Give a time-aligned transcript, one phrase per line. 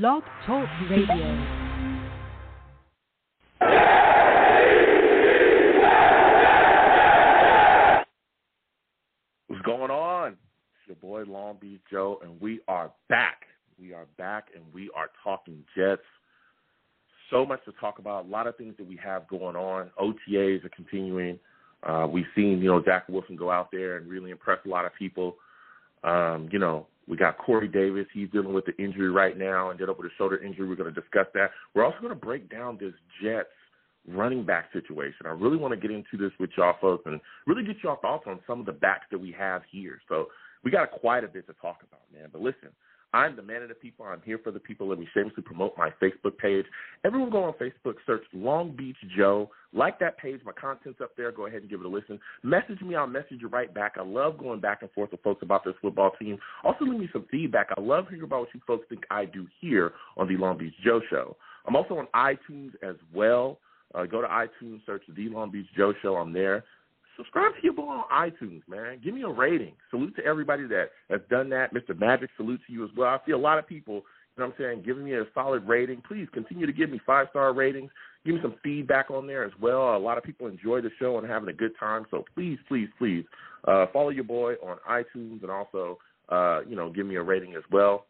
[0.00, 1.06] Blog Talk Radio.
[9.48, 10.28] What's going on?
[10.30, 10.38] It's
[10.86, 13.42] your boy Long Beach Joe, and we are back.
[13.78, 16.00] We are back, and we are talking Jets.
[17.30, 18.24] So much to talk about.
[18.24, 19.90] A lot of things that we have going on.
[20.00, 21.38] OTAs are continuing.
[21.82, 24.86] Uh, we've seen, you know, Zach Wilson go out there and really impress a lot
[24.86, 25.36] of people.
[26.02, 28.06] Um, you know, we got Corey Davis.
[28.12, 30.68] He's dealing with the injury right now, ended up with a shoulder injury.
[30.68, 31.50] We're going to discuss that.
[31.74, 33.48] We're also going to break down this Jets
[34.08, 35.26] running back situation.
[35.26, 38.24] I really want to get into this with y'all folks and really get y'all thoughts
[38.26, 40.00] on some of the backs that we have here.
[40.08, 40.26] So
[40.64, 42.28] we got quite a bit to talk about, man.
[42.32, 42.70] But listen,
[43.14, 44.06] I'm the man of the people.
[44.06, 44.88] I'm here for the people.
[44.88, 46.64] Let me shamelessly promote my Facebook page.
[47.04, 49.50] Everyone go on Facebook, search Long Beach Joe.
[49.74, 50.40] Like that page.
[50.44, 51.30] My content's up there.
[51.30, 52.18] Go ahead and give it a listen.
[52.42, 52.94] Message me.
[52.94, 53.94] I'll message you right back.
[53.98, 56.38] I love going back and forth with folks about this football team.
[56.64, 57.68] Also, leave me some feedback.
[57.76, 60.74] I love hearing about what you folks think I do here on the Long Beach
[60.84, 61.36] Joe Show.
[61.66, 63.58] I'm also on iTunes as well.
[63.94, 66.16] Uh, go to iTunes, search the Long Beach Joe Show.
[66.16, 66.64] I'm there
[67.16, 69.00] subscribe to your boy on iTunes, man.
[69.02, 69.74] Give me a rating.
[69.90, 71.74] Salute to everybody that has done that.
[71.74, 71.98] Mr.
[71.98, 73.08] Magic, salute to you as well.
[73.08, 74.00] I see a lot of people, you
[74.38, 76.02] know what I'm saying, giving me a solid rating.
[76.06, 77.90] Please continue to give me five star ratings.
[78.24, 79.96] Give me some feedback on there as well.
[79.96, 82.06] A lot of people enjoy the show and having a good time.
[82.10, 83.24] So please, please, please
[83.66, 87.54] uh, follow your boy on iTunes and also, uh, you know, give me a rating
[87.54, 88.06] as well.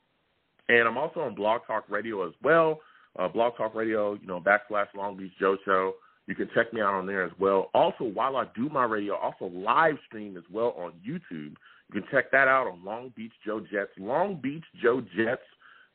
[0.69, 2.80] And I'm also on Blog Talk Radio as well.
[3.19, 5.95] Uh, Blog Talk Radio, you know, backslash Long Beach Joe Show.
[6.26, 7.70] You can check me out on there as well.
[7.74, 11.54] Also, while I do my radio, also live stream as well on YouTube.
[11.88, 13.90] You can check that out on Long Beach Joe Jets.
[13.98, 15.42] Long Beach Joe Jets.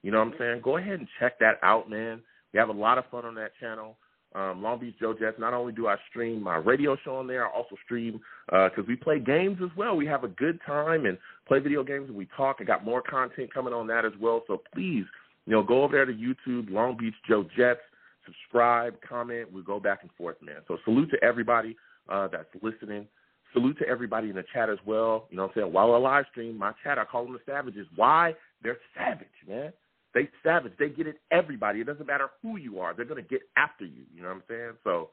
[0.03, 0.61] You know what I'm saying?
[0.63, 2.21] Go ahead and check that out, man.
[2.53, 3.97] We have a lot of fun on that channel.
[4.35, 5.39] Um, Long Beach Joe Jets.
[5.39, 8.87] Not only do I stream my radio show on there, I also stream because uh,
[8.87, 9.95] we play games as well.
[9.95, 11.17] We have a good time and
[11.47, 12.57] play video games and we talk.
[12.59, 14.43] I got more content coming on that as well.
[14.45, 15.05] So please,
[15.45, 17.79] you know, go over there to YouTube, Long Beach Joe Jets
[18.27, 19.51] subscribe, comment.
[19.51, 20.57] We go back and forth, man.
[20.67, 21.75] So salute to everybody
[22.07, 23.07] uh, that's listening.
[23.53, 25.27] Salute to everybody in the chat as well.
[25.31, 25.73] You know what I'm saying?
[25.73, 27.87] While I live stream, my chat, I call them the savages.
[27.95, 28.35] Why?
[28.61, 29.73] They're savage, man.
[30.13, 30.73] They savage.
[30.77, 31.79] They get it everybody.
[31.79, 32.93] It doesn't matter who you are.
[32.93, 34.03] They're going to get after you.
[34.13, 34.71] You know what I'm saying?
[34.83, 35.09] So,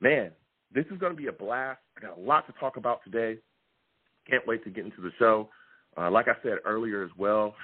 [0.00, 0.30] man,
[0.74, 1.80] this is going to be a blast.
[1.96, 3.38] I got a lot to talk about today.
[4.28, 5.48] Can't wait to get into the show.
[5.96, 7.54] Uh, like I said earlier as well,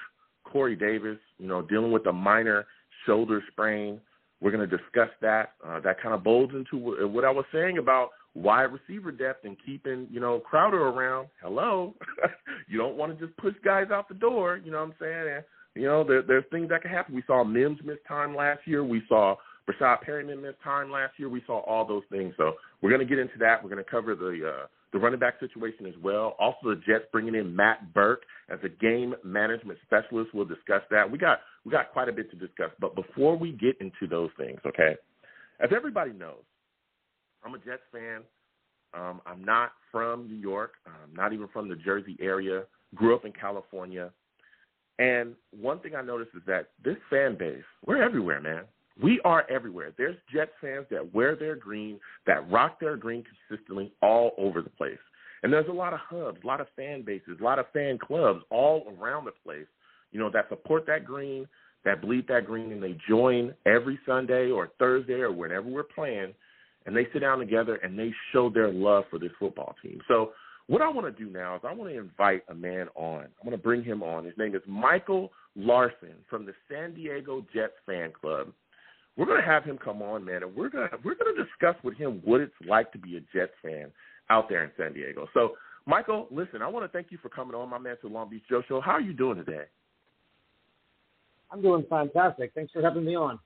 [0.43, 2.65] Corey Davis, you know, dealing with a minor
[3.05, 3.99] shoulder sprain.
[4.43, 5.53] We're going to discuss that.
[5.65, 6.77] Uh, that kind of bolds into
[7.07, 11.29] what I was saying about wide receiver depth and keeping, you know, Crowder around.
[11.41, 11.93] Hello.
[12.67, 15.35] you don't want to just push guys out the door, you know what I'm saying?
[15.35, 15.43] And,
[15.75, 17.15] you know, there, there's things that can happen.
[17.15, 18.83] We saw Mims miss time last year.
[18.83, 21.29] We saw Breshad Perriman miss time last year.
[21.29, 22.33] We saw all those things.
[22.35, 23.63] So we're going to get into that.
[23.63, 26.35] We're going to cover the uh, the running back situation as well.
[26.39, 30.29] Also, the Jets bringing in Matt Burke as a game management specialist.
[30.33, 31.09] We'll discuss that.
[31.09, 32.69] We got we got quite a bit to discuss.
[32.79, 34.95] But before we get into those things, okay,
[35.59, 36.43] as everybody knows,
[37.43, 38.21] I'm a Jets fan.
[38.93, 40.73] Um, I'm not from New York.
[40.85, 42.63] I'm not even from the Jersey area.
[42.93, 44.11] Grew up in California.
[44.99, 48.65] And one thing I noticed is that this fan base, we're everywhere, man.
[49.01, 49.91] We are everywhere.
[49.97, 54.69] There's Jets fans that wear their green, that rock their green consistently all over the
[54.69, 54.99] place.
[55.41, 57.97] And there's a lot of hubs, a lot of fan bases, a lot of fan
[57.97, 59.67] clubs all around the place,
[60.11, 61.47] you know, that support that green,
[61.83, 66.33] that bleed that green, and they join every Sunday or Thursday or whenever we're playing,
[66.85, 69.99] and they sit down together and they show their love for this football team.
[70.07, 70.31] So
[70.67, 73.23] what I want to do now is I want to invite a man on.
[73.23, 74.23] I'm going to bring him on.
[74.23, 78.53] His name is Michael Larson from the San Diego Jets fan club
[79.17, 81.43] we're going to have him come on, man, and we're going to we're going to
[81.43, 83.91] discuss with him what it's like to be a Jets fan
[84.29, 85.27] out there in San Diego.
[85.33, 85.53] So,
[85.85, 88.43] Michael, listen, I want to thank you for coming on, my man, to Long Beach
[88.49, 88.81] Joe Show.
[88.81, 89.65] How are you doing today?
[91.51, 92.51] I'm doing fantastic.
[92.55, 93.39] Thanks for having me on.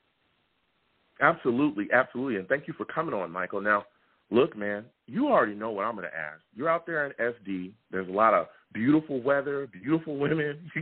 [1.20, 3.60] Absolutely, absolutely, and thank you for coming on, Michael.
[3.60, 3.86] Now,
[4.30, 6.40] look, man, you already know what I'm going to ask.
[6.56, 7.72] You're out there in SD.
[7.92, 10.70] There's a lot of beautiful weather, beautiful women.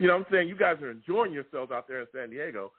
[0.00, 0.48] you know what I'm saying?
[0.48, 2.72] You guys are enjoying yourselves out there in San Diego.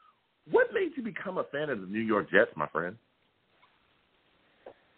[0.50, 2.96] What made you become a fan of the New York Jets, my friend?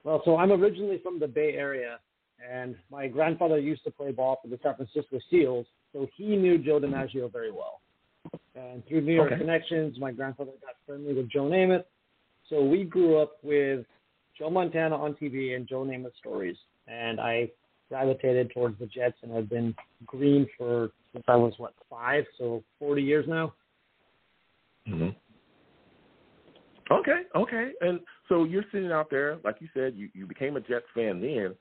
[0.04, 2.00] Well, so I'm originally from the Bay Area,
[2.48, 6.58] and my grandfather used to play ball for the San Francisco Seals, so he knew
[6.58, 7.82] Joe DiMaggio very well.
[8.56, 9.40] And through New York okay.
[9.40, 11.84] connections, my grandfather got friendly with Joe Namath.
[12.50, 13.86] So we grew up with
[14.38, 16.58] Joe Montana on TV and Joe Namath stories.
[16.88, 17.50] And I
[17.90, 19.76] gravitated towards the Jets and have been
[20.06, 22.26] green for since I was, what, five?
[22.38, 23.54] So 40 years now.
[24.88, 25.10] Mm-hmm.
[26.92, 27.72] Okay, okay.
[27.82, 28.00] And
[28.30, 31.56] so you're sitting out there, like you said, you, you became a Jets fan then.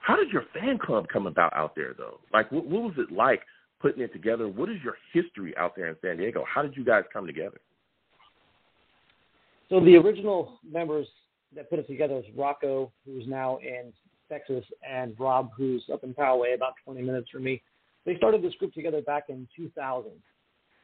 [0.00, 2.18] How did your fan club come about out there, though?
[2.32, 3.42] Like, what, what was it like
[3.80, 4.48] putting it together?
[4.48, 6.44] What is your history out there in San Diego?
[6.52, 7.60] How did you guys come together?
[9.70, 11.06] So the original members
[11.54, 13.92] that put it together is Rocco, who's now in
[14.28, 17.62] Texas, and Rob, who's up in Poway, about 20 minutes from me.
[18.04, 20.10] They started this group together back in 2000,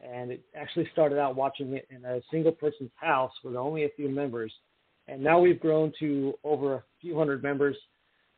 [0.02, 3.90] and it actually started out watching it in a single person's house with only a
[3.96, 4.52] few members,
[5.08, 7.76] and now we've grown to over a few hundred members.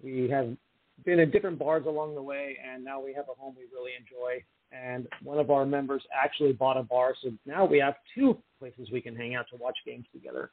[0.03, 0.57] We have
[1.05, 3.93] been in different bars along the way, and now we have a home we really
[3.99, 4.45] enjoy.
[4.73, 8.89] And one of our members actually bought a bar, so now we have two places
[8.91, 10.51] we can hang out to watch games together.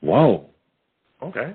[0.00, 0.48] Whoa.
[1.22, 1.54] Okay.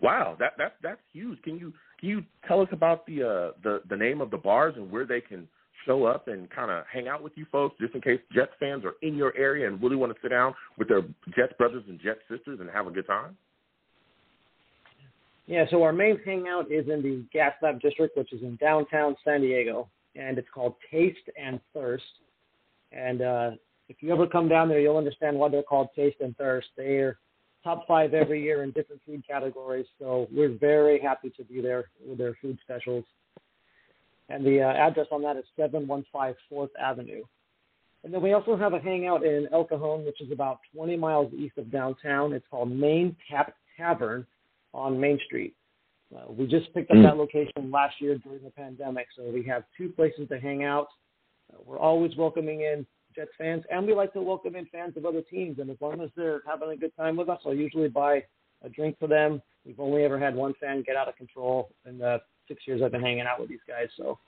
[0.00, 1.40] Wow, that that that's huge.
[1.42, 4.74] Can you can you tell us about the uh the the name of the bars
[4.76, 5.48] and where they can
[5.86, 8.84] show up and kind of hang out with you folks, just in case Jets fans
[8.84, 11.02] are in your area and really want to sit down with their
[11.36, 13.36] Jets brothers and Jets sisters and have a good time?
[15.46, 19.16] Yeah, so our main hangout is in the Gas Lamp District, which is in downtown
[19.24, 22.02] San Diego, and it's called Taste and Thirst.
[22.90, 23.50] And uh,
[23.88, 26.66] if you ever come down there, you'll understand why they're called Taste and Thirst.
[26.76, 27.18] They're
[27.62, 31.90] top five every year in different food categories, so we're very happy to be there
[32.04, 33.04] with their food specials.
[34.28, 37.22] And the uh, address on that is 715 4th Avenue.
[38.04, 41.32] And then we also have a hangout in El Cajon, which is about 20 miles
[41.34, 42.32] east of downtown.
[42.32, 44.26] It's called Main Tap Tavern
[44.72, 45.54] on Main Street.
[46.14, 47.02] Uh, we just picked up mm.
[47.02, 50.86] that location last year during the pandemic, so we have two places to hang out.
[51.52, 55.04] Uh, we're always welcoming in Jets fans, and we like to welcome in fans of
[55.04, 55.58] other teams.
[55.58, 58.22] And as long as they're having a good time with us, I'll usually buy
[58.62, 59.42] a drink for them.
[59.64, 62.92] We've only ever had one fan get out of control in the six years I've
[62.92, 64.18] been hanging out with these guys, so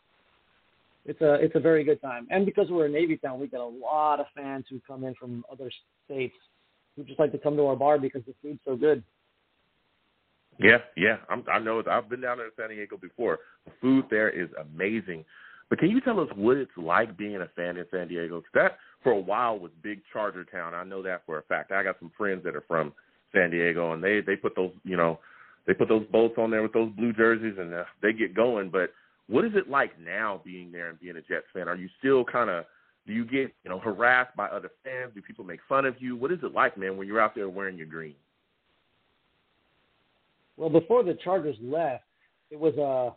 [1.05, 2.27] it's a it's a very good time.
[2.31, 5.15] And because we're a Navy town, we get a lot of fans who come in
[5.15, 5.71] from other
[6.05, 6.35] states
[6.97, 9.03] who just like to come to our bar because the food's so good.
[10.59, 11.83] Yeah, yeah, I'm, I know.
[11.89, 13.39] I've been down there in San Diego before.
[13.65, 15.25] The food there is amazing.
[15.71, 18.41] But can you tell us what it's like being a fan in San Diego?
[18.41, 20.75] Cause that for a while was big Charger town.
[20.75, 21.71] I know that for a fact.
[21.71, 22.93] I got some friends that are from
[23.33, 25.21] San Diego, and they they put those you know
[25.69, 28.71] they put those bolts on there with those blue jerseys, and uh, they get going.
[28.71, 28.91] But
[29.29, 31.69] what is it like now being there and being a Jets fan?
[31.69, 32.65] Are you still kind of
[33.07, 35.13] do you get you know harassed by other fans?
[35.15, 36.17] Do people make fun of you?
[36.17, 38.15] What is it like, man, when you're out there wearing your green?
[40.57, 42.05] Well, before the Chargers left,
[42.51, 43.15] it was uh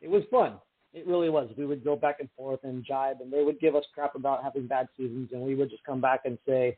[0.00, 0.54] it was fun.
[0.92, 1.50] It really was.
[1.56, 4.42] We would go back and forth and jibe, and they would give us crap about
[4.42, 6.76] having bad seasons, and we would just come back and say,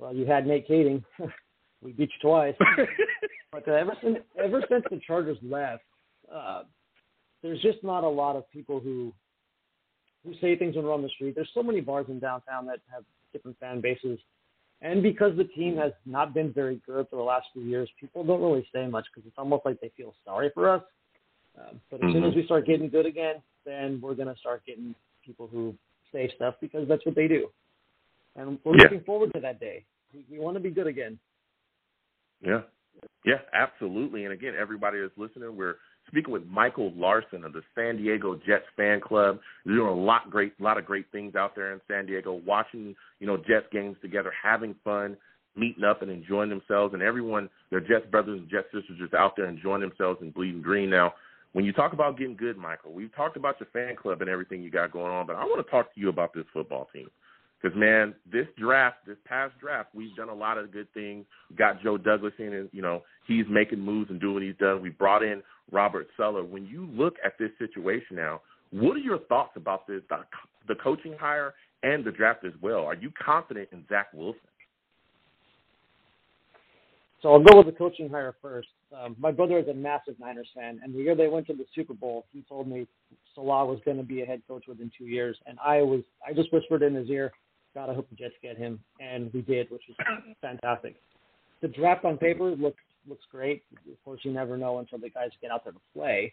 [0.00, 1.04] "Well, you had Nate Kaeding.
[1.86, 2.54] we beat you twice."
[3.52, 5.84] but uh, ever since ever since the Chargers left,
[6.32, 6.62] uh,
[7.42, 9.12] there's just not a lot of people who
[10.24, 11.34] who say things when we're on the street.
[11.34, 14.18] There's so many bars in downtown that have different fan bases
[14.82, 18.24] and because the team has not been very good for the last few years, people
[18.24, 20.82] don't really say much because it's almost like they feel sorry for us.
[21.58, 22.12] Um, but as mm-hmm.
[22.12, 24.94] soon as we start getting good again, then we're going to start getting
[25.24, 25.74] people who
[26.12, 27.48] say stuff because that's what they do.
[28.36, 28.82] And we're yeah.
[28.84, 29.84] looking forward to that day.
[30.12, 31.18] We, we want to be good again.
[32.42, 32.60] Yeah.
[33.24, 34.24] Yeah, absolutely.
[34.24, 35.76] And again, everybody that's listening, we're
[36.08, 39.40] speaking with Michael Larson of the San Diego Jets fan club.
[39.64, 42.40] They're doing a lot great, a lot of great things out there in San Diego,
[42.46, 45.16] watching you know Jets games together, having fun,
[45.56, 46.94] meeting up and enjoying themselves.
[46.94, 50.62] And everyone, their Jets brothers and Jets sisters, just out there enjoying themselves and bleeding
[50.62, 50.90] green.
[50.90, 51.14] Now,
[51.52, 54.62] when you talk about getting good, Michael, we've talked about your fan club and everything
[54.62, 57.08] you got going on, but I want to talk to you about this football team.
[57.60, 61.24] Because man, this draft, this past draft, we've done a lot of good things.
[61.50, 64.56] We got Joe Douglas in, and you know he's making moves and doing what he's
[64.56, 64.82] done.
[64.82, 66.46] We brought in Robert Saleh.
[66.48, 70.18] When you look at this situation now, what are your thoughts about this, the,
[70.68, 72.84] the coaching hire and the draft as well?
[72.84, 74.40] Are you confident in Zach Wilson?
[77.22, 78.68] So I'll go with the coaching hire first.
[78.96, 81.64] Um, my brother is a massive Niners fan, and the year they went to the
[81.74, 82.86] Super Bowl, he told me
[83.34, 86.32] Saleh was going to be a head coach within two years, and I was I
[86.34, 87.32] just whispered in his ear,
[87.76, 89.98] God, I hope the Jets get him, and we did, which was
[90.40, 90.96] fantastic.
[91.60, 93.64] The draft on paper looks looks great.
[93.86, 96.32] Of course, you never know until the guys get out there to play.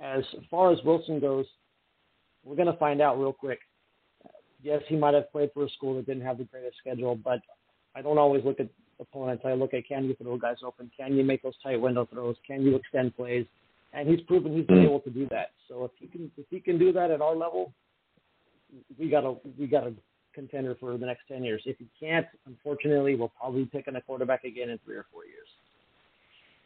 [0.00, 1.44] As far as Wilson goes,
[2.44, 3.60] we're going to find out real quick.
[4.62, 7.40] Yes, he might have played for a school that didn't have the greatest schedule, but
[7.94, 8.68] I don't always look at
[8.98, 9.44] opponents.
[9.46, 10.90] I look at can you throw guys open?
[10.98, 12.36] Can you make those tight window throws?
[12.46, 13.44] Can you extend plays?
[13.92, 15.50] And he's proven he's been able to do that.
[15.68, 17.74] So if he can if he can do that at our level,
[18.98, 19.92] we got a we got a
[20.34, 21.62] contender for the next ten years.
[21.64, 25.24] If he can't, unfortunately, we'll probably be picking a quarterback again in three or four
[25.24, 25.48] years.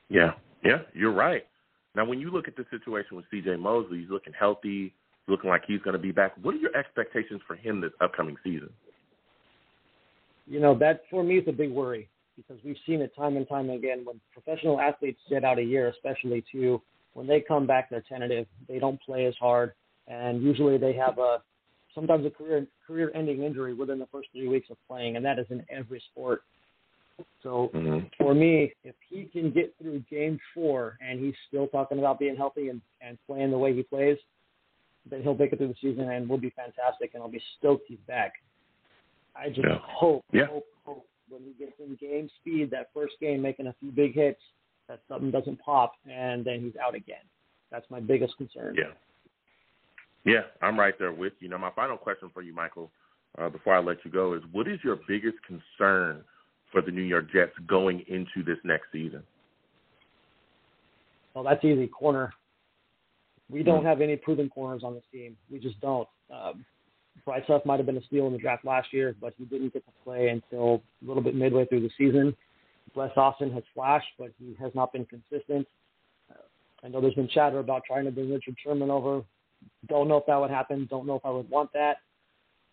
[0.09, 0.33] Yeah,
[0.65, 1.45] yeah, you're right.
[1.95, 3.57] Now, when you look at the situation with C.J.
[3.57, 4.95] Mosley, he's looking healthy,
[5.27, 6.33] looking like he's going to be back.
[6.43, 8.71] What are your expectations for him this upcoming season?
[10.47, 13.49] You know, that for me is a big worry because we've seen it time and
[13.49, 16.81] time again when professional athletes sit out a year, especially too,
[17.15, 18.47] when they come back, they're tentative.
[18.69, 19.73] They don't play as hard,
[20.07, 21.39] and usually they have a
[21.99, 25.39] sometimes a career career ending injury within the first three weeks of playing, and that
[25.39, 26.43] is in every sport.
[27.43, 28.07] So Mm-hmm.
[28.17, 32.37] for me, if he can get through game four and he's still talking about being
[32.37, 34.17] healthy and, and playing the way he plays,
[35.11, 37.87] then he'll make it through the season and we'll be fantastic and I'll be stoked
[37.89, 38.35] he's back.
[39.35, 39.79] I just Yeah.
[39.83, 40.47] hope, Yeah.
[40.47, 44.15] hope, hope when he gets in game speed, that first game making a few big
[44.15, 44.43] hits,
[44.87, 47.25] that something doesn't pop and then he's out again.
[47.71, 48.77] That's my biggest concern.
[48.79, 48.93] Yeah.
[50.25, 51.49] Yeah, I'm right there with you.
[51.49, 52.91] Now, my final question for you, Michael,
[53.39, 56.25] uh, before I let you go, is what is your biggest concern
[56.71, 59.23] for the New York Jets going into this next season?
[61.35, 61.87] Well, that's easy.
[61.87, 62.33] Corner.
[63.51, 63.87] We don't Hmm.
[63.87, 65.37] have any proven corners on this team.
[65.51, 66.09] We just don't.
[66.31, 66.65] Um,
[67.25, 69.73] Bryce Huff might have been a steal in the draft last year, but he didn't
[69.73, 72.37] get to play until a little bit midway through the season.
[72.95, 75.67] Bless Austin has flashed, but he has not been consistent.
[76.31, 76.43] Uh,
[76.83, 79.23] I know there's been chatter about trying to bring Richard Sherman over.
[79.87, 80.87] Don't know if that would happen.
[80.91, 81.99] Don't know if I would want that.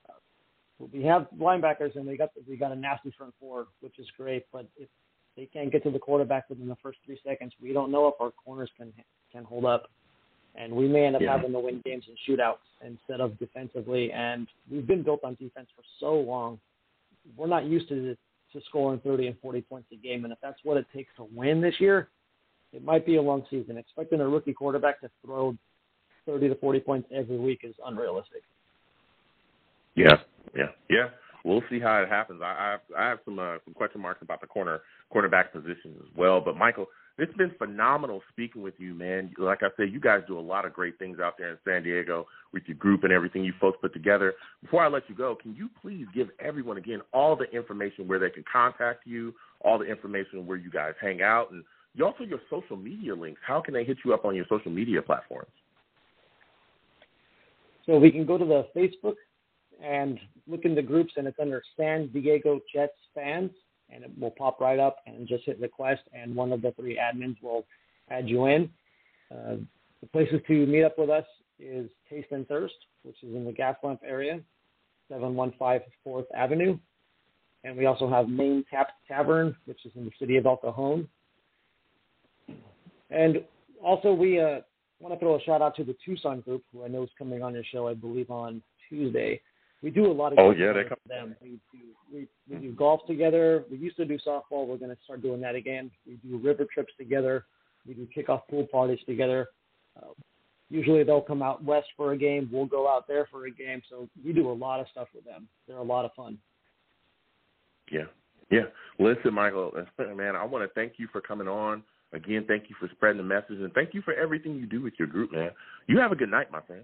[0.09, 4.07] Uh, we have linebackers, and we got we got a nasty front four, which is
[4.17, 4.45] great.
[4.51, 4.89] But if
[5.37, 8.15] they can't get to the quarterback within the first three seconds, we don't know if
[8.19, 8.91] our corners can
[9.31, 9.89] can hold up,
[10.55, 11.35] and we may end up Yeah.
[11.35, 14.11] having to win games in shootouts instead of defensively.
[14.11, 16.59] And we've been built on defense for so long,
[17.35, 18.15] we're not used to
[18.53, 20.23] to scoring 30 and 40 points a game.
[20.23, 22.09] And if that's what it takes to win this year,
[22.71, 23.77] it might be a long season.
[23.77, 25.57] Expecting a rookie quarterback to throw
[26.25, 28.41] 30 to 40 points every week is unrealistic.
[29.95, 30.17] Yeah,
[30.55, 31.07] yeah, yeah.
[31.43, 32.41] We'll see how it happens.
[32.43, 34.81] I, I have I have some uh, some question marks about the corner
[35.13, 36.41] cornerback position as well.
[36.41, 39.31] But Michael, it's been phenomenal speaking with you, man.
[39.37, 41.83] Like I said, you guys do a lot of great things out there in San
[41.83, 44.33] Diego with your group and everything you folks put together.
[44.61, 48.19] Before I let you go, can you please give everyone again all the information where
[48.19, 51.63] they can contact you, all the information where you guys hang out, and
[52.03, 53.39] also your social media links.
[53.45, 55.51] How can they hit you up on your social media platforms?
[57.85, 59.15] So we can go to the Facebook
[59.83, 63.51] and look in the groups, and it's under San Diego Jets fans,
[63.89, 66.97] and it will pop right up and just hit request, and one of the three
[66.97, 67.65] admins will
[68.09, 68.69] add you in.
[69.31, 69.57] Uh,
[70.01, 71.25] the places to meet up with us
[71.59, 74.39] is Taste and Thirst, which is in the Gas Lamp area,
[75.09, 76.77] 715 4th Avenue.
[77.63, 81.07] And we also have Main Tap Tavern, which is in the city of El Cajon.
[83.09, 83.43] And
[83.83, 84.59] also, we uh,
[85.05, 87.43] want to throw a shout out to the Tucson group, who I know is coming
[87.43, 89.39] on your show, I believe, on Tuesday.
[89.83, 91.35] We do a lot of Oh, yeah, they with them.
[91.41, 91.79] We do
[92.11, 93.65] we, we do golf together.
[93.69, 94.65] We used to do softball.
[94.65, 95.91] We're going to start doing that again.
[96.07, 97.45] We do river trips together.
[97.87, 99.47] We do kickoff pool parties together.
[99.95, 100.13] Uh,
[100.71, 102.49] usually they'll come out west for a game.
[102.51, 103.83] We'll go out there for a game.
[103.89, 105.47] So we do a lot of stuff with them.
[105.67, 106.39] They're a lot of fun.
[107.91, 108.05] Yeah.
[108.49, 108.65] Yeah.
[108.97, 109.71] Listen, Michael,
[110.15, 111.83] man, I want to thank you for coming on.
[112.15, 114.93] Again, thank you for spreading the message and thank you for everything you do with
[114.97, 115.51] your group, man.
[115.87, 116.83] You have a good night, my friend.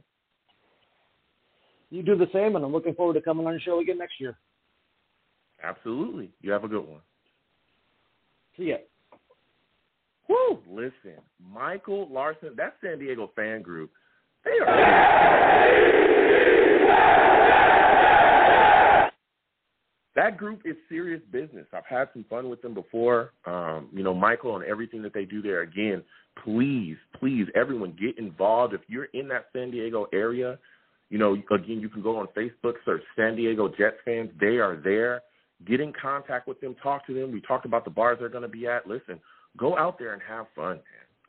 [1.90, 4.20] You do the same, and I'm looking forward to coming on your show again next
[4.20, 4.38] year.
[5.64, 6.32] Absolutely.
[6.42, 7.00] You have a good one.
[8.58, 8.78] See ya.
[10.28, 10.60] Woo!
[10.70, 11.22] Listen,
[11.54, 13.92] Michael Larson, that San Diego fan group,
[14.44, 15.32] they are.
[20.22, 21.66] That group is serious business.
[21.74, 23.32] I've had some fun with them before.
[23.48, 25.62] Um, you know, Michael and everything that they do there.
[25.62, 26.04] Again,
[26.44, 28.76] please, please, everyone get involved.
[28.76, 30.60] If you're in that San Diego area,
[31.10, 34.30] you know, again, you can go on Facebook, search San Diego Jets fans.
[34.40, 35.24] They are there.
[35.66, 37.32] Get in contact with them, talk to them.
[37.32, 38.86] We talked about the bars they're going to be at.
[38.86, 39.20] Listen,
[39.58, 40.82] go out there and have fun, man.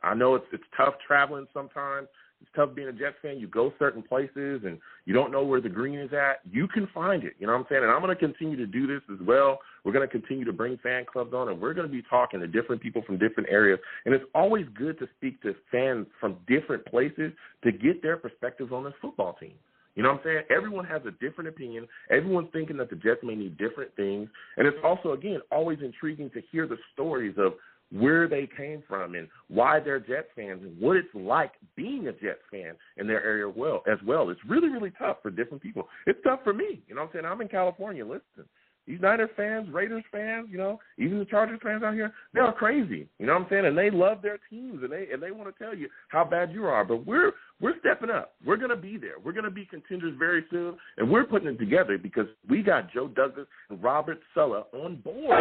[0.03, 2.09] I know it's it's tough traveling sometimes.
[2.43, 3.39] It's tough being a Jets fan.
[3.39, 6.41] You go certain places and you don't know where the green is at.
[6.51, 7.35] You can find it.
[7.39, 7.83] You know what I'm saying?
[7.83, 9.59] And I'm going to continue to do this as well.
[9.85, 12.41] We're going to continue to bring fan clubs on, and we're going to be talking
[12.41, 13.79] to different people from different areas.
[14.05, 17.31] And it's always good to speak to fans from different places
[17.63, 19.53] to get their perspectives on this football team.
[19.95, 20.41] You know what I'm saying?
[20.49, 21.87] Everyone has a different opinion.
[22.09, 24.27] Everyone's thinking that the Jets may need different things.
[24.57, 27.53] And it's also, again, always intriguing to hear the stories of
[27.93, 32.11] where they came from and why they're Jets fans and what it's like being a
[32.11, 34.29] Jets fan in their area well as well.
[34.29, 35.87] It's really, really tough for different people.
[36.07, 36.81] It's tough for me.
[36.87, 37.25] You know what I'm saying?
[37.25, 38.03] I'm in California.
[38.03, 38.49] Listen,
[38.85, 43.07] these Niners fans, Raiders fans, you know, even the Chargers fans out here, they're crazy.
[43.17, 43.65] You know what I'm saying?
[43.65, 46.51] And they love their teams and they and they want to tell you how bad
[46.51, 46.83] you are.
[46.83, 48.33] But we're we're stepping up.
[48.45, 49.19] We're gonna be there.
[49.23, 53.07] We're gonna be contenders very soon, and we're putting it together because we got Joe
[53.07, 55.39] Douglas and Robert Saleh on board.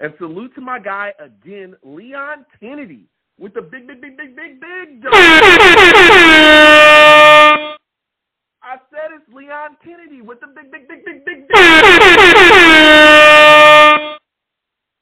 [0.00, 3.06] And salute to my guy again, Leon Kennedy,
[3.38, 5.02] with the big, big, big, big, big, big.
[5.06, 5.10] Joe.
[8.62, 11.56] I said it's Leon Kennedy with the big, big, big, big, big, big.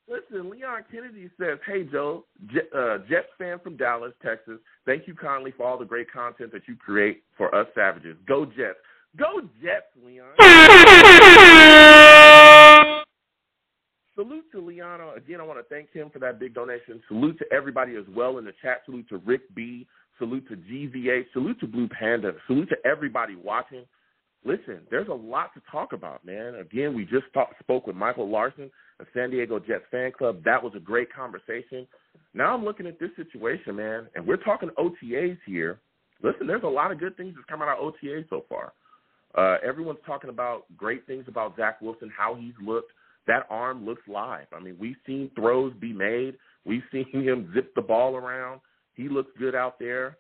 [0.08, 4.60] Listen, Leon Kennedy says, "Hey Joe, Jet, uh, Jets fan from Dallas, Texas.
[4.84, 8.16] Thank you kindly for all the great content that you create for us Savages.
[8.28, 8.78] Go Jets.
[9.16, 10.28] Go Jets, Leon.
[14.16, 15.00] Salute to Leon.
[15.14, 17.02] Again, I want to thank him for that big donation.
[17.06, 18.80] Salute to everybody as well in the chat.
[18.86, 19.86] Salute to Rick B.
[20.18, 21.26] Salute to GVA.
[21.34, 22.32] Salute to Blue Panda.
[22.46, 23.84] Salute to everybody watching.
[24.42, 26.54] Listen, there's a lot to talk about, man.
[26.54, 28.70] Again, we just talk, spoke with Michael Larson
[29.00, 30.42] of San Diego Jets fan club.
[30.44, 31.86] That was a great conversation.
[32.32, 35.78] Now I'm looking at this situation, man, and we're talking OTAs here.
[36.22, 38.72] Listen, there's a lot of good things that's come out of OTAs so far.
[39.34, 42.92] Uh, everyone's talking about great things about Zach Wilson, how he's looked.
[43.26, 44.46] That arm looks live.
[44.54, 46.36] I mean, we've seen throws be made.
[46.64, 48.60] We've seen him zip the ball around.
[48.94, 50.18] He looks good out there.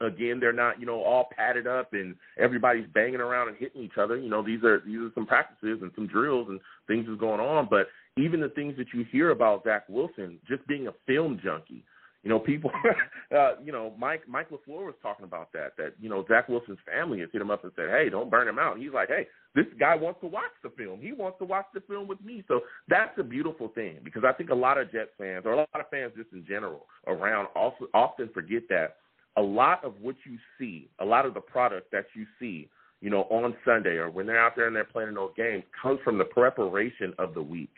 [0.00, 3.98] Again, they're not, you know, all padded up and everybody's banging around and hitting each
[4.00, 4.16] other.
[4.16, 7.40] You know, these are these are some practices and some drills and things is going
[7.40, 7.68] on.
[7.68, 11.84] But even the things that you hear about Zach Wilson, just being a film junkie,
[12.22, 12.70] you know, people,
[13.36, 15.76] uh, you know, Mike Mike LaFleur was talking about that.
[15.76, 18.48] That you know, Zach Wilson's family has hit him up and said, "Hey, don't burn
[18.48, 21.00] him out." He's like, "Hey, this guy wants to watch the film.
[21.00, 24.32] He wants to watch the film with me." So that's a beautiful thing because I
[24.32, 27.48] think a lot of Jets fans or a lot of fans just in general around
[27.54, 28.96] also often forget that
[29.36, 32.68] a lot of what you see, a lot of the product that you see,
[33.00, 36.00] you know, on Sunday or when they're out there and they're playing those games comes
[36.04, 37.72] from the preparation of the week.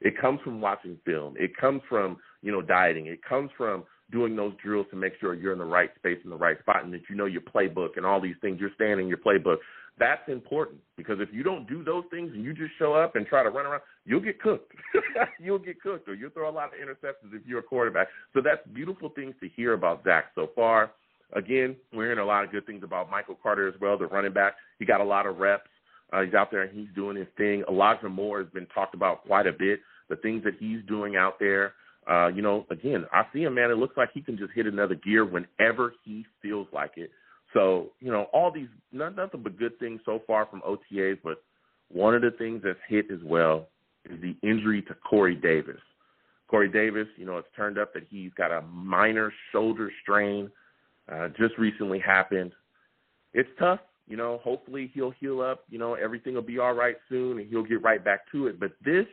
[0.00, 1.34] It comes from watching film.
[1.38, 3.06] It comes from, you know, dieting.
[3.06, 6.30] It comes from doing those drills to make sure you're in the right space in
[6.30, 8.58] the right spot and that you know your playbook and all these things.
[8.60, 9.58] You're staying in your playbook.
[9.98, 13.26] That's important because if you don't do those things and you just show up and
[13.26, 14.72] try to run around, you'll get cooked.
[15.40, 18.08] you'll get cooked or you'll throw a lot of interceptions if you're a quarterback.
[18.34, 20.92] So that's beautiful things to hear about Zach so far.
[21.34, 24.32] Again, we're hearing a lot of good things about Michael Carter as well, the running
[24.32, 24.54] back.
[24.78, 25.68] He got a lot of reps.
[26.12, 27.64] Uh, he's out there and he's doing his thing.
[27.68, 29.80] Elijah Moore has been talked about quite a bit.
[30.08, 31.74] The things that he's doing out there.
[32.10, 33.70] Uh, you know, again, I see him, man.
[33.70, 37.10] It looks like he can just hit another gear whenever he feels like it.
[37.54, 41.18] So, you know, all these nothing but good things so far from OTAs.
[41.22, 41.42] But
[41.90, 43.68] one of the things that's hit as well
[44.08, 45.80] is the injury to Corey Davis.
[46.48, 50.50] Corey Davis, you know, it's turned up that he's got a minor shoulder strain.
[51.10, 52.52] Uh, just recently happened.
[53.32, 53.80] It's tough.
[54.06, 55.64] You know, hopefully he'll heal up.
[55.68, 58.58] You know, everything will be all right soon and he'll get right back to it.
[58.58, 59.06] But this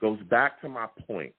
[0.00, 1.34] goes back to my point.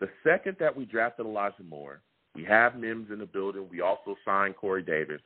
[0.00, 2.00] The second that we drafted Elijah Moore,
[2.34, 3.68] we have Mims in the building.
[3.70, 5.20] We also signed Corey Davis.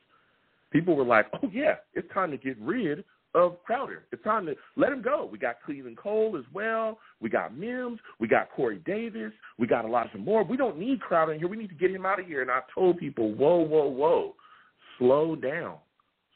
[0.73, 4.03] People were like, oh, yeah, it's time to get rid of Crowder.
[4.11, 5.29] It's time to let him go.
[5.31, 6.99] We got Keelan Cole as well.
[7.21, 7.99] We got Mims.
[8.19, 9.31] We got Corey Davis.
[9.57, 10.43] We got a lot Elijah Moore.
[10.43, 11.47] We don't need Crowder in here.
[11.47, 12.41] We need to get him out of here.
[12.41, 14.35] And I told people, whoa, whoa, whoa,
[14.99, 15.77] slow down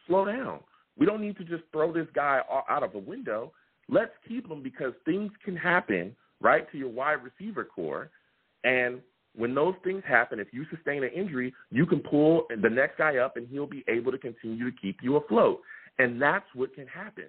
[0.08, 0.60] slow down.
[0.98, 3.52] We don't need to just throw this guy out of a window.
[3.90, 8.10] Let's keep him because things can happen, right, to your wide receiver core.
[8.64, 9.00] And
[9.38, 13.18] when those things happen, if you sustain an injury, you can pull the next guy
[13.18, 15.62] up and he'll be able to continue to keep you afloat.
[16.00, 17.26] And that's what can happen.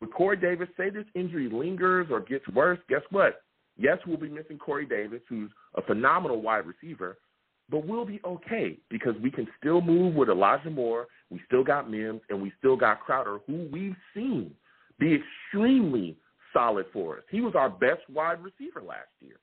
[0.00, 3.42] With Corey Davis, say this injury lingers or gets worse, guess what?
[3.78, 7.18] Yes, we'll be missing Corey Davis, who's a phenomenal wide receiver,
[7.70, 11.06] but we'll be okay because we can still move with Elijah Moore.
[11.30, 14.52] We still got Mims, and we still got Crowder, who we've seen
[14.98, 15.18] be
[15.52, 16.16] extremely
[16.52, 17.24] solid for us.
[17.30, 19.36] He was our best wide receiver last year.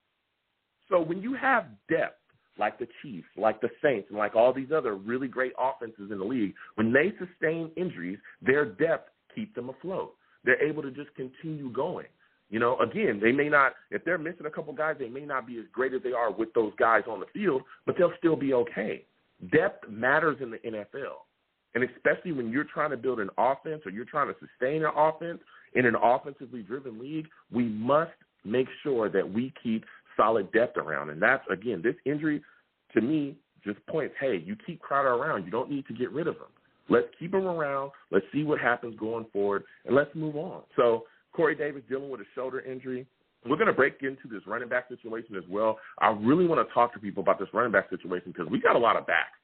[0.89, 2.19] So when you have depth
[2.59, 6.19] like the Chiefs, like the Saints, and like all these other really great offenses in
[6.19, 10.13] the league, when they sustain injuries, their depth keeps them afloat.
[10.43, 12.07] They're able to just continue going.
[12.49, 15.47] You know, again, they may not, if they're missing a couple guys, they may not
[15.47, 18.35] be as great as they are with those guys on the field, but they'll still
[18.35, 19.05] be okay.
[19.51, 21.23] Depth matters in the NFL.
[21.73, 24.91] And especially when you're trying to build an offense or you're trying to sustain an
[24.95, 25.39] offense
[25.73, 28.11] in an offensively driven league, we must
[28.45, 29.83] make sure that we keep
[30.17, 31.09] solid depth around.
[31.09, 32.41] And that's, again, this injury
[32.93, 35.45] to me just points, hey, you keep Crowder around.
[35.45, 36.51] You don't need to get rid of him.
[36.89, 37.91] Let's keep him around.
[38.11, 40.63] Let's see what happens going forward, and let's move on.
[40.75, 43.07] So Corey Davis dealing with a shoulder injury.
[43.45, 45.77] We're going to break into this running back situation as well.
[45.99, 48.75] I really want to talk to people about this running back situation because we got
[48.75, 49.37] a lot of backs.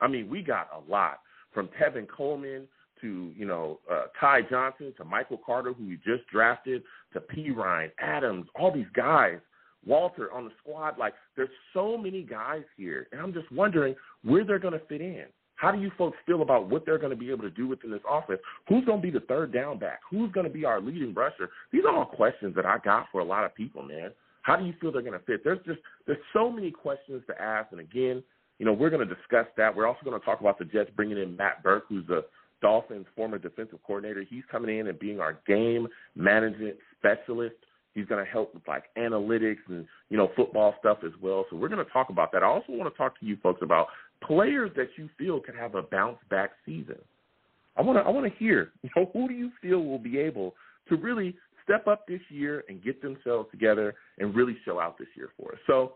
[0.00, 1.20] I mean, we got a lot
[1.52, 2.66] from Tevin Coleman
[3.00, 7.90] to you know uh, Ty Johnson to Michael Carter, who we just drafted, to Perine
[8.00, 9.38] Adams, all these guys.
[9.86, 14.44] Walter on the squad, like there's so many guys here, and I'm just wondering where
[14.44, 15.24] they're going to fit in.
[15.56, 17.90] How do you folks feel about what they're going to be able to do within
[17.90, 18.40] this offense?
[18.68, 20.00] Who's going to be the third down back?
[20.10, 21.50] Who's going to be our leading rusher?
[21.72, 24.10] These are all questions that I got for a lot of people, man.
[24.42, 25.42] How do you feel they're going to fit?
[25.44, 28.22] There's just there's so many questions to ask, and again,
[28.58, 29.74] you know, we're going to discuss that.
[29.74, 32.24] We're also going to talk about the Jets bringing in Matt Burke, who's the
[32.60, 34.24] Dolphins' former defensive coordinator.
[34.28, 37.56] He's coming in and being our game management specialist.
[37.94, 41.46] He's going to help with like analytics and you know football stuff as well.
[41.50, 42.42] So we're going to talk about that.
[42.42, 43.88] I also want to talk to you folks about
[44.22, 46.98] players that you feel can have a bounce back season.
[47.76, 48.72] I want to I want to hear.
[48.82, 50.54] You know, who do you feel will be able
[50.88, 55.08] to really step up this year and get themselves together and really show out this
[55.16, 55.58] year for us?
[55.66, 55.94] So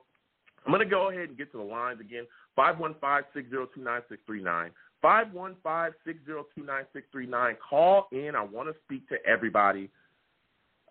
[0.64, 2.26] I'm going to go ahead and get to the lines again.
[2.58, 4.70] 515-602-9639.
[5.04, 7.56] 515-602-9639.
[7.68, 8.34] Call in.
[8.34, 9.90] I want to speak to everybody.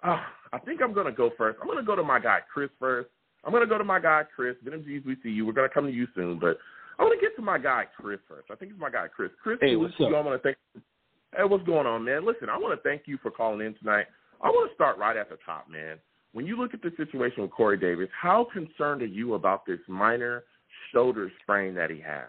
[0.04, 0.20] Uh,
[0.54, 1.58] I think I'm going to go first.
[1.62, 3.10] I'm going to go to my guy Chris first.
[3.44, 4.56] I'm going to go to my guy Chris.
[4.64, 5.46] Venom G's, we see you.
[5.46, 6.58] We're going to come to you soon, but
[7.00, 8.48] I want to get to my guy Chris first.
[8.52, 9.32] I think it's my guy Chris.
[9.42, 10.08] Chris, hey, what's up?
[10.08, 10.58] I want to thank.
[11.36, 12.26] Hey, what's going on, man?
[12.26, 14.06] Listen, I want to thank you for calling in tonight.
[14.42, 15.98] I want to start right at the top, man.
[16.34, 19.80] When you look at the situation with Corey Davis, how concerned are you about this
[19.88, 20.44] minor
[20.94, 22.28] shoulder sprain that he has?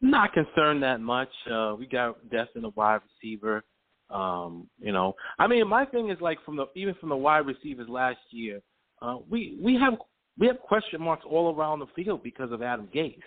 [0.00, 1.28] Not concerned that much.
[1.50, 3.62] Uh, we got Destin, a wide receiver.
[4.10, 7.46] Um, you know, I mean, my thing is like from the even from the wide
[7.46, 8.60] receivers last year,
[9.02, 9.94] uh, we we have
[10.38, 13.18] we have question marks all around the field because of Adam Gase.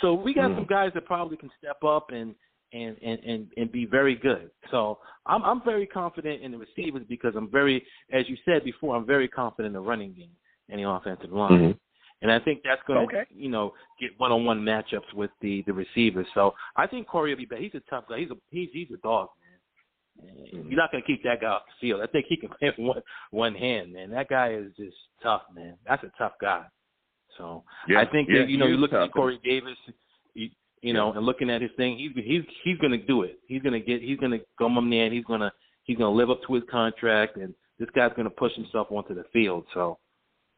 [0.00, 0.56] So we got mm.
[0.56, 2.34] some guys that probably can step up and
[2.72, 4.50] and and and, and be very good.
[4.70, 8.96] So I'm I'm very confident in the receivers because I'm very, as you said before,
[8.96, 10.36] I'm very confident in the running game
[10.68, 11.52] and the offensive line.
[11.52, 11.78] Mm-hmm.
[12.22, 13.28] And I think that's going to, okay.
[13.34, 16.26] you know, get one-on-one matchups with the the receivers.
[16.34, 17.60] So I think Corey will be better.
[17.60, 18.20] He's a tough guy.
[18.20, 19.43] He's a he's he's a dog, man.
[20.22, 20.68] Mm-hmm.
[20.68, 22.00] You're not going to keep that guy off the field.
[22.02, 24.10] I think he can play with one one hand, man.
[24.10, 25.76] That guy is just tough, man.
[25.86, 26.64] That's a tough guy.
[27.36, 28.00] So yeah.
[28.00, 29.76] I think yeah, that, you know you look at Corey Davis,
[30.34, 30.50] you,
[30.82, 33.38] you know, and looking at his thing, he's he's he's going to do it.
[33.46, 35.50] He's going to get he's going to come in there and he's going to
[35.84, 38.88] he's going to live up to his contract, and this guy's going to push himself
[38.90, 39.64] onto the field.
[39.74, 39.98] So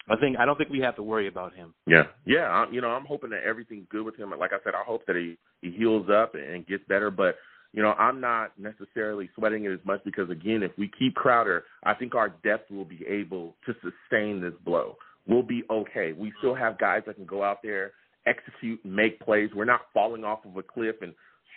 [0.08, 1.74] I think I don't think we have to worry about him.
[1.86, 2.48] Yeah, yeah.
[2.48, 4.32] I'm, you know, I'm hoping that everything's good with him.
[4.38, 7.10] Like I said, I hope that he he heals up and gets better.
[7.10, 7.36] But
[7.72, 11.64] you know, I'm not necessarily sweating it as much because again, if we keep Crowder,
[11.84, 14.96] I think our depth will be able to sustain this blow.
[15.28, 16.12] We'll be okay.
[16.12, 17.92] We still have guys that can go out there,
[18.26, 19.50] execute, make plays.
[19.54, 21.12] We're not falling off of a cliff and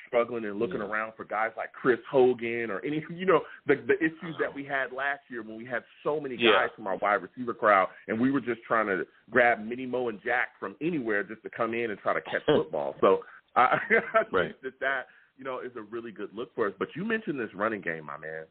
[0.09, 0.87] struggling and looking yeah.
[0.87, 4.65] around for guys like Chris Hogan or any, you know, the the issues that we
[4.65, 8.19] had last year when we had so many guys from our wide receiver crowd, and
[8.19, 11.73] we were just trying to grab Minnie Mo and Jack from anywhere just to come
[11.73, 12.95] in and try to catch football.
[12.99, 13.19] So
[13.55, 13.77] I,
[14.13, 15.05] I think that that
[15.39, 16.73] you know is a really good look for us.
[16.77, 18.43] But you mentioned this running game, my man,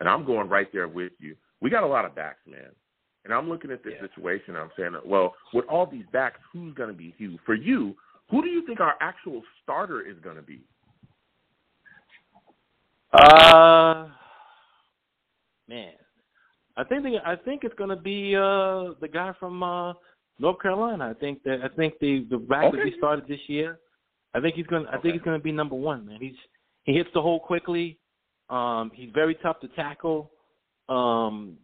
[0.00, 1.36] and I'm going right there with you.
[1.62, 2.70] We got a lot of backs, man.
[3.24, 4.02] And I'm looking at this Yeah.
[4.02, 4.54] situation.
[4.54, 7.38] I'm saying, well, with all these backs, who's going to be Hugh?
[7.46, 7.96] For you,
[8.28, 10.60] who do you think our actual starter is going to be?
[13.14, 14.08] Uh,
[15.68, 15.92] man,
[16.76, 19.92] I think the, I think it's gonna be uh the guy from uh
[20.40, 21.08] North Carolina.
[21.10, 23.78] I think that I think the the back that we started this year.
[24.34, 25.02] I think he's gonna I Okay.
[25.02, 26.06] think he's gonna be number one.
[26.06, 26.36] Man, he's
[26.84, 27.98] he hits the hole quickly.
[28.50, 30.30] Um, he's very tough to tackle.
[30.88, 31.56] Um,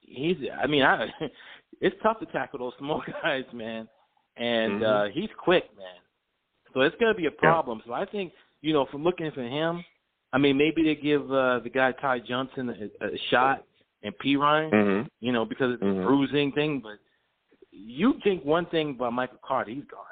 [0.00, 1.08] he's I mean I
[1.80, 3.88] it's tough to tackle those small guys, man.
[4.36, 4.86] And Mhm.
[5.08, 6.00] uh he's quick, man.
[6.74, 7.82] So it's gonna be a problem.
[7.86, 8.32] So I think
[8.62, 9.84] you know from looking for him.
[10.30, 13.64] I mean, maybe they give uh, the guy Ty Johnson a, a shot
[14.02, 15.06] and Perine, Mm-hmm.
[15.20, 16.04] you know, because of the Mhm.
[16.04, 16.80] bruising thing.
[16.80, 16.98] But
[17.70, 20.04] you think one thing about Michael Carter, he's gone.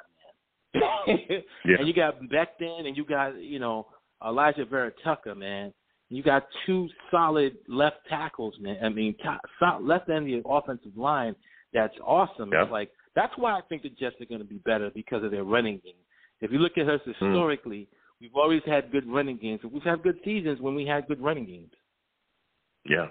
[1.65, 1.75] Yeah.
[1.79, 3.87] And you got Becton, and you got you know
[4.23, 5.73] Alijah Vera Tucker, man.
[6.09, 8.77] You got two solid left tackles, man.
[8.81, 9.41] I mean, top,
[9.81, 11.35] left end of the offensive line.
[11.73, 12.51] That's awesome.
[12.53, 12.63] Yeah.
[12.63, 15.31] It's like that's why I think the Jets are going to be better because of
[15.31, 15.95] their running game.
[16.39, 17.11] If you look at us hmm.
[17.11, 17.87] historically,
[18.21, 19.61] we've always had good running games.
[19.69, 21.71] We've had good seasons when we had good running games.
[22.85, 23.07] Yeah.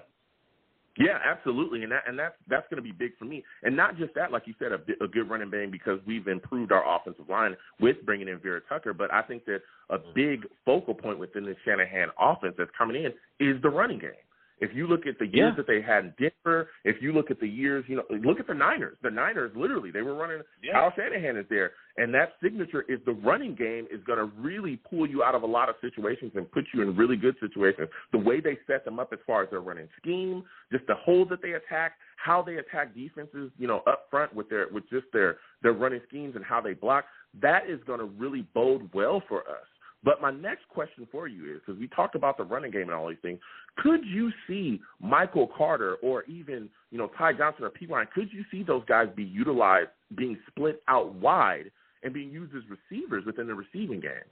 [0.97, 3.97] Yeah, absolutely, and that and that's that's going to be big for me, and not
[3.97, 7.29] just that, like you said, a, a good running bang because we've improved our offensive
[7.29, 8.93] line with bringing in Vera Tucker.
[8.93, 10.13] But I think that a mm-hmm.
[10.15, 14.11] big focal point within the Shanahan offense that's coming in is the running game.
[14.59, 15.55] If you look at the years Yeah.
[15.57, 18.47] that they had in Denver, if you look at the years, you know, look at
[18.47, 18.97] the Niners.
[19.03, 20.41] The Niners, literally, they were running.
[20.63, 20.73] Yeah.
[20.73, 24.77] Kyle Shanahan is there, and that signature is the running game is going to really
[24.77, 27.87] pull you out of a lot of situations and put you in really good situations.
[28.11, 31.29] The way they set them up as far as their running scheme, just the holes
[31.29, 35.05] that they attack, how they attack defenses, you know, up front with their with just
[35.13, 37.05] their their running schemes and how they block.
[37.41, 39.67] That is going to really bode well for us.
[40.07, 42.93] But my next question for you is because we talked about the running game and
[42.93, 43.39] all these things,
[43.79, 48.09] could you see Michael Carter or even you know Ty Johnson or Perine?
[48.11, 51.69] Could you see those guys be utilized, being split out wide
[52.03, 54.29] and being used as receivers within the receiving game?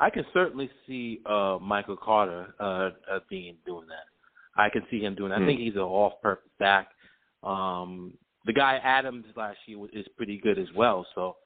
[0.00, 4.06] I can certainly see uh Michael Carter uh, uh being doing that.
[4.60, 5.36] I can see him doing that.
[5.36, 5.46] I Hmm.
[5.46, 6.88] think he's an off-purpose back.
[7.44, 8.14] Um
[8.46, 11.06] the guy Adams last year was- is pretty good as well.
[11.14, 11.36] So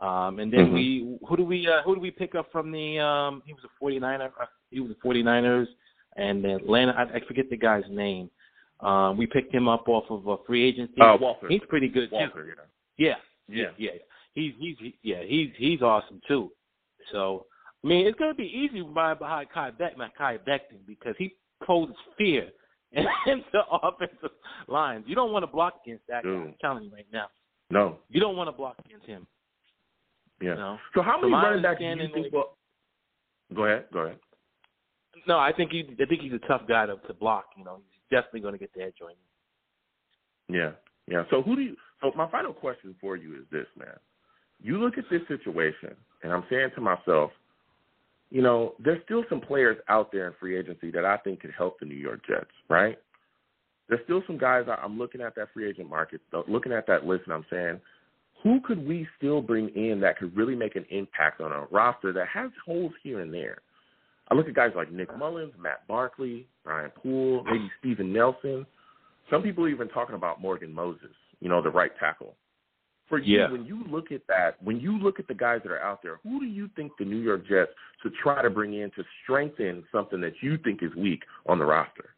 [0.00, 0.74] um and then Mhm.
[0.74, 3.62] we who do we uh, who do we pick up from the um he was
[3.64, 5.66] a 49er uh, he was a 49ers
[6.16, 8.30] and Atlanta I, I forget the guy's name.
[8.80, 11.00] Um we picked him up off of a free agency.
[11.00, 11.48] Uh, Walter.
[11.48, 12.16] He's pretty good too.
[12.16, 12.28] Yeah.
[12.96, 13.14] Yeah,
[13.48, 13.64] Yeah.
[13.78, 13.98] yeah, yeah.
[14.34, 16.50] He's he's he, yeah he's he's awesome too.
[17.12, 17.46] So
[17.82, 21.14] I mean, it's going to be easy by behind Kai Beck, not Kai Becton, because
[21.18, 22.48] he poses fear
[22.92, 24.30] into offensive
[24.68, 25.04] lines.
[25.06, 26.30] You don't want to block against that guy.
[26.30, 27.26] I'm telling you right now.
[27.70, 27.98] No.
[28.08, 29.26] You don't want to block against him.
[30.40, 30.76] Yeah.
[30.94, 32.32] So how many running backs do you think?
[32.32, 32.56] Well,
[33.54, 33.86] go ahead.
[33.92, 34.18] Go ahead.
[35.26, 35.84] No, I think he.
[36.00, 37.46] I think he's a tough guy to, to block.
[37.56, 40.60] You know, he's definitely going to get the edge on you.
[40.60, 40.72] Yeah.
[41.06, 41.24] Yeah.
[41.30, 41.76] So who do you?
[42.00, 43.96] So my final question for you is this, man.
[44.60, 47.30] You look at this situation, and I'm saying to myself,
[48.30, 51.52] you know, there's still some players out there in free agency that I think could
[51.56, 52.98] help the New York Jets, right?
[53.88, 57.04] There's still some guys I'm looking at that free agent market, uh, looking at that
[57.04, 57.80] list, and I'm saying,
[58.44, 62.12] who could we still bring in that could really make an impact on a roster
[62.12, 63.58] that has holes here and there?
[64.30, 68.66] I look at guys like Nick Mullens, Matt Barkley, Brian Poole, maybe Steven Nelson.
[69.30, 72.36] Some people are even talking about Morgan Moses, you know, the right tackle.
[73.08, 73.50] For you, yeah.
[73.50, 76.20] when you look at that, when you look at the guys that are out there,
[76.22, 77.70] who do you think the New York Jets
[78.02, 81.66] should try to bring in to strengthen something that you think is weak on the
[81.66, 82.14] roster?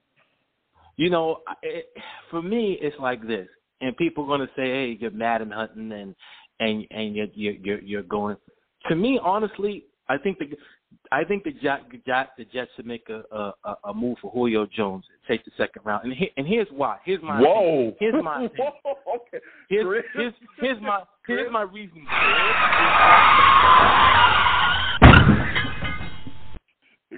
[0.97, 1.87] You know, it,
[2.31, 3.49] for me, it's like this,
[3.81, 6.15] and people are going to say, "Hey, you're mad and hunting, and
[6.61, 8.37] and and you're you're you're going."
[8.89, 10.47] To me, honestly, I think the
[11.13, 11.85] I think the Jets
[12.37, 13.23] the Jets should make a
[13.65, 16.05] a, a move for Julio Jones and take the second round.
[16.05, 16.99] And he, and here's why.
[17.05, 17.89] Here's my whoa.
[17.89, 17.95] Opinion.
[17.99, 18.73] Here's my opinion.
[18.87, 19.45] okay.
[19.69, 22.07] Here's, here's here's my here's my reason.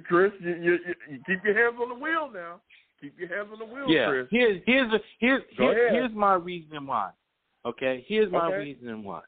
[0.07, 0.79] Chris, you, you,
[1.11, 2.61] you keep your hands on the wheel now.
[3.01, 4.09] Keep your hands on the wheel, yeah.
[4.09, 4.27] Chris.
[4.31, 5.93] Here's here's a, here's Go here's, ahead.
[5.93, 7.11] here's my reason why.
[7.65, 8.59] Okay, here's my Okay.
[8.59, 9.21] reason why.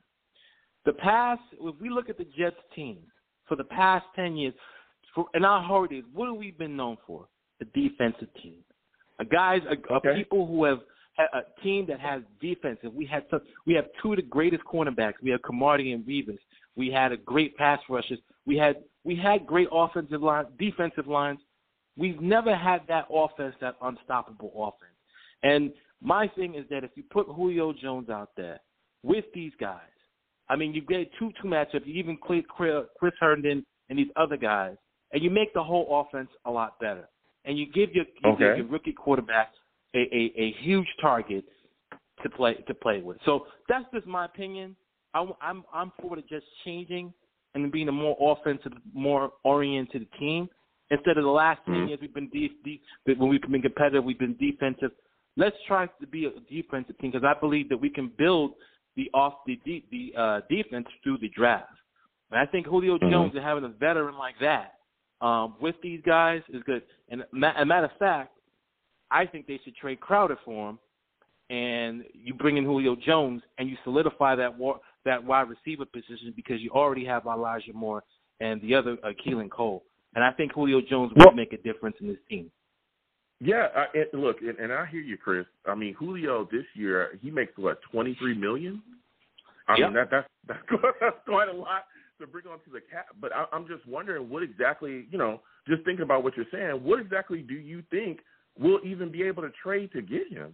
[0.85, 2.99] The past, if we look at the Jets team
[3.47, 4.55] for the past ten years,
[5.15, 7.27] for, in our holidays, what have we been known for?
[7.59, 8.57] The defensive team.
[9.19, 10.11] A guys, a, Okay.
[10.11, 10.79] a people who have
[11.19, 12.95] a a team that has defensive.
[12.95, 15.15] We had some, we have two of the greatest cornerbacks.
[15.23, 16.39] We have Cromartie and Revis.
[16.77, 18.19] We had a great pass rushers.
[18.47, 21.41] We had we had great offensive line, defensive lines.
[21.97, 24.97] We've never had that offense, that unstoppable offense.
[25.43, 25.73] And
[26.03, 28.61] my thing is that if you put Julio Jones out there
[29.03, 29.81] with these guys,
[30.49, 31.87] I mean, you get two two matchups.
[31.87, 32.43] You even Chris
[32.99, 34.77] Chris Herndon and these other guys,
[35.13, 37.09] and you make the whole offense a lot better.
[37.45, 39.53] And you give your, you give your rookie quarterback
[39.95, 41.45] a, a, a huge target
[42.23, 43.17] to play to play with.
[43.25, 44.77] So that's just my opinion.
[45.15, 47.13] I, I'm I'm for the just changing
[47.55, 50.49] and being a more offensive, more oriented team
[50.91, 51.89] instead of the last 10 Mhm.
[51.89, 54.93] years we've been de- de- when we've been competitive, we've been defensive.
[55.37, 58.55] Let's try to be a defensive team because I believe that we can build
[58.97, 61.73] the off the de- the uh, defense through the draft.
[62.31, 63.11] And I think Julio Mhm.
[63.11, 64.75] Jones and having a veteran like that
[65.21, 66.83] um, with these guys is good.
[67.09, 68.33] And ma- a matter of fact,
[69.11, 70.79] I think they should trade Crowder for him,
[71.51, 76.33] and you bring in Julio Jones and you solidify that war, that wide receiver position
[76.33, 78.03] because you already have Elijah Moore
[78.41, 79.85] and the other uh, Keelan Cole.
[80.15, 82.51] And I think Julio Jones Well- will make a difference in this team.
[83.43, 85.47] Yeah, I, and look, and, and I hear you, Chris.
[85.67, 88.83] I mean, Julio this year he makes what twenty three million.
[89.67, 89.87] I Yep.
[89.87, 91.87] mean that that's that's quite, that's quite a lot
[92.21, 93.07] to bring onto the cap.
[93.19, 96.85] But I, I'm just wondering what exactly, you know, just thinking about what you're saying.
[96.85, 98.21] What exactly do you think
[98.59, 100.53] we'll even be able to trade to get him?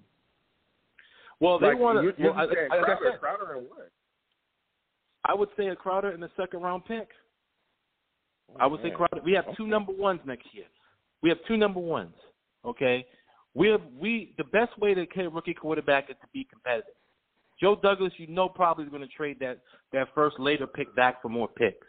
[1.40, 2.22] Well, they like, want to.
[2.22, 3.90] Well, I, saying I, like I Crowder, said, Crowder and what?
[5.24, 7.08] I would say a Crowder in the second round pick.
[8.58, 8.96] I would say man.
[8.96, 9.20] Crowder.
[9.24, 10.66] We have two number ones next year.
[11.22, 12.14] We have two number ones.
[12.64, 13.06] Okay,
[13.54, 16.94] we have we the best way to get a rookie quarterback is to be competitive.
[17.60, 19.60] Joe Douglas, you know, probably is going to trade that
[19.92, 21.86] that first later pick back for more picks.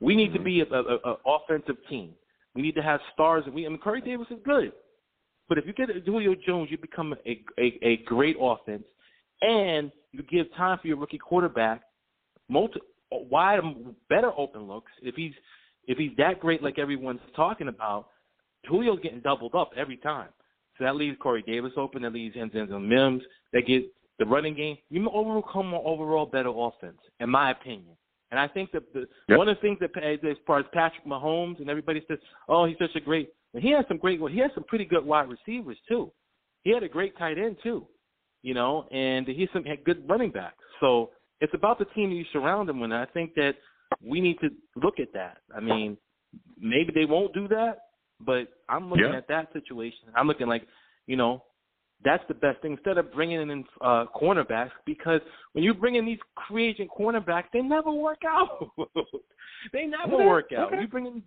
[0.00, 0.44] We need to Mhm.
[0.44, 2.14] be a, a, a offensive team.
[2.54, 3.44] We need to have stars.
[3.46, 4.72] And we I mean, Corey Davis is good,
[5.48, 8.84] but if you get Julio Jones, you become a, a a great offense,
[9.42, 11.82] and you give time for your rookie quarterback
[12.48, 13.60] multi, wide,
[14.08, 14.92] better open looks.
[15.02, 15.32] If he's
[15.86, 18.08] if he's that great like everyone's talking about,
[18.66, 20.28] Julio's getting doubled up every time.
[20.78, 22.02] So that leaves Corey Davis open.
[22.02, 23.22] That leaves Denzel Mims.
[23.52, 23.84] That get
[24.18, 24.76] the running game.
[24.90, 27.96] You overcome an overall better offense, in my opinion.
[28.30, 29.38] And I think that the Yep.
[29.38, 32.78] one of the things that as far as Patrick Mahomes and everybody says, oh, he's
[32.78, 33.32] such a great.
[33.56, 34.20] He has some great.
[34.20, 36.10] Well, He has some pretty good wide receivers too.
[36.62, 37.86] He had a great tight end too,
[38.42, 40.64] you know, and he's some had good running backs.
[40.80, 42.90] So it's about the team you surround him with.
[42.92, 43.54] And I think that
[44.02, 45.38] we need to look at that.
[45.54, 45.96] I mean,
[46.58, 47.78] maybe they won't do that,
[48.20, 49.16] but I'm looking Yeah.
[49.16, 50.08] at that situation.
[50.14, 50.66] I'm looking like,
[51.06, 51.44] you know,
[52.04, 55.20] that's the best thing instead of bringing in uh, cornerbacks because
[55.52, 56.18] when you bring in these
[56.48, 58.68] free agent cornerbacks, they never work out.
[59.72, 60.72] they never Okay, work out.
[60.72, 60.82] okay.
[60.82, 61.22] You bring in,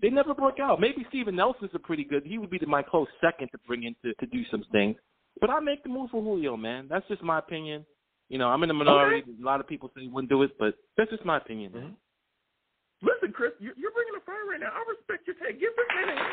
[0.00, 0.80] they never work out.
[0.80, 2.24] Maybe Steven Nelson's a pretty good.
[2.24, 4.96] He would be my close second to bring in to, to do some things.
[5.40, 6.86] But I make the move for Julio, man.
[6.88, 7.84] That's just my opinion.
[8.30, 9.24] You know, I'm in the minority.
[9.42, 11.82] A lot of people say wouldn't do it, but that's just my opinion, man.
[11.82, 13.08] Mm-hmm.
[13.08, 14.70] Listen, Chris, you're, you're bringing the fire right now.
[14.70, 15.58] I respect your take.
[15.58, 16.30] Give this man a hand.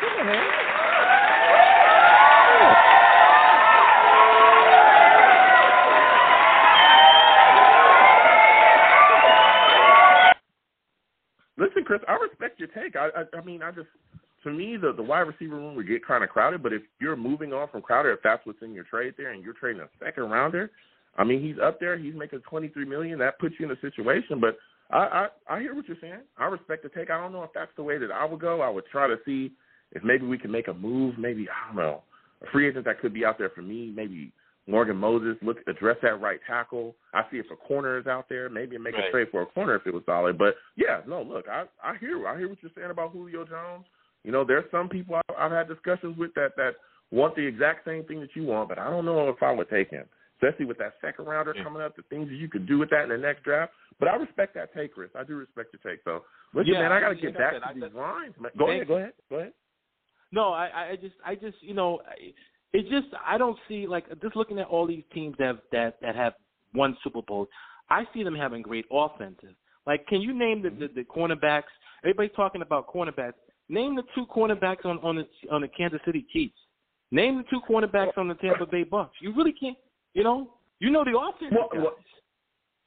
[0.00, 0.38] Give him a
[11.58, 12.94] Listen, Chris, I respect your take.
[12.94, 13.88] I, I, I mean, I just,
[14.44, 16.62] to me, the the wide receiver room would get kind of crowded.
[16.62, 19.42] But if you're moving on from Crowder, if that's what's in your trade there, and
[19.42, 20.70] you're trading a second rounder,
[21.18, 21.98] I mean, he's up there.
[21.98, 23.18] He's making twenty three million.
[23.18, 24.40] That puts you in a situation.
[24.40, 24.56] But
[24.90, 26.20] I, I I hear what you're saying.
[26.38, 27.10] I respect the take.
[27.10, 28.62] I don't know if that's the way that I would go.
[28.62, 29.52] I would try to see
[29.92, 31.18] if maybe we can make a move.
[31.18, 32.02] Maybe I don't know
[32.42, 33.92] a free agent that could be out there for me.
[33.94, 34.32] Maybe
[34.66, 36.94] Morgan Moses look address that right tackle.
[37.14, 39.08] I see if a corner is out there, maybe make right.
[39.08, 40.38] a trade for a corner if it was solid.
[40.38, 43.86] But yeah, no, look, I I hear I hear what you're saying about Julio Jones.
[44.24, 46.72] You know, there's some people I've, I've had discussions with that that
[47.10, 49.70] want the exact same thing that you want, but I don't know if I would
[49.70, 50.04] take him,
[50.40, 51.64] especially with that second rounder yeah.
[51.64, 51.96] coming up.
[51.96, 53.72] The things that you could do with that in the next draft.
[53.98, 55.10] But I respect that take, Chris.
[55.18, 56.02] I do respect your take.
[56.04, 56.24] So
[56.54, 58.34] listen, yeah, man, I got to get back to these lines.
[58.56, 59.52] Go ahead, go ahead, go ahead.
[60.32, 62.00] No, I I just I just you know.
[62.06, 62.32] I,
[62.74, 65.96] it's just I don't see like just looking at all these teams that have, that
[66.02, 66.34] that have
[66.74, 67.48] won Super Bowls.
[67.90, 69.54] I see them having great offensive.
[69.86, 70.94] Like, can you name the, the mm-hmm.
[70.94, 71.62] the cornerbacks?
[72.04, 73.32] Everybody's talking about cornerbacks.
[73.70, 76.58] Name the two cornerbacks on on the on the Kansas City Chiefs.
[77.10, 79.16] Name the two cornerbacks on the Tampa Bay Bucks.
[79.22, 79.76] You really can't.
[80.18, 80.50] You know,
[80.80, 81.54] you know the offense.
[81.54, 81.94] Well, well,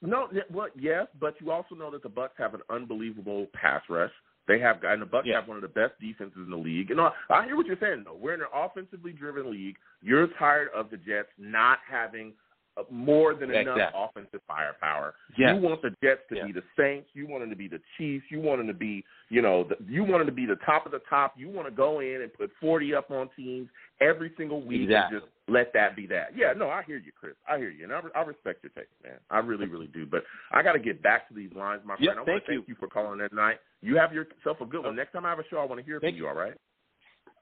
[0.01, 4.11] no, well, yes, but you also know that the Bucks have an unbelievable pass rush.
[4.49, 5.39] They have and the Bucks yeah.
[5.39, 6.89] have one of the best defenses in the league.
[6.89, 8.17] You know, I hear what you're saying though.
[8.19, 9.77] We're in an offensively driven league.
[10.01, 12.33] You're tired of the Jets not having
[12.77, 13.81] Uh, more than exactly.
[13.81, 15.13] enough offensive firepower.
[15.37, 15.55] Yes.
[15.55, 16.45] You want the Jets to yes.
[16.45, 17.09] be the Saints.
[17.11, 18.23] You want them to be the Chiefs.
[18.29, 20.85] You want them to be, you know, the, you want them to be the top
[20.85, 21.33] of the top.
[21.35, 23.67] You want to go in and put 40 up on teams
[23.99, 25.17] every single week exactly.
[25.17, 26.27] and just let that be that.
[26.33, 27.33] Yeah, no, I hear you, Chris.
[27.45, 29.19] I hear you, and I, I respect your take, man.
[29.29, 30.05] I really, really do.
[30.05, 32.19] But I got to get back to these lines, my yep, friend.
[32.21, 33.57] I thank want to thank you for calling that night.
[33.81, 34.95] You have yourself a good one.
[34.95, 36.27] Next time I have a show, I want to hear thank from you.
[36.29, 36.53] All right.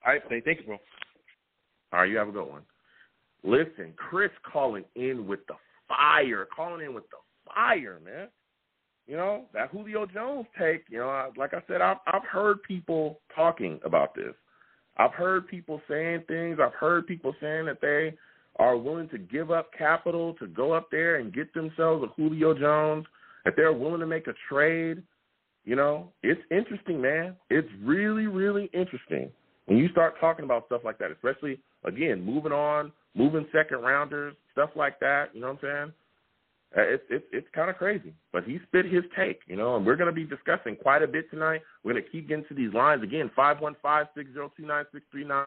[0.03, 0.77] All right, thank you, bro.
[1.93, 2.63] All right, you have a good one.
[3.43, 5.55] Listen, Chris calling in with the
[5.87, 8.27] fire, calling in with the fire, man.
[9.07, 10.83] You know that Julio Jones take.
[10.89, 14.35] You know, like I said, I've I've heard people talking about this.
[14.97, 16.59] I've heard people saying things.
[16.61, 18.13] I've heard people saying that they
[18.57, 22.53] are willing to give up capital to go up there and get themselves a Julio
[22.53, 23.05] Jones.
[23.45, 25.01] That they're willing to make a trade.
[25.65, 27.35] You know, it's interesting, man.
[27.49, 29.31] It's really, really interesting
[29.69, 34.35] when you start talking about stuff like that, especially again moving on, moving second rounders,
[34.51, 35.29] stuff like that.
[35.33, 35.93] You know what I'm saying?
[36.77, 39.85] Uh, it's it's it's kind of crazy, but he spit his take, you know, and
[39.85, 41.61] we're going to be discussing quite a bit tonight.
[41.83, 43.31] We're going to keep getting to these lines again.
[43.35, 45.45] Five one five six zero two nine six three nine.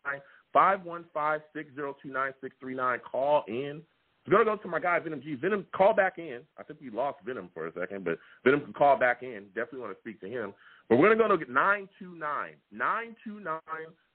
[0.52, 2.98] Five one five six zero two nine six three nine.
[3.08, 3.82] Call in.
[4.26, 5.34] We're going to go to my guy Venom G.
[5.34, 6.40] Venom, call back in.
[6.58, 9.46] I think we lost Venom for a second, but Venom can call back in.
[9.54, 10.54] Definitely want to speak to him.
[10.88, 13.60] But we're going to go to nine two nine nine two nine.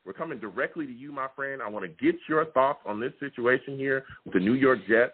[0.07, 1.61] We're coming directly to you, my friend.
[1.61, 5.11] I want to get your thoughts on this situation here with the New York Jets.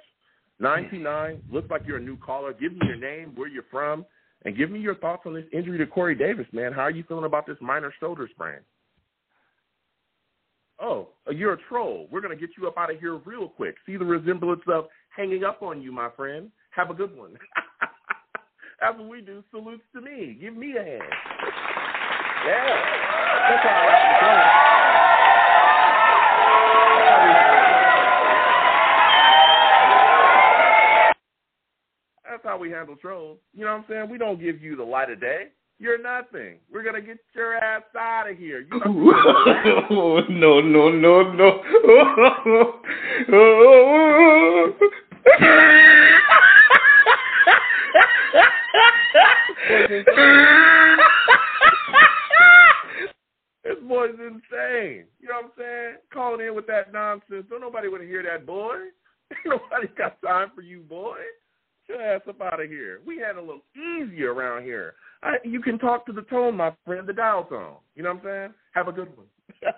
[0.60, 2.54] 929, looks like you're a new caller.
[2.54, 4.06] Give me your name, where you're from,
[4.46, 6.74] and give me your thoughts on this injury to Corey Davis, man.
[6.74, 8.60] How are you feeling about this minor shoulder sprain?
[10.80, 12.08] Oh, you're a troll.
[12.12, 13.74] We're going to get you up out of here real quick.
[13.88, 16.52] See the resemblance of hanging up on you, my friend.
[16.70, 17.34] Have a good one.
[18.80, 19.44] That's what we do.
[19.50, 20.38] Salutes to me.
[20.40, 21.04] Give me a hand.
[22.46, 22.68] Yeah.
[23.50, 24.63] That's how I
[32.44, 33.38] That's how we handle trolls.
[33.54, 34.10] You know what I'm saying?
[34.10, 35.46] We don't give you the light of day.
[35.80, 36.58] You're nothing.
[36.72, 38.62] We're gonna get your ass out of here.
[38.62, 41.64] You oh, no, no, no, no.
[53.64, 55.06] this boy's insane.
[55.20, 55.96] You know what I'm saying?
[56.14, 57.46] Calling in with that nonsense.
[57.50, 58.76] Don't nobody want to hear that, boy.
[59.32, 61.20] Ain't nobody got time for you, boy.
[61.88, 63.02] Get your ass up out of here.
[63.06, 64.96] We had a little easier around here.
[65.22, 67.76] I, you can talk to the tone, my friend, the dial tone.
[67.96, 68.54] You know what I'm saying?
[68.74, 69.28] Have a good one.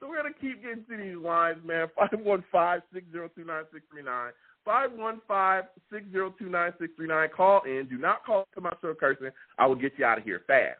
[0.00, 1.88] so we're gonna keep getting to these lines, man.
[1.96, 4.32] Five one five six zero two nine six three nine.
[4.64, 7.28] Five one five six zero two nine six three nine.
[7.34, 7.86] Call in.
[7.88, 9.30] Do not call to my show cursing.
[9.58, 10.78] I will get you out of here fast.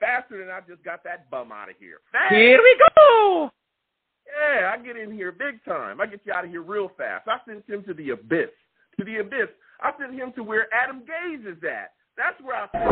[0.00, 1.98] Faster than I just got that bum out of here.
[2.10, 2.34] Fast.
[2.34, 3.50] Here we go.
[4.26, 6.00] Yeah, I get in here big time.
[6.00, 7.28] I get you out of here real fast.
[7.28, 8.50] I sent him to the abyss.
[9.02, 9.48] To the abyss.
[9.80, 11.90] I sent him to where Adam Gase is at.
[12.16, 12.90] That's where I sent him.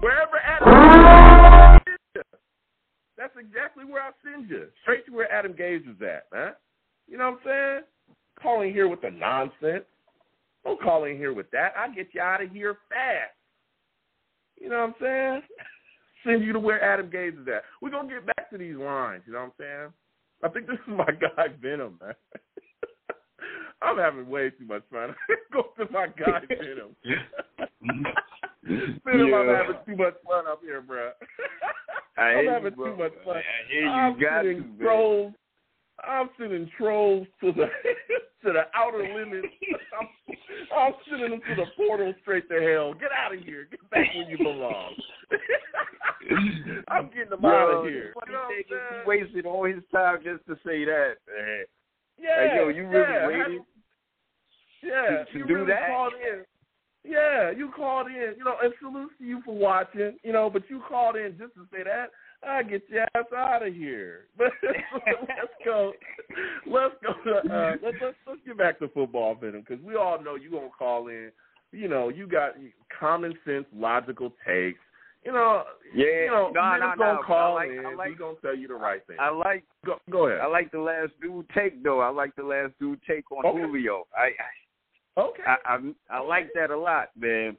[0.00, 1.80] Wherever Adam Gase
[2.14, 2.22] is.
[3.16, 4.68] That's exactly where I send you.
[4.82, 6.52] Straight to where Adam Gase is at, man.
[7.08, 7.80] You know what I'm saying?
[8.40, 9.86] Calling here with the nonsense.
[10.62, 11.72] Don't call in here with that.
[11.76, 13.34] I'll get you out of here fast.
[14.60, 15.42] You know what I'm saying?
[16.24, 17.64] Send you to where Adam Gase is at.
[17.82, 19.92] We're gonna get back to these lines, you know what I'm saying?
[20.44, 22.14] I think this is my guy Venom, man.
[23.82, 25.14] I'm having way too much fun.
[25.52, 26.96] Go to my guy Venom.
[29.04, 31.10] Venom, I'm having too much fun up here, bro.
[32.18, 33.36] I'm having you, too much fun.
[33.36, 35.34] I hear you I'm got sending to, trolls.
[36.06, 37.66] I'm sending trolls to the
[38.44, 39.48] to the outer limits.
[39.98, 40.08] I'm,
[40.76, 42.94] I'm sending them to the portal straight to hell.
[42.94, 43.68] Get out of here.
[43.70, 44.94] Get back where you belong.
[46.88, 48.12] I'm getting them out of here.
[48.26, 51.14] You know he wasted all his time just to say that.
[51.26, 51.64] man.
[52.18, 52.42] Yeah.
[52.42, 53.60] Like, yo, you really yeah, waited
[54.82, 55.88] Yeah, to you do really that?
[55.88, 56.44] called in.
[57.04, 60.62] Yeah, you called in, you know, and salute to you for watching, you know, but
[60.68, 62.10] you called in just to say that.
[62.46, 64.26] I get your ass out of here.
[64.36, 64.52] But
[65.28, 65.92] let's go.
[66.66, 67.14] Let's go.
[67.24, 70.50] To, uh, let's, let's let's get back to football, Venom, because we all know you
[70.50, 71.30] gonna call in.
[71.72, 72.52] You know, you got
[72.98, 74.78] common sense, logical takes.
[75.24, 75.64] You know,
[75.94, 77.22] Yeah, you know, no, no, gonna no.
[77.26, 77.86] call I like, in.
[77.86, 79.16] I like, gonna tell you the right thing.
[79.18, 80.40] I like, go, go ahead.
[80.40, 82.00] I like the last dude take though.
[82.00, 83.60] I like the last dude take on Okay.
[83.60, 84.06] Julio.
[84.16, 84.30] I,
[85.20, 85.42] okay.
[85.46, 85.78] I, I,
[86.10, 87.56] I like that a lot, man.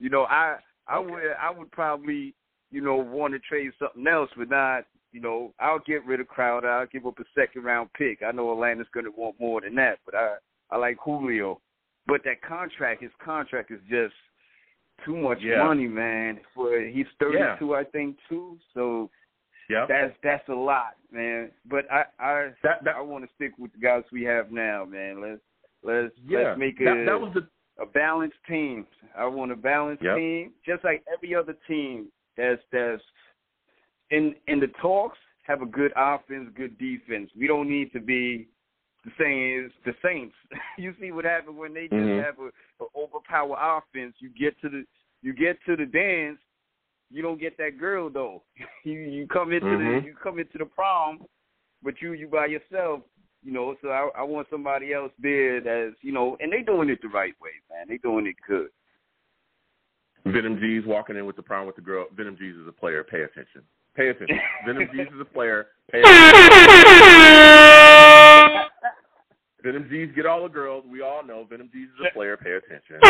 [0.00, 0.56] You know, I,
[0.88, 1.10] I Okay.
[1.10, 2.34] would, I would probably,
[2.70, 6.26] you know, want to trade something else, but not, you know, I'll get rid of
[6.28, 6.68] Crowder.
[6.68, 8.22] I'll give up a second round pick.
[8.26, 10.36] I know Atlanta's going to want more than that, but I,
[10.70, 11.60] I like Julio.
[12.06, 14.14] But that contract, his contract is just
[15.04, 15.64] too much Yeah.
[15.64, 16.40] money, man.
[16.54, 18.58] For he's thirty two, I think, too.
[18.72, 19.10] So
[19.68, 19.86] yeah.
[19.88, 21.50] that's that's a lot, man.
[21.66, 24.84] But I I That that I want to stick with the guys we have now,
[24.84, 25.20] man.
[25.20, 25.40] Let's
[25.82, 26.38] let's yeah.
[26.48, 27.46] let's make a that, that was the
[27.82, 28.86] a balanced team.
[29.16, 30.16] I want a balanced Yep.
[30.16, 33.02] team, just like every other team that's that's
[34.10, 37.30] in in the talks have a good offense, good defense.
[37.36, 38.48] We don't need to be
[39.04, 40.34] the same as the Saints.
[40.78, 42.24] you see what happened when they just Mhm.
[42.24, 42.50] have a,
[42.84, 44.14] a overpower offense.
[44.18, 44.84] You get to the
[45.22, 46.38] you get to the dance,
[47.10, 48.42] you don't get that girl though.
[48.84, 50.02] you you come into Mhm.
[50.02, 51.24] the you come into the prom,
[51.82, 53.02] but you you by yourself.
[53.42, 56.88] You know, so I, I want somebody else there that's you know, and they doing
[56.88, 57.86] it the right way, man.
[57.88, 58.70] They doing it good.
[60.24, 62.06] Venom G's walking in with the prom with the girl.
[62.16, 63.04] Venom G's is a player.
[63.04, 63.62] Pay attention.
[63.94, 64.40] Pay attention.
[64.66, 65.66] Venom G's is a player.
[65.92, 66.20] Pay attention.
[69.64, 70.84] Venom G's get all the girls.
[70.86, 72.36] We all know Venom G's is a player.
[72.36, 73.00] Pay attention.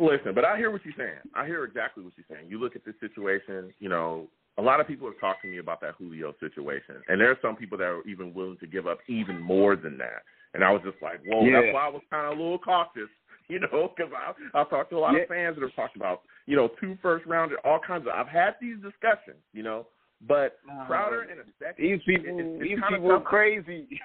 [0.00, 1.18] Listen, but I hear what you're saying.
[1.34, 2.48] I hear exactly what you're saying.
[2.50, 5.58] You look at this situation, you know, a lot of people have talked to me
[5.58, 8.86] about that Julio situation, and there are some people that are even willing to give
[8.86, 10.22] up even more than that.
[10.54, 11.60] And I was just like, whoa, Yeah.
[11.62, 13.10] that's why I was kind of a little cautious,
[13.48, 15.22] you know, because I I've talked to a lot Yeah.
[15.22, 18.12] of fans that have talked about, you know, two first rounders, all kinds of.
[18.14, 19.86] I've had these discussions, you know,
[20.26, 21.84] but oh, Crowder in a second.
[21.84, 23.88] These people, it- it's these people are crazy.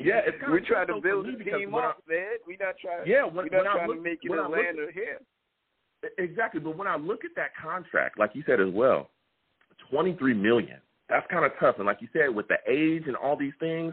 [0.00, 2.38] Yeah, it's kind We're trying to build for me the team when I- up, man.
[2.46, 3.04] We're not trying.
[3.04, 5.18] Yeah, when, we're not when trying look, to make it when I look- Atlanta here.
[6.18, 9.10] Exactly, but when I look at that contract, like you said as well,
[9.90, 10.78] twenty three million.
[11.08, 13.92] That's kind of tough, and like you said, with the age and all these things,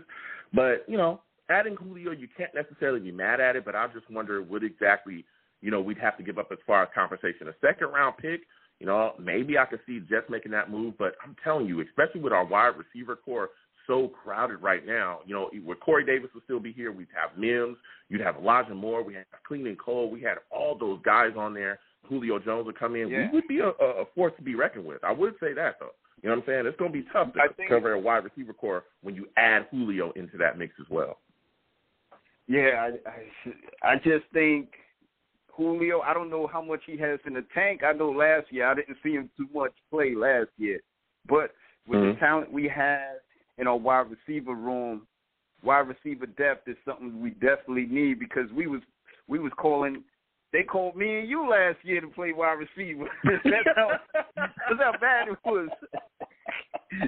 [0.53, 3.65] but you know, adding Julio, you can't necessarily be mad at it.
[3.65, 5.25] But I just wonder what exactly
[5.61, 7.47] you know we'd have to give up as far as compensation.
[7.47, 8.41] A second round pick,
[8.79, 12.21] you know, maybe I could see Jets making that move, but I'm telling you, especially
[12.21, 13.49] with our wide receiver core
[13.87, 17.37] so crowded right now, you know, where Corey Davis will still be here, we'd have
[17.37, 17.77] Mims,
[18.09, 21.79] you'd have Elijah Moore, we have Keelan Cole, we had all those guys on there.
[22.07, 23.09] Julio Jones would come in.
[23.09, 23.27] Yeah.
[23.31, 25.03] We would be a, a force to be reckoned with.
[25.03, 25.91] I would say that though.
[26.21, 26.65] You know what I'm saying?
[26.65, 29.67] It's going to be tough to think- cover a wide receiver core when you add
[29.71, 31.19] Julio into that mix as well.
[32.47, 34.69] Yeah, I, I, I just think
[35.55, 36.01] Julio.
[36.01, 37.81] I don't know how much he has in the tank.
[37.83, 40.79] I know last year I didn't see him too much play last year,
[41.27, 41.53] but
[41.87, 42.13] with Mhm.
[42.13, 43.17] the talent we have
[43.57, 45.07] in our wide receiver room,
[45.63, 48.81] wide receiver depth is something we definitely need because we was
[49.27, 50.03] we was calling.
[50.51, 53.09] They called me and you last year to play wide receiver.
[53.23, 55.69] that's how that's how bad it was.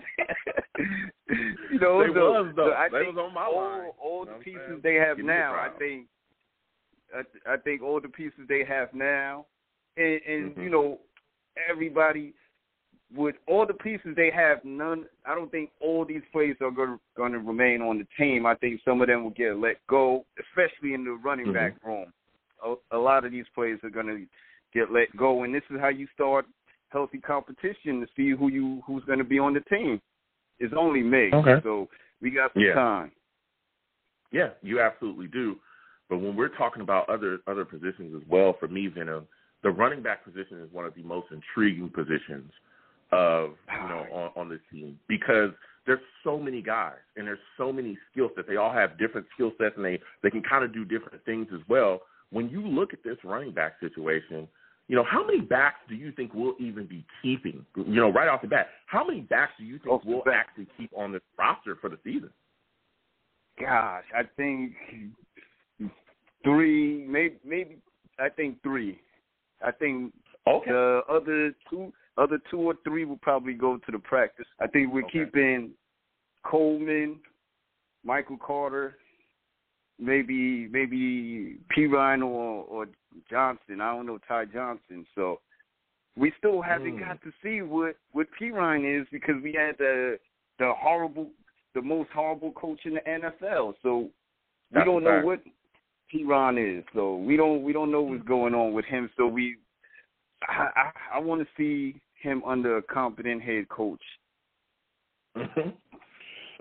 [1.69, 2.69] you know, They so, was, though.
[2.69, 3.91] so I They think was on my all, line.
[4.01, 6.07] all You know the pieces they have Give the now, I think,
[7.15, 9.45] I, I think all the pieces they have now,
[9.95, 10.63] and, and Mhm.
[10.63, 10.99] you know,
[11.69, 12.33] everybody
[13.15, 15.07] with all the pieces they have, none.
[15.25, 18.45] I don't think all these players are going going to remain on the team.
[18.45, 21.53] I think some of them will get let go, especially in the running Mhm.
[21.53, 22.11] back room.
[22.63, 24.27] A, a lot of these players are going to
[24.73, 26.45] get let go, and this is how you start
[26.89, 30.01] healthy competition to see who you who's going to be on the team.
[30.59, 31.61] It's only May, Okay.
[31.63, 31.89] so
[32.21, 32.73] we got some Yeah.
[32.73, 33.11] time.
[34.31, 35.59] Yeah, you absolutely do.
[36.09, 39.27] But when we're talking about other other positions as well, for me, Venom,
[39.63, 42.51] the running back position is one of the most intriguing positions
[43.11, 45.51] of you know on, on this team because
[45.85, 48.47] there's so many guys and there's so many skill sets.
[48.47, 51.47] They all have different skill sets and they they can kind of do different things
[51.53, 52.01] as well.
[52.29, 54.47] when you look at this running back situation,
[54.87, 57.65] you know, how many backs do you think we'll even be keeping?
[57.75, 60.67] You know, right off the bat, how many backs do you think Off we'll actually
[60.77, 62.29] keep on this roster for the season?
[63.59, 64.73] Gosh, I think
[66.43, 67.77] three, maybe, maybe
[68.19, 68.99] I think three.
[69.63, 70.13] I think
[70.47, 70.71] Okay.
[70.71, 74.45] the other two, other two or three will probably go to the practice.
[74.59, 75.25] I think we're Okay.
[75.25, 75.73] keeping
[76.43, 77.19] Coleman,
[78.03, 78.97] Michael Carter,
[79.99, 82.87] maybe maybe Perine or or
[83.29, 83.81] Johnson.
[83.81, 85.05] I don't know Ty Johnson.
[85.15, 85.41] So
[86.15, 86.99] we still haven't Hmm.
[86.99, 90.19] got to see what what Perine is because we had the
[90.59, 91.29] the horrible,
[91.75, 93.75] the most horrible coach in the NFL.
[93.83, 94.09] So we
[94.71, 95.41] That's don't know what
[96.13, 96.85] Perine is.
[96.93, 99.09] So we don't we don't know what's going on with him.
[99.17, 99.57] So we,
[100.47, 104.01] I I, I want to see him under a competent head coach.
[105.35, 105.73] Mhm.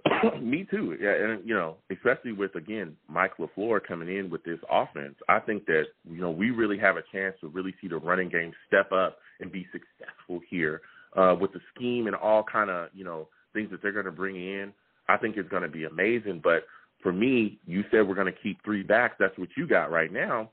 [0.42, 0.96] Me too.
[1.00, 5.40] Yeah, and you know, especially with again Mike LaFleur coming in with this offense, I
[5.40, 8.52] think that you know we really have a chance to really see the running game
[8.66, 10.82] step up and be successful here
[11.16, 14.12] uh, with the scheme and all kind of you know things that they're going to
[14.12, 14.72] bring in.
[15.08, 16.40] I think it's going to be amazing.
[16.42, 16.64] But
[17.06, 19.14] for me, you said we're going to keep three backs.
[19.20, 20.50] That's what you got right now.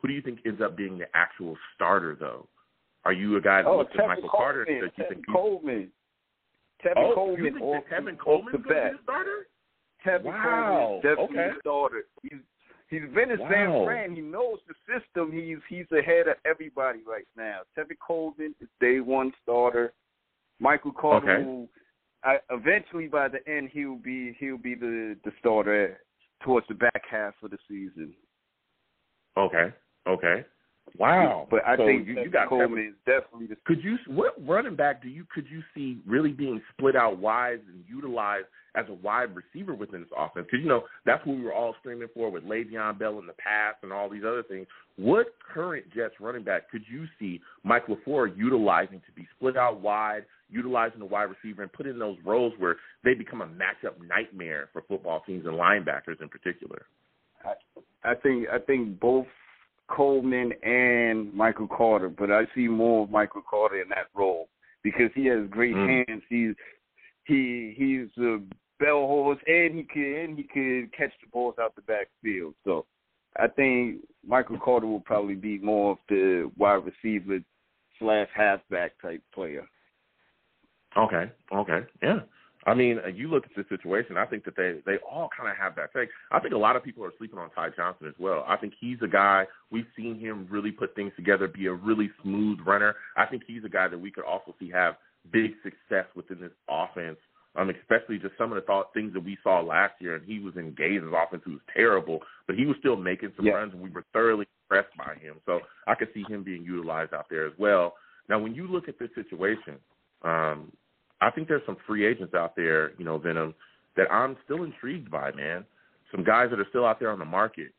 [0.00, 2.48] Who do you think ends up being the actual starter, though?
[3.04, 4.82] Are you a guy that Oh, looks at Tevin Michael Carter Coleman.
[4.82, 5.92] that you Tevin think Coleman.
[6.84, 9.46] Tevin Oh, Coleman you think off, Tevin Coleman's the going to be the starter?
[10.04, 10.42] Tevin Wow.
[10.42, 11.54] Coleman is definitely Okay.
[11.54, 12.02] the starter.
[12.22, 12.40] He's
[12.90, 13.48] he's been in Wow.
[13.48, 14.16] San Fran.
[14.16, 15.30] He knows the system.
[15.30, 17.60] He's he's ahead of everybody right now.
[17.78, 19.92] Tevin Coleman is day one starter.
[20.58, 21.44] Michael Carter Okay.
[21.44, 21.68] will
[22.24, 26.00] I, eventually by the end he'll be he'll be the the starter
[26.42, 28.14] towards the back half of the season.
[29.36, 29.72] Okay.
[30.06, 30.44] Okay.
[30.98, 31.46] Wow.
[31.50, 34.34] But I so think you, you got Coleman Tevin- is definitely the Could you what
[34.46, 38.86] running back do you could you see really being split out wide and utilized as
[38.88, 40.46] a wide receiver within this offense?
[40.50, 43.34] Because you know that's what we were all screaming for with Le'Veon Bell in the
[43.34, 44.66] past and all these other things.
[44.96, 49.80] What current Jets running back could you see Mike LaFleur utilizing to be split out
[49.80, 53.94] wide, utilizing the wide receiver, and put in those roles where they become a matchup
[54.06, 56.86] nightmare for football teams and linebackers in particular?
[57.44, 59.26] I, I think I think both
[59.94, 64.48] Coleman and Michael Carter, but I see more of Michael Carter in that role
[64.82, 66.06] because he has great Mm.
[66.06, 66.22] hands.
[66.28, 66.56] He's
[67.24, 68.40] he he's a
[68.80, 72.54] bell horse and he can and he could catch the balls out the backfield.
[72.64, 72.86] So
[73.36, 77.40] I think Michael Carter will probably be more of the wide receiver
[77.98, 79.68] slash halfback type player.
[80.96, 81.30] Okay.
[81.52, 81.86] Okay.
[82.02, 82.20] Yeah.
[82.64, 84.16] I mean, uh, you look at the situation.
[84.16, 86.06] I think that they they all kind of have that thing.
[86.30, 88.44] I think a lot of people are sleeping on Ty Johnson as well.
[88.46, 92.10] I think he's a guy we've seen him really put things together, be a really
[92.22, 92.94] smooth runner.
[93.16, 94.96] I think he's a guy that we could also see have
[95.32, 97.18] big success within this offense.
[97.54, 100.38] Um, especially just some of the thought things that we saw last year, and he
[100.38, 103.56] was in Gase's offense, who was terrible, but he was still making some Yeah.
[103.56, 105.36] runs, and we were thoroughly impressed by him.
[105.44, 107.98] So I could see him being utilized out there as well.
[108.30, 109.78] Now, when you look at this situation,
[110.22, 110.72] um,
[111.22, 113.54] I think there's some free agents out there, you know, Venom,
[113.96, 115.64] that I'm still intrigued by, man.
[116.10, 117.72] Some guys that are still out there on the market.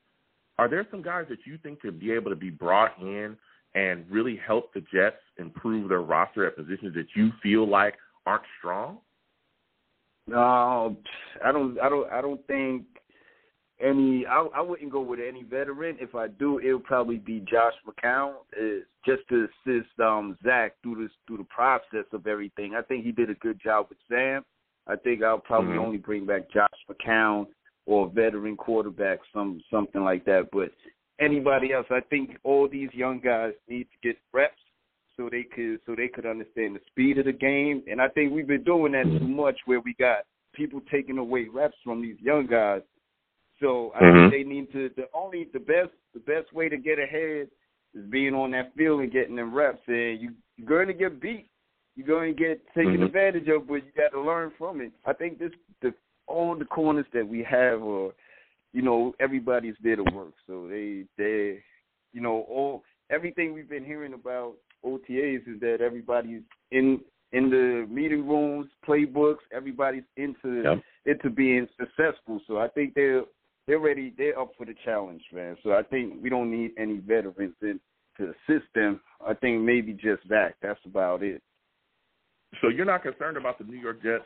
[0.58, 3.36] Are there some guys that you think could be able to be brought in
[3.76, 8.44] and really help the Jets improve their roster at positions that you feel like aren't
[8.60, 9.00] strong?
[10.28, 10.96] No,
[11.44, 11.78] I don't.
[11.80, 12.10] I don't.
[12.12, 12.86] I don't think
[13.80, 14.26] any.
[14.26, 15.98] I, I wouldn't go with any veteran.
[16.00, 21.04] If I do, it'll probably be Josh McCown, uh, just to assist um Zach through
[21.04, 22.76] this through the process of everything.
[22.76, 24.44] I think he did a good job with Sam.
[24.88, 25.86] I think I'll probably Mhm.
[25.86, 27.48] only bring back Josh McCown
[27.86, 30.52] or a veteran quarterback, some something like that.
[30.52, 30.72] But
[31.20, 34.62] anybody else, I think all these young guys need to get reps
[35.16, 37.84] so they could so they could understand the speed of the game.
[37.88, 41.46] And I think we've been doing that too much where we got people taking away
[41.46, 42.82] reps from these young guys.
[43.64, 44.30] So I Mhm.
[44.30, 47.50] think they need to the only the best the best way to get ahead
[47.96, 49.88] is being on that field and getting them reps.
[49.88, 51.48] And you you're going to get beat.
[51.96, 53.06] You're going to get taken Mhm.
[53.06, 54.92] advantage of, but you got to learn from it.
[55.06, 55.94] I think this the
[56.28, 58.12] all the corners that we have are,
[58.74, 60.34] you know, everybody's there to work.
[60.46, 61.64] So they they,
[62.12, 67.00] you know, all everything we've been hearing about OTAs is that everybody's in
[67.32, 69.44] in the meeting rooms, playbooks.
[69.52, 70.84] Everybody's into Yep.
[71.06, 72.42] into being successful.
[72.46, 73.24] So I think they're
[73.68, 74.14] they're ready.
[74.18, 75.58] They're up for the challenge, man.
[75.64, 77.80] So I think we don't need any veterans in
[78.18, 79.00] to assist them.
[79.26, 80.56] I think maybe just that.
[80.62, 81.42] That's about it.
[82.62, 84.26] So you're not concerned about the New York Jets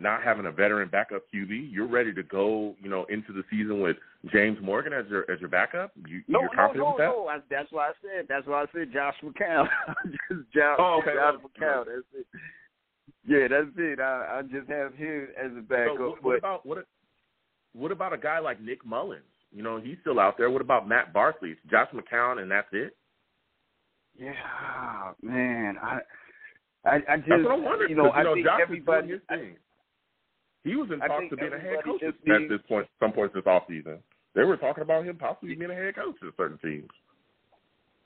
[0.00, 1.70] not having a veteran backup QB?
[1.70, 3.96] You're ready to go, you know, into the season with
[4.32, 5.92] James Morgan as your as your backup?
[6.08, 7.04] You, No, you're no, confident no, with that?
[7.04, 7.28] no.
[7.28, 8.26] I, that's why I said.
[8.28, 9.68] That's why I said Josh McCown.
[10.28, 11.14] just Josh, Oh, okay.
[11.14, 11.84] Josh McCown.
[11.86, 12.26] That's it.
[13.26, 14.00] Yeah, that's it.
[14.00, 15.96] I, I just have him as a backup.
[15.98, 16.86] So what, but what about what?
[17.72, 19.22] What about a guy like Nick Mullens?
[19.52, 20.50] You know, he's still out there.
[20.50, 21.56] What about Matt Barkley?
[21.70, 22.96] Josh McCown, and that's it.
[24.18, 25.76] Yeah, man.
[25.82, 26.00] I
[26.84, 27.90] I, I just That's what I'm wondering.
[27.90, 29.56] you know, 'cause, you I know, think Josh is everybody doing his thing.
[30.64, 33.34] He was in talks to being a head coach at needs- this point, some points
[33.34, 33.98] this offseason.
[34.34, 36.90] They were talking about him possibly being a head coach at certain teams.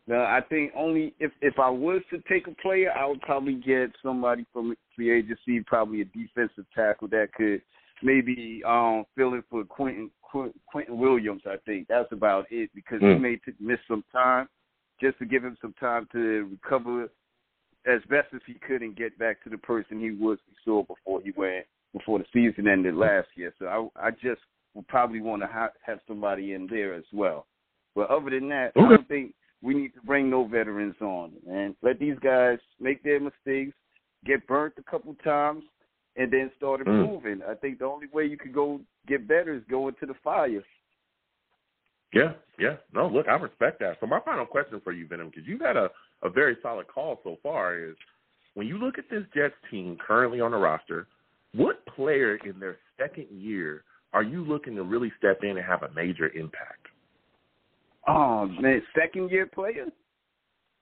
[0.06, 3.54] No, I think only if if I was to take a player, I would probably
[3.54, 7.62] get somebody from free agency, probably a defensive tackle that could
[8.04, 11.42] maybe um fill in for Quentin Qu- Quinnen Williams.
[11.46, 13.20] I think that's about it because he Mm.
[13.20, 14.48] may t- miss some time,
[15.00, 17.08] just to give him some time to recover
[17.86, 21.20] as best as he could and get back to the person he was before before
[21.22, 23.52] he went before the season ended last year.
[23.58, 24.42] So I I just
[24.74, 27.46] would probably want to ha- have somebody in there as well.
[27.94, 31.76] But other than that, I don't think we need to bring no veterans on and
[31.80, 33.76] let these guys make their mistakes,
[34.24, 35.62] get burnt a couple times,
[36.16, 37.00] and then started Mm.
[37.04, 37.42] improving.
[37.42, 40.62] I think the only way you could go get better is go into the fire.
[42.12, 42.76] Yeah, yeah.
[42.92, 43.98] No, look, I respect that.
[43.98, 45.90] So my final question for you, Venom, because you've had a,
[46.22, 47.96] a very solid call so far, is
[48.54, 51.08] when you look at this Jets team currently on the roster,
[51.52, 55.82] what player in their second year are you looking to really step in and have
[55.82, 56.86] a major impact?
[58.06, 59.86] Oh man, second year player.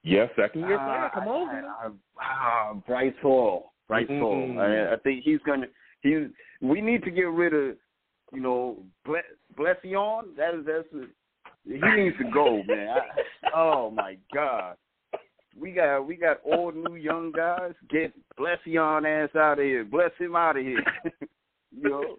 [0.03, 1.11] Yeah, second year Ah, player.
[1.14, 1.64] Come on.
[1.64, 3.71] I- ah, Bryce Hall.
[3.93, 4.20] Bryce Mm.
[4.20, 4.61] Hall.
[4.61, 5.66] I, I think he's gonna.
[6.01, 6.28] He.
[6.62, 7.76] We need to get rid of,
[8.32, 10.34] you know, Ble- Blessuan.
[10.36, 10.88] That is that's.
[10.95, 11.07] A,
[11.64, 12.88] he needs to go, man.
[13.45, 14.76] I, oh my God.
[15.61, 17.72] We got we got all new young guys.
[17.90, 19.84] Get Blessuan ass out of here.
[19.84, 20.82] Bless him out of here.
[21.70, 22.16] you know.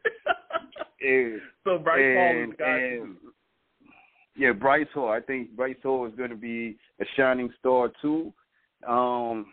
[1.02, 2.80] And, so Bryce Hall is and, guy.
[2.80, 3.16] and-
[4.36, 5.10] yeah, Bryce Hall.
[5.10, 8.34] I think Bryce Hall is going to be a shining star too.
[8.88, 9.46] Um,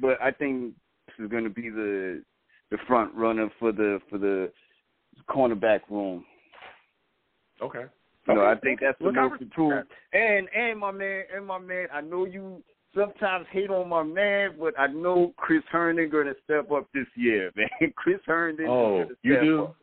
[0.00, 0.74] but I think
[1.18, 2.22] is going to be the
[2.70, 4.50] the front runner for the for the
[5.28, 6.24] cornerback room.
[7.62, 7.84] Okay.
[8.28, 8.50] You know, Okay.
[8.50, 9.86] I think that's the Look, I most improved.
[10.12, 12.62] And and my man, and my man, I know you
[12.94, 17.06] sometimes hate on my man, but I know Chris Herndon going to step up this
[17.14, 17.92] year, man.
[17.96, 18.66] Chris Herndon.
[18.68, 19.62] Oh, gonna you do?
[19.64, 19.76] up.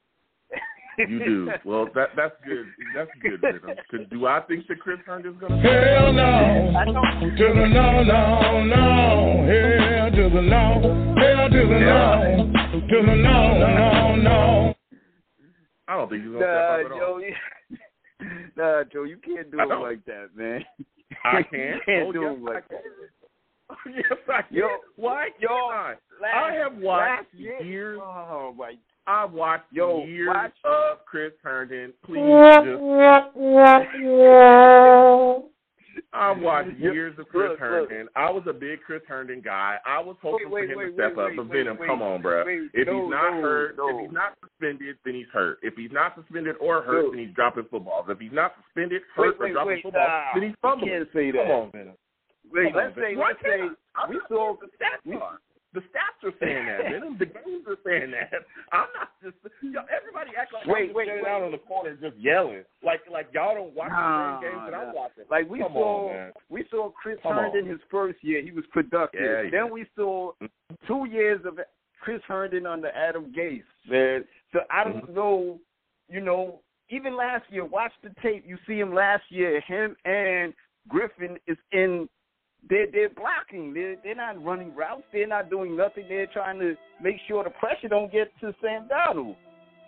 [0.97, 1.49] You do.
[1.65, 2.67] Well, that that's good.
[2.95, 3.41] That's good.
[3.41, 3.61] Venom.
[3.89, 5.69] 'Cause do I think that Chris Herndon's going to?
[5.69, 6.73] Hell no.
[6.77, 6.85] I.
[6.85, 9.45] To the no, no, no.
[9.47, 11.15] Hell to the no.
[11.17, 12.51] Hell to the no.
[12.89, 14.75] To the no, no, no.
[15.87, 16.99] I don't think he's going to Nah, step up at all.
[16.99, 17.17] Joe.
[17.19, 17.77] you-
[18.55, 20.63] Nah, Joe, you can't do it like that, man.
[21.25, 21.79] I You can.
[21.85, 22.81] can't oh, do yes, it like that.
[23.95, 24.57] yes, I can.
[24.57, 25.93] Yo, Why yo, can't I?
[26.21, 27.99] Last, I have watched last year, years.
[28.01, 28.75] Oh my!
[29.05, 31.91] I've watched Yo, years watch- of Chris Herndon.
[32.05, 32.67] Please, just
[36.13, 37.59] I've watched years of Chris look, look.
[37.59, 38.07] Herndon.
[38.15, 39.77] I was a big Chris Herndon guy.
[39.85, 41.31] I was hoping Wait, for him wait, to step wait, up.
[41.37, 42.45] but Venom, wait, come on, bro.
[42.45, 42.69] wait.
[42.73, 43.89] if No, he's not no, hurt, no.
[43.89, 45.57] if he's not suspended, then he's hurt.
[45.61, 47.11] If he's not suspended or hurt, No.
[47.11, 48.05] then he's dropping footballs.
[48.09, 50.33] If he's not suspended, hurt, Wait, wait, or dropping wait, footballs, nah.
[50.33, 51.43] then he's You can't say that.
[51.45, 51.95] Come on, Venom.
[52.51, 53.09] Wait, on, let's Venom.
[53.09, 54.01] say, let's say can't I?
[54.03, 54.53] I'm we saw.
[54.53, 55.39] saying the stats we- are.
[55.73, 57.17] The stats are saying that, Venom.
[57.17, 58.31] The games are saying that.
[58.71, 59.35] I'm not just.
[59.63, 61.31] Yo, everybody act like Wait, I'm just wait, standing wait.
[61.31, 64.61] out on the corner just yelling, like like y'all don't watch Nah, the same games
[64.69, 65.23] that I'm watching.
[65.31, 67.69] Like we Come saw, on, we saw Chris Come Herndon on.
[67.71, 68.43] his first year.
[68.43, 69.19] He was productive.
[69.19, 69.49] Yeah, yeah.
[69.49, 70.31] Then we saw
[70.87, 71.59] two years of
[71.99, 73.63] Chris Herndon under Adam Gase.
[73.89, 75.15] Man, so I don't Mhm.
[75.15, 75.59] know.
[76.07, 78.43] You know, even last year, watch the tape.
[78.45, 79.59] You see him last year.
[79.61, 80.53] Him and
[80.87, 82.07] Griffin is in.
[82.69, 83.73] They're they're blocking.
[83.73, 85.03] They're they're not running routes.
[85.11, 86.05] They're not doing nothing.
[86.07, 89.35] They're trying to make sure the pressure don't get to Sam Darnold.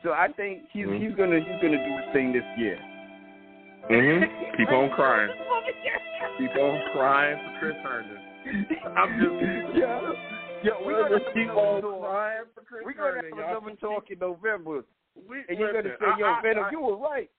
[0.03, 0.99] So I think he's Mhm.
[1.01, 2.77] he's gonna he's gonna do his thing this year.
[3.89, 4.55] Mm-hmm.
[4.57, 5.29] Keep on crying.
[6.37, 8.17] Keep on crying for Chris Herndon.
[8.97, 9.77] I'm just.
[9.77, 10.11] yeah.
[10.63, 14.17] Yeah, we're gonna just keep on crying for Chris We're gonna have another talk in
[14.17, 14.83] November,
[15.29, 17.29] We, and you're gonna say, "Yo, I, Venom, I, you were right."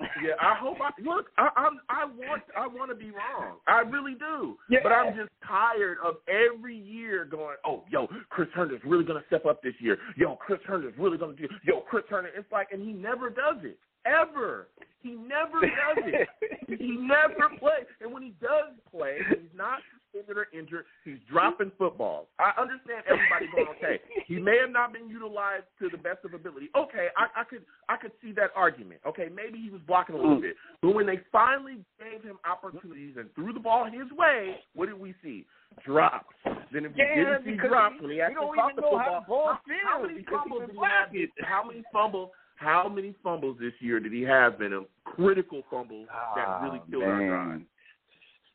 [0.00, 1.26] Yeah, I hope I look.
[1.38, 1.80] I, I'm.
[1.88, 2.42] I want.
[2.56, 3.56] I want to be wrong.
[3.66, 4.56] I really do.
[4.68, 4.80] Yeah.
[4.82, 7.56] But I'm just tired of every year going.
[7.64, 9.98] Oh, yo, Chris Herndon's really gonna step up this year.
[10.16, 11.48] Yo, Chris Herndon's really gonna do.
[11.64, 12.32] Yo, Chris Herndon.
[12.36, 14.68] It's like, and he never does it ever.
[15.02, 16.28] He never does it.
[16.80, 17.86] he never plays.
[18.00, 19.80] And when he does play, he's not
[20.16, 20.84] suspended or injured.
[21.04, 22.26] He's dropping footballs.
[22.38, 26.34] I understand everybody going, okay, he may have not been utilized to the best of
[26.34, 26.68] ability.
[26.76, 29.00] Okay, I, I could I could see that argument.
[29.06, 30.42] Okay, maybe he was blocking a little mm.
[30.42, 30.56] bit.
[30.82, 34.98] But when they finally gave him opportunities and threw the ball his way, what did
[34.98, 35.46] we see?
[35.84, 36.34] Drops.
[36.72, 38.76] Then if we Yeah, didn't see because drops we- when he actually don't caught even
[38.76, 40.76] the know how football, the how, how many fumbles he did
[41.12, 41.48] he have?
[41.48, 42.30] How many fumbles?
[42.56, 44.86] How many fumbles this year did he have in him?
[45.04, 47.60] Critical fumbles that really ah, killed our drive.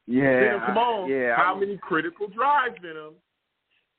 [0.07, 0.17] Man.
[0.17, 0.39] Yeah.
[0.39, 1.09] Venom, come on.
[1.09, 1.35] Yeah.
[1.35, 3.13] How I- many critical drives, Venom?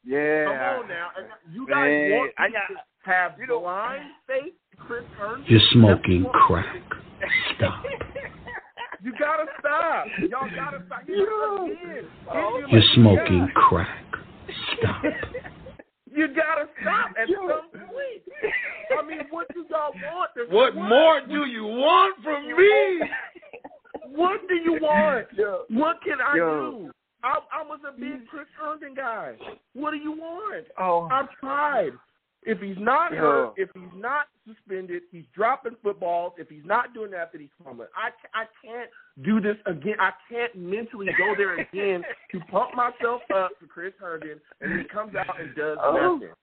[0.05, 0.45] Yeah.
[0.47, 1.09] Come on now.
[1.17, 5.05] And you guys Man, want I me got- to have you know- blind faith Chris
[5.19, 5.45] Herndon?
[5.49, 6.77] You're smoking crack.
[7.57, 7.85] stop.
[9.05, 10.07] You gotta stop.
[10.31, 11.03] Y'all gotta stop.
[11.09, 12.05] You again.
[12.31, 14.05] Oh, You're smoking crack.
[14.79, 15.03] Stop.
[16.15, 18.23] You gotta stop at some point.
[18.99, 20.31] I mean, what do y'all want?
[20.35, 23.01] There's What more do you want from me?
[24.15, 25.27] What do you want?
[25.37, 25.63] Yo.
[25.71, 26.71] What can I Yo.
[26.71, 26.91] do?
[27.25, 29.35] I, I was a big Chris Herndon guy.
[29.75, 30.67] What do you want?
[30.79, 31.91] Oh, I've tried.
[32.45, 36.33] If he's not hurt, if he's not suspended, he's dropping footballs.
[36.39, 37.87] If he's not doing that, then he's fumbling.
[37.95, 38.91] I, I can't
[39.25, 39.95] do this again.
[40.01, 42.03] I can't mentally go there again
[42.33, 46.17] to pump myself up for Chris Herndon, and he comes out and does Oh.
[46.19, 46.35] nothing.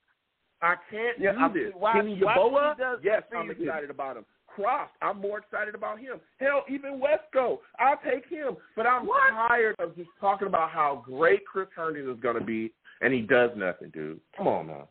[0.61, 1.73] I can't Yeah, do this.
[1.77, 4.25] why- Kenny Yeboah, yes, I'm excited about him.
[4.59, 6.19] Cross, I'm more excited about him.
[6.39, 8.57] Hell, even Wesco, I'll take him.
[8.75, 9.07] But I'm
[9.47, 13.21] tired of just talking about how great Chris Herndon is going to be, and he
[13.21, 14.19] does nothing, dude.
[14.37, 14.83] Come on, man.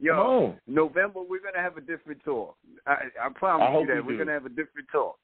[0.00, 0.58] yo, Come on.
[0.66, 2.56] November we're gonna have a different talk.
[2.86, 4.18] I, I promise I you that we we're do.
[4.18, 5.18] gonna have a different talk.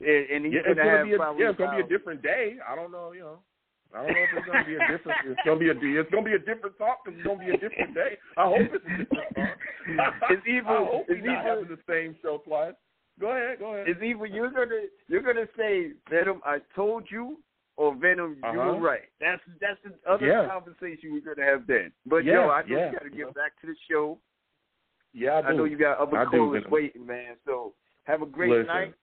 [0.00, 1.82] And, and he's Yeah, it's gonna gonna have be a, probably yeah, it's gonna be
[1.84, 2.56] a different day.
[2.66, 3.38] I don't know, you know.
[3.94, 5.18] I don't know if it's gonna be a different.
[5.26, 6.00] It's gonna be a.
[6.00, 8.16] It's gonna be a different talk because it's gonna be a different day.
[8.38, 9.58] I hope it's a different talk.
[10.30, 12.72] It's either- I hope it's we're not either- having the same show twice.
[13.22, 13.88] Go ahead, go ahead.
[13.88, 17.38] It's either you're gonna you're gonna say Venom, I told you,
[17.76, 18.72] or Venom, you Uh-huh.
[18.72, 19.08] were right.
[19.20, 20.48] That's that's the other Yeah.
[20.48, 21.92] conversation we're gonna have then.
[22.04, 22.86] But Yeah, yo, I know yeah.
[22.90, 24.18] you gotta get back to the show.
[25.12, 27.36] yeah, I, I, know you got other I callers waiting, man.
[27.44, 28.66] So have a great Listen.
[28.66, 28.94] night.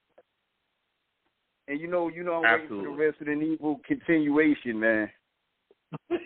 [1.70, 2.92] And you know, you know, I'm waiting for Absolutely.
[2.92, 5.10] the Resident Evil continuation, man.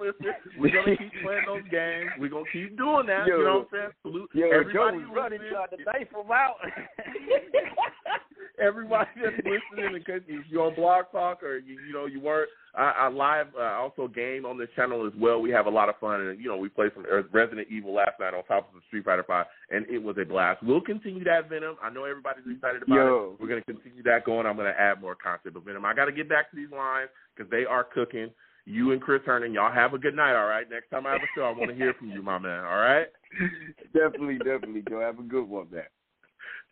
[0.00, 2.10] Listen, we're gonna keep playing those games.
[2.18, 3.26] We're gonna keep doing that.
[3.26, 3.38] Yo.
[3.38, 3.92] you know what I'm saying?
[4.02, 6.56] Salute Yo, everybody Joe was running, trying to knife him out.
[8.62, 13.06] Everybody that's listening, because you're on Blog Talk or you, you know you weren't, I,
[13.06, 15.40] I live uh, also game on this channel as well.
[15.40, 18.20] We have a lot of fun, and you know we played some Resident Evil last
[18.20, 20.62] night on top of the Street Fighter Five, and it was a blast.
[20.62, 21.76] We'll continue that Venom.
[21.82, 23.34] I know everybody's excited about Yo.
[23.34, 23.42] it.
[23.42, 24.46] We're gonna continue that going.
[24.46, 27.10] I'm gonna add more content, but Venom, I got to get back to these lines
[27.34, 28.30] because they are cooking.
[28.66, 30.34] You and Chris Herndon, y'all have a good night.
[30.34, 30.68] All right.
[30.70, 32.64] Next time I have a show, I want to hear from you, my man.
[32.64, 33.06] All right.
[33.92, 35.00] definitely, definitely, Joe.
[35.00, 35.82] Have a good one, man.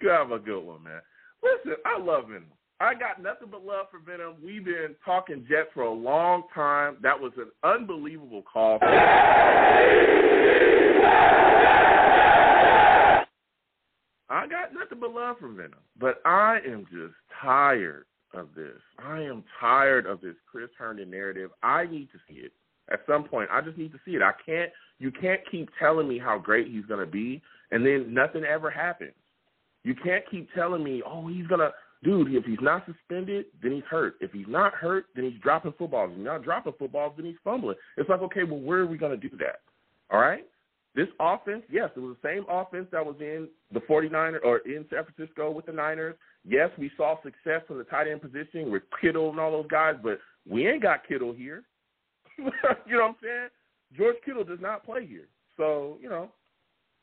[0.01, 1.03] You have a good one, man.
[1.43, 2.47] Listen, I love Venom.
[2.80, 4.36] I got nothing but love for Venom.
[4.45, 6.97] We've been talking Jets for a long time.
[7.03, 8.78] That was an unbelievable call.
[8.82, 8.86] I
[14.49, 18.78] got nothing but love for Venom, but I am just tired of this.
[18.99, 21.51] I am tired of this Chris Herndon narrative.
[21.62, 22.53] I need to see it
[22.91, 23.49] at some point.
[23.53, 24.22] I just need to see it.
[24.22, 24.70] I can't.
[24.99, 28.70] You can't keep telling me how great he's going to be, and then nothing ever
[28.70, 29.12] happens.
[29.85, 31.70] You can't keep telling me, oh, he's gonna,
[32.05, 32.33] dude.
[32.35, 34.14] If he's not suspended, then he's hurt.
[34.20, 36.11] If he's not hurt, then he's dropping footballs.
[36.12, 37.76] If he's not dropping footballs, then he's fumbling.
[37.97, 39.61] It's like, okay, well, where are we gonna do that?
[40.11, 40.47] All right.
[40.95, 44.84] This offense, yes, it was the same offense that was in the 49ers or in
[44.90, 46.14] San Francisco with the Niners.
[46.45, 49.95] Yes, we saw success from the tight end position with Kittle and all those guys,
[50.03, 50.18] but
[50.49, 51.62] we ain't got Kittle here.
[52.38, 52.53] you know
[52.84, 53.49] what I'm saying?
[53.97, 55.28] George Kittle does not play here.
[55.57, 56.30] So, you know,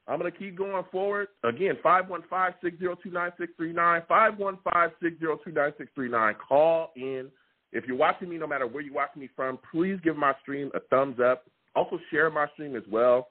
[0.07, 1.29] I'm going to keep going forward.
[1.43, 6.35] Again, 515-602-9639, 515-602-9639.
[6.47, 7.27] Call in.
[7.71, 10.71] If you're watching me, no matter where you're watching me from, please give my stream
[10.73, 11.45] a thumbs up.
[11.75, 13.27] Also share my stream as well.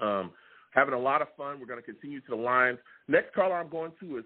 [0.00, 0.32] Um,
[0.72, 1.60] having a lot of fun.
[1.60, 2.78] We're going to continue to the lines.
[3.08, 4.24] Next caller I'm going to is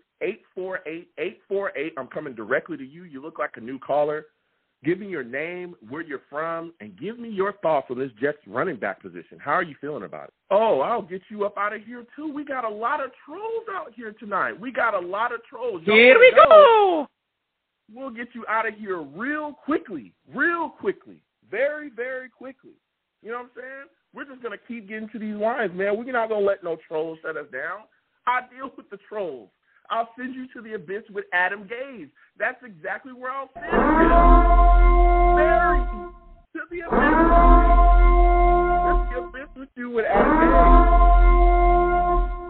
[0.57, 1.91] 848-848.
[1.97, 3.05] I'm coming directly to you.
[3.05, 4.27] You look like a new caller.
[4.85, 8.37] Give me your name, where you're from, and give me your thoughts on this Jets
[8.47, 9.39] running back position.
[9.43, 10.35] How are you feeling about it?
[10.51, 12.31] Oh, I'll get you up out of here too.
[12.31, 14.61] We got a lot of trolls out here tonight.
[14.61, 15.81] We got a lot of trolls.
[15.87, 17.07] Y'all Here we know go.
[17.95, 22.73] We'll get you out of here real quickly, real quickly, very, very quickly.
[23.23, 23.87] You know what I'm saying?
[24.15, 25.99] We're just gonna keep getting to these lines, man.
[25.99, 27.81] We're not gonna let no trolls shut us down.
[28.29, 29.51] I deal with the trolls.
[29.91, 32.11] I'll send you to the abyss with Adam Gase.
[32.39, 33.73] That's exactly where I'll send you.
[35.35, 35.81] Very
[36.55, 37.15] to the abyss.
[38.87, 40.55] That's the abyss with you with Adam Gase.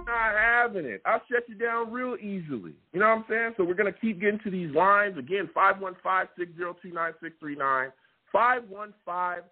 [0.07, 1.01] Not having it.
[1.07, 2.75] I'll shut you down real easily.
[2.93, 3.55] You know what I'm saying?
[3.57, 5.49] So we're gonna keep getting to these lines again.
[5.55, 7.91] Five one five six zero two nine six three nine.
[8.31, 9.45] Five one five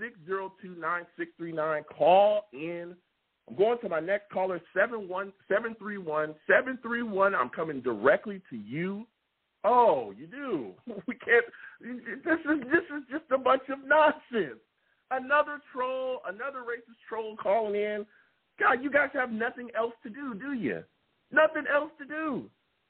[0.00, 1.82] six zero two nine six three nine.
[1.96, 2.94] Call in.
[3.48, 7.34] I'm going to my next caller, seven one seven three one seven three one.
[7.34, 9.06] I'm coming directly to you.
[9.64, 10.72] Oh, you do.
[11.06, 11.44] We can't.
[11.80, 14.60] This is this is just a bunch of nonsense.
[15.10, 18.06] Another troll, another racist troll calling in.
[18.60, 20.84] God, you guys have nothing else to do, do you?
[21.32, 22.48] Nothing else to do.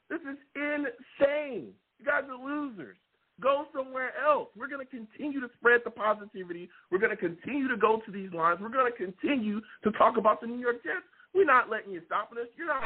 [0.09, 1.71] This is insane.
[1.99, 2.97] You guys are losers.
[3.41, 4.49] Go somewhere else.
[4.55, 6.69] We're going to continue to spread the positivity.
[6.91, 8.59] We're going to continue to go to these lines.
[8.61, 11.07] We're going to continue to talk about the New York Jets.
[11.33, 12.47] We're not letting you stop us.
[12.55, 12.83] You're not.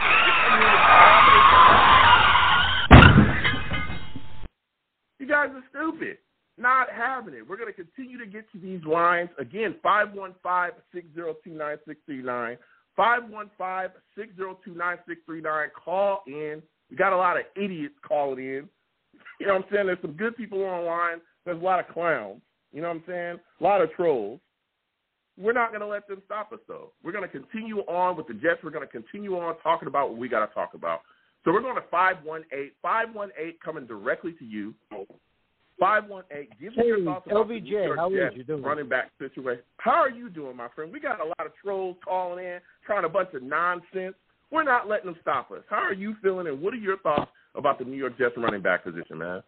[5.19, 6.19] You guys are stupid.
[6.57, 7.45] Not having it.
[7.47, 9.29] We're going to continue to get to these lines.
[9.37, 12.57] Again, 515-602-9639.
[12.97, 15.69] 515-602-9639.
[15.83, 16.63] Call in.
[16.89, 18.69] We got a lot of idiots calling in.
[19.39, 19.85] You know what I'm saying?
[19.87, 21.19] There's some good people online.
[21.45, 22.41] There's a lot of clowns.
[22.71, 23.39] You know what I'm saying?
[23.59, 24.39] A lot of trolls.
[25.37, 26.91] We're not going to let them stop us, though.
[27.03, 28.61] We're going to continue on with the Jets.
[28.63, 31.01] We're going to continue on talking about what we got to talk about.
[31.43, 32.71] So we're going to 518.
[32.81, 34.73] 518 coming directly to you.
[35.79, 36.47] 518.
[36.59, 38.63] Give me hey, your thoughts about LBJ, the New York how Jets you doing?
[38.63, 39.63] running back situation.
[39.77, 40.91] How are you doing, my friend?
[40.91, 44.15] We got a lot of trolls calling in, trying a bunch of nonsense.
[44.51, 45.63] We're not letting them stop us.
[45.69, 48.61] How are you feeling, and what are your thoughts about the New York Jets running
[48.61, 49.43] back position, man?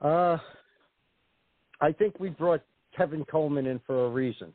[0.00, 0.38] Uh,
[1.80, 2.62] I think we brought
[2.98, 4.52] Tevin Coleman in for a reason.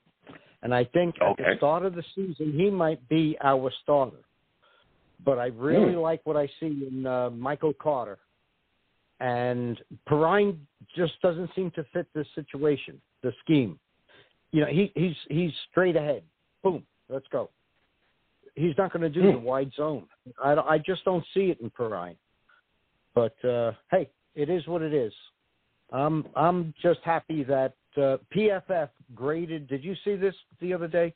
[0.64, 4.18] And I think at the start of the season, he might be our starter.
[5.24, 6.00] But I really Hmm.
[6.00, 8.20] like what I see in uh, Michael Carter.
[9.20, 9.80] And
[10.10, 10.58] Perine
[10.96, 13.80] just doesn't seem to fit the situation, the scheme.
[14.52, 16.24] You know, he, he's he's straight ahead.
[16.64, 17.50] Boom, let's go.
[18.56, 19.44] He's not going to do the Hmm.
[19.44, 20.08] wide zone.
[20.44, 22.18] I, I just don't see it in Perine.
[23.14, 25.14] But uh, hey, it is what it is.
[25.92, 29.68] I'm I'm just happy that uh, PFF graded.
[29.68, 31.14] Did you see this the other day?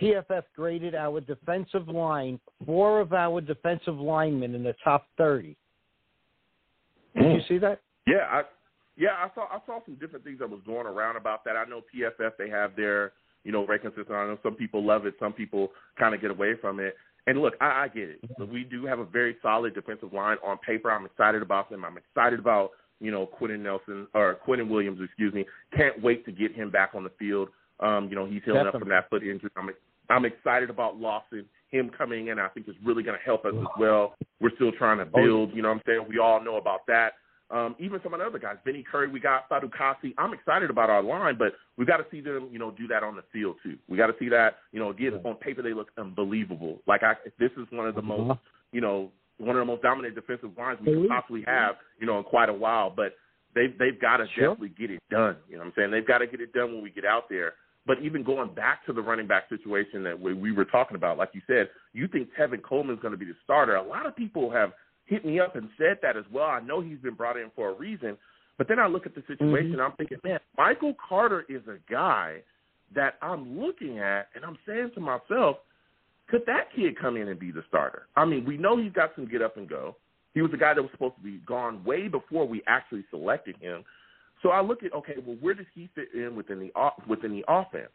[0.00, 5.56] PFF graded our defensive line, four of our defensive linemen in the top thirty.
[7.14, 7.80] Did you see that?
[8.06, 8.42] Yeah, I
[8.96, 11.56] yeah, I saw I saw some different things that was going around about that.
[11.56, 13.12] I know PFF they have their
[13.46, 14.04] you know system.
[14.10, 16.96] I know some people love it, some people kind of get away from it.
[17.28, 18.20] And look, I, I get it.
[18.38, 20.90] But we do have a very solid defensive line on paper.
[20.90, 21.84] I'm excited about them.
[21.84, 22.70] I'm excited about
[23.00, 25.44] you know Quentin Nelson or Quinnen Williams, excuse me.
[25.76, 27.48] Can't wait to get him back on the field.
[27.78, 29.50] Um, you know he's healing up from that foot injury.
[29.56, 29.70] I'm
[30.10, 31.44] I'm excited about Lawson.
[31.70, 34.14] Him coming in, I think, is really going to help us as well.
[34.40, 35.52] We're still trying to build.
[35.52, 36.06] You know what I'm saying?
[36.08, 37.14] We all know about that.
[37.48, 40.14] Um, even some of the other guys, Vinny Curry, we got Fatukasi.
[40.18, 43.04] I'm excited about our line, but we got to see them, you know, do that
[43.04, 43.76] on the field too.
[43.88, 46.80] We got to see that, you know, again on paper they look unbelievable.
[46.88, 48.24] Like I, this is one of the Uh-huh.
[48.24, 48.40] most,
[48.72, 52.18] you know, one of the most dominant defensive lines we could possibly have, you know,
[52.18, 52.90] in quite a while.
[52.90, 53.14] But
[53.54, 54.48] they've they've got to Sure.
[54.48, 55.36] definitely get it done.
[55.48, 55.90] You know what I'm saying?
[55.92, 57.54] They've got to get it done when we get out there.
[57.86, 61.18] But even going back to the running back situation that we, we were talking about,
[61.18, 63.76] like you said, you think Tevin Coleman's going to be the starter.
[63.76, 64.72] A lot of people have
[65.06, 66.46] hit me up and said that as well.
[66.46, 68.16] I know he's been brought in for a reason,
[68.58, 69.84] but then I look at the situation, Mhm.
[69.84, 72.42] I'm thinking, man, Michael Carter is a guy
[72.92, 75.60] that I'm looking at, and I'm saying to myself,
[76.28, 78.06] could that kid come in and be the starter?
[78.16, 79.96] I mean, we know he's got some get up and go.
[80.34, 83.56] He was a guy that was supposed to be gone way before we actually selected
[83.56, 83.84] him.
[84.42, 87.44] So I look at okay, well, where does he fit in within the within the
[87.48, 87.90] offense?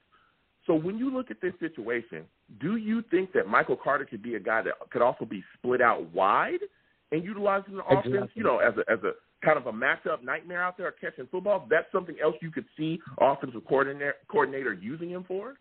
[0.66, 2.26] So when you look at this situation,
[2.60, 5.82] do you think that Michael Carter could be a guy that could also be split
[5.82, 6.62] out wide
[7.12, 8.06] and utilizing the offense?
[8.06, 8.30] Exactly.
[8.36, 9.12] You know, as a as a
[9.44, 11.68] kind of a matchup nightmare out there catching football.
[11.70, 15.56] That's something else you could see offensive coordinator coordinator using him for.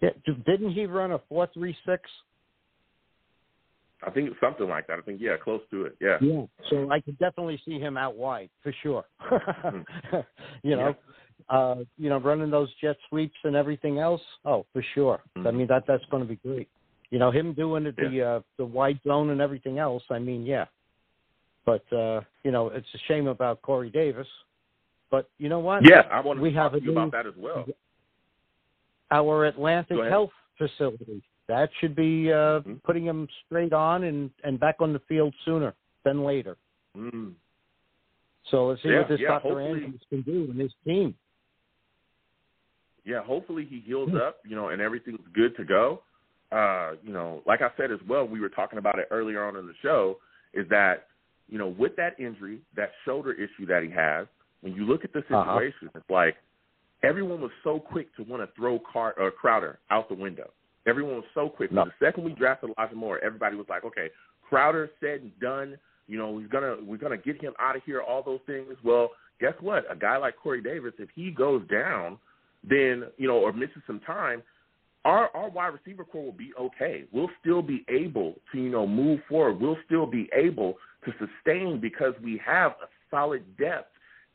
[0.00, 2.02] Yeah, didn't he run a four three six?
[4.06, 4.98] I think it's something like that.
[4.98, 5.96] I think yeah, close to it.
[6.00, 6.18] Yeah.
[6.20, 6.42] Yeah.
[6.70, 9.04] So I could definitely see him out wide for sure.
[10.62, 10.94] you know,
[11.48, 14.20] uh, you know, running those jet sweeps and everything else.
[14.44, 15.22] Oh, for sure.
[15.34, 15.54] I Mhm.
[15.54, 16.68] mean that that's going to be great.
[17.10, 20.02] You know, him doing it, the uh, the wide zone and everything else.
[20.10, 20.66] I mean, yeah.
[21.64, 24.26] But uh, you know, it's a shame about Corey Davis.
[25.10, 25.88] But you know what?
[25.88, 27.64] Yeah, I wanted we to have talk a to you new, about that as well.
[29.12, 31.22] our Atlantic Health Facility.
[31.48, 32.82] That should be uh, Mhm.
[32.82, 36.56] putting him straight on and and back on the field sooner than later.
[36.96, 37.34] Mm.
[38.50, 39.48] So let's see Yeah, what this yeah, Dr.
[39.50, 41.14] hopefully- Andrews can do and his team.
[43.04, 46.02] yeah, hopefully he heals up, you know, and everything's good to go.
[46.52, 49.56] Uh, you know, like I said as well, we were talking about it earlier on
[49.56, 50.18] in the show,
[50.54, 51.08] is that,
[51.48, 54.26] you know, with that injury, that shoulder issue that he has,
[54.60, 55.58] when you look at the Uh-huh.
[55.58, 56.36] situation, it's like
[57.02, 60.50] everyone was so quick to want to throw Car- or Crowder out the window.
[60.86, 61.72] Everyone was so quick.
[61.72, 61.84] No.
[61.84, 64.08] The second we drafted Elijah Moore, everybody was like, okay,
[64.48, 65.76] Crowder said and done.
[66.06, 68.00] You know, we're gonna we're gonna get him out of here.
[68.00, 68.76] All those things.
[68.84, 69.84] Well, guess what?
[69.90, 72.18] A guy like Corey Davis, if he goes down,
[72.62, 74.42] then you know, or misses some time,
[75.06, 77.04] our our wide receiver core will be okay.
[77.12, 79.60] We'll still be able to you know move forward.
[79.60, 83.92] We'll still be able to sustain because we have a solid depth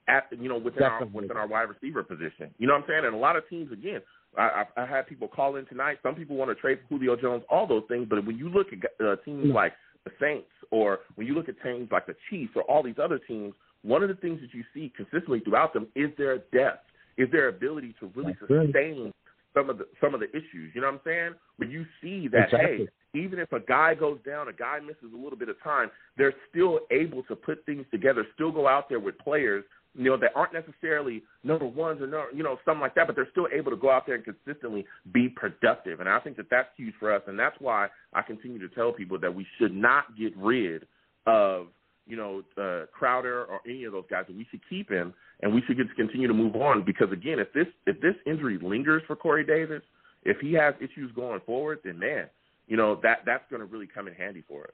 [0.08, 2.50] at you know within our within our wide receiver position.
[2.58, 3.06] You know what I'm saying?
[3.06, 4.02] And a lot of teams again.
[4.38, 5.98] I, I I had people call in tonight.
[6.02, 8.08] Some people want to trade for Julio Jones, all those things.
[8.10, 9.54] But when you look at uh, teams Yeah.
[9.54, 9.74] like
[10.06, 13.20] the Saints, or when you look at teams like the Chiefs, or all these other
[13.20, 16.86] teams, one of the things that you see consistently throughout them is their depth,
[17.18, 19.14] is their ability to really That's sustain
[19.54, 20.72] some of the some of the issues.
[20.74, 21.32] You know what I'm saying?
[21.58, 22.88] When you see that, Exactly.
[23.14, 25.90] hey, even if a guy goes down, a guy misses a little bit of time,
[26.18, 29.64] they're still able to put things together, still go out there with players,
[29.96, 33.16] you know, that aren't necessarily number ones or no, you know, something like that, but
[33.16, 36.00] they're still able to go out there and consistently be productive.
[36.00, 38.94] And I think that that's huge for us, and that's why I continue to tell
[38.94, 40.88] people that we should not get rid
[41.28, 41.68] of
[42.12, 45.54] you know, uh, Crowder or any of those guys, that we should keep him and
[45.54, 49.02] we should to continue to move on because again, if this if this injury lingers
[49.08, 49.82] for Corey Davis,
[50.26, 52.26] if he has issues going forward, then man,
[52.68, 54.74] you know that that's going to really come in handy for us.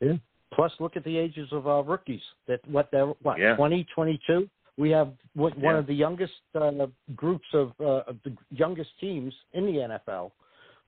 [0.00, 0.12] Yeah.
[0.52, 2.20] Plus, look at the ages of our rookies.
[2.48, 3.56] That what they're what Yeah.
[3.56, 4.46] twenty, twenty-two.
[4.76, 5.78] We have one Yeah.
[5.78, 10.30] of the youngest uh, groups of, uh, of the youngest teams in the NFL.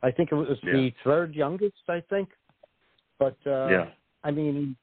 [0.03, 1.83] I think it was the third youngest.
[1.89, 2.29] I think,
[3.19, 3.87] but uh, Yeah.
[4.23, 4.77] I mean,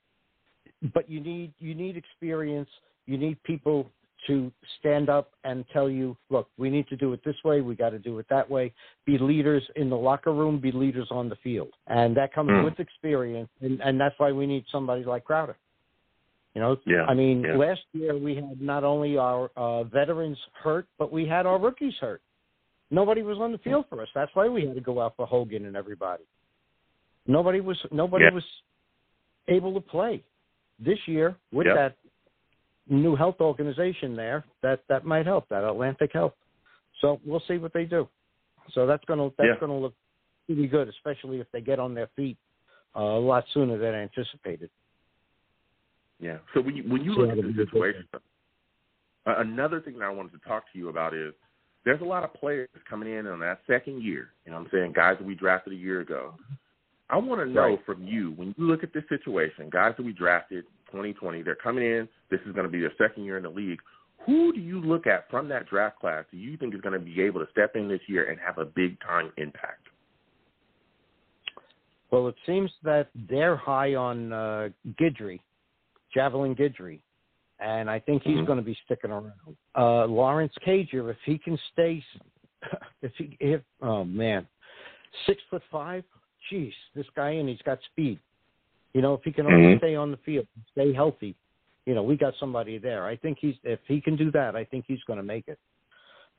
[0.93, 2.69] but you need you need experience.
[3.05, 3.91] You need people
[4.25, 7.61] to stand up and tell you, look, we need to do it this way.
[7.61, 8.73] We got to do it that way.
[9.05, 10.59] Be leaders in the locker room.
[10.59, 12.65] Be leaders on the field, and that comes Mm.
[12.65, 13.49] with experience.
[13.61, 15.55] And, and that's why we need somebody like Crowder.
[16.55, 17.55] You know, Yeah, I mean, yeah.
[17.55, 21.93] last year we had not only our uh, veterans hurt, but we had our rookies
[22.01, 22.21] hurt.
[22.89, 24.07] Nobody was on the field for us.
[24.15, 26.23] That's why we had to go out for Hogan and everybody.
[27.27, 28.31] Nobody was nobody Yeah.
[28.33, 28.45] was
[29.47, 30.23] able to play
[30.79, 31.73] this year with Yeah.
[31.75, 31.97] that
[32.89, 34.43] new health organization there.
[34.61, 35.47] That that might help.
[35.49, 36.35] That Atlantic Health.
[37.01, 38.07] So we'll see what they do.
[38.71, 39.59] So that's gonna that's Yeah.
[39.59, 39.93] gonna look
[40.45, 42.37] pretty good, especially if they get on their feet
[42.95, 44.69] uh, a lot sooner than anticipated.
[46.19, 46.39] Yeah.
[46.53, 50.09] So when you when you So look at the situation, uh, another thing that I
[50.09, 51.33] wanted to talk to you about is
[51.83, 54.33] there's a lot of players coming in on that second year.
[54.45, 54.93] You know what I'm saying?
[54.93, 56.35] Guys that we drafted a year ago.
[57.09, 57.85] I want to know Right.
[57.85, 61.83] from you when you look at this situation, guys that we drafted 2020, they're coming
[61.85, 62.07] in.
[62.29, 63.79] This is going to be their second year in the league.
[64.25, 67.05] Who do you look at from that draft class do you think is going to
[67.05, 69.87] be able to step in this year and have a big time impact?
[72.11, 75.39] Well, it seems that they're high on uh, Guidry,
[76.13, 76.99] Javelin Guidry,
[77.59, 78.45] and I think he's Mhm.
[78.47, 79.33] going to be sticking around.
[79.75, 82.03] Uh, Lawrence Cager, if he can stay,
[83.01, 84.47] if he, if oh man,
[85.25, 86.03] six foot five,
[86.51, 88.19] jeez, this guy and he's got speed.
[88.93, 89.77] You know, if he can only Mhm.
[89.77, 91.35] stay on the field, stay healthy,
[91.85, 93.05] you know, we got somebody there.
[93.05, 95.59] I think he's if he can do that, I think he's going to make it.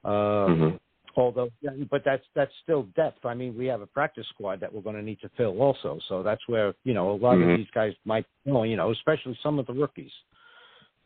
[0.05, 0.81] Uh, Mhm.
[1.17, 1.51] Although,
[1.91, 3.25] but that's that's still depth.
[3.27, 5.99] I mean, we have a practice squad that we're going to need to fill also.
[6.07, 7.51] So that's where you know a lot Mhm.
[7.51, 10.13] of these guys might, well, you know, especially some of the rookies.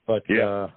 [0.06, 0.44] But Yeah.
[0.44, 0.70] uh,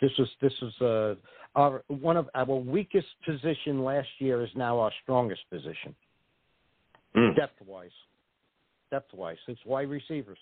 [0.00, 1.14] this is this is uh,
[1.54, 5.94] our one of our weakest position last year is now our strongest position
[7.16, 7.36] Mm.
[7.36, 7.90] depth wise.
[8.90, 10.38] Depth wise, it's wide receivers.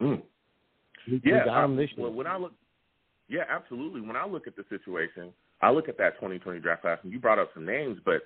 [0.00, 0.22] Mm.
[1.06, 2.52] We, Yeah, we I- well, when I look,
[3.28, 4.00] yeah, absolutely.
[4.00, 7.18] When I look at the situation, I look at that 2020 draft class, and you
[7.18, 8.22] brought up some names, but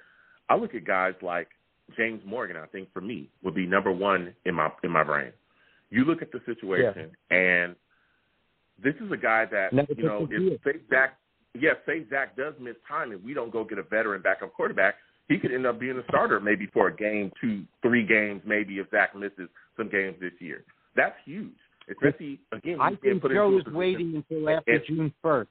[0.48, 1.48] I look at guys like
[1.96, 2.56] James Morgan.
[2.56, 5.32] I think for me would be number one in my in my brain.
[5.90, 7.76] You look at the situation, and
[8.82, 11.18] this is a guy that Never you know if say Zach,
[11.54, 14.96] yes, say Zach does miss time, and we don't go get a veteran backup quarterback,
[15.28, 18.78] he could end up being a starter maybe for a game, two, three games, maybe
[18.78, 20.64] if Zach misses some games this year.
[20.96, 21.54] That's huge.
[21.90, 25.50] Especially again, I think Joe is waiting until after If- June first.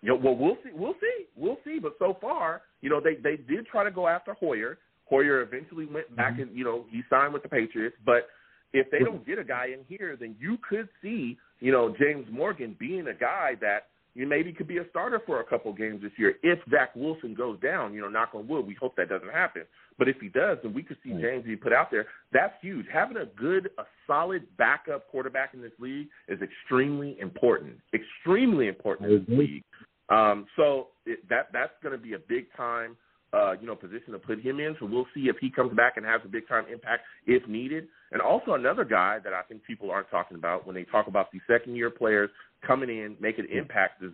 [0.00, 0.70] you know, well, we'll see.
[0.74, 1.26] We'll see.
[1.36, 1.78] We'll see.
[1.78, 4.78] But so far, you know, they they did try to go after Hoyer.
[5.04, 6.42] Hoyer eventually went back mm-hmm.
[6.42, 7.96] and you know he signed with the Patriots.
[8.04, 8.28] But
[8.72, 12.26] if they don't get a guy in here, then you could see you know James
[12.30, 16.02] Morgan being a guy that you maybe could be a starter for a couple games
[16.02, 16.34] this year.
[16.42, 19.62] If Zach Wilson goes down, you know, knock on wood, we hope that doesn't happen.
[19.98, 22.06] But if he does, then we could see James be put out there.
[22.32, 22.86] That's huge.
[22.92, 27.78] Having a good, a solid backup quarterback in this league is extremely important.
[27.94, 29.64] Extremely important in this league.
[30.08, 32.96] Um, so it, that that's going to be a big time,
[33.32, 34.76] uh, you know, position to put him in.
[34.78, 37.88] So we'll see if he comes back and has a big time impact if needed.
[38.10, 41.32] And also another guy that I think people aren't talking about when they talk about
[41.32, 42.30] the second year players
[42.66, 44.12] coming in making impacts is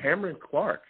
[0.00, 0.82] Cameron Clark.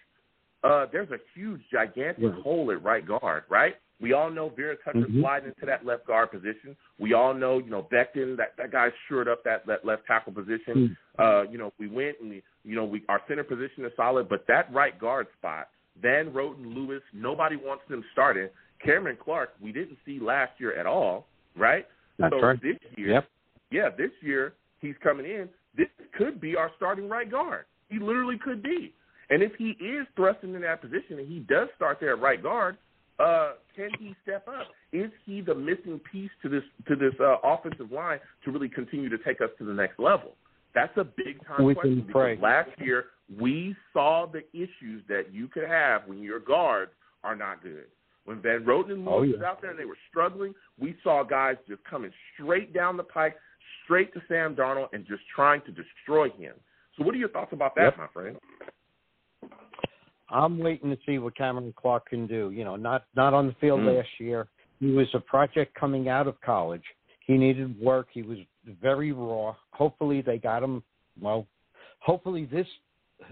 [0.65, 2.43] Uh, there's a huge, gigantic Right.
[2.43, 3.77] hole at right guard, right?
[4.01, 5.21] We all know Vera Tucker Mhm.
[5.21, 6.77] sliding into that left guard position.
[6.99, 10.33] We all know, you know, Becton, that, that guy shored up that, that left tackle
[10.33, 10.97] position.
[11.19, 14.29] Uh, you know, we went and, we, you know, we our center position is solid,
[14.29, 15.69] but that right guard spot,
[16.01, 18.49] Van Roten, Lewis, nobody wants them starting.
[18.85, 21.27] Cameron Clark, we didn't see last year at all,
[21.57, 21.87] right?
[22.19, 22.63] That's so right.
[22.63, 23.29] this year, Yep.
[23.71, 25.49] yeah, this year he's coming in.
[25.77, 27.65] This could be our starting right guard.
[27.89, 28.95] He literally could be.
[29.31, 32.43] And if he is thrust into that position and he does start there at right
[32.43, 32.79] guard,
[33.19, 34.69] uh, can he step up?
[34.93, 39.09] Is he the missing piece to this to this uh, offensive line to really continue
[39.09, 40.35] to take us to the next level?
[40.75, 43.07] That's a big time We question because last year
[43.37, 46.93] we saw the issues that you could have when your guards
[47.25, 47.87] are not good.
[48.25, 49.33] When Van Roten and Lewis Oh, yeah.
[49.37, 53.03] was out there and they were struggling, we saw guys just coming straight down the
[53.05, 53.37] pike,
[53.85, 56.55] straight to Sam Darnold, and just trying to destroy him.
[56.97, 57.99] So, what are your thoughts about that, Yep.
[57.99, 58.39] my friend?
[60.31, 62.51] I'm waiting to see what Cameron Clark can do.
[62.51, 63.97] You know, not not on the field Mm.
[63.97, 64.47] last year.
[64.79, 66.85] He was a project coming out of college.
[67.21, 68.09] He needed work.
[68.11, 69.55] He was very raw.
[69.73, 70.83] Hopefully, they got him.
[71.19, 71.47] Well,
[72.01, 72.69] hopefully this,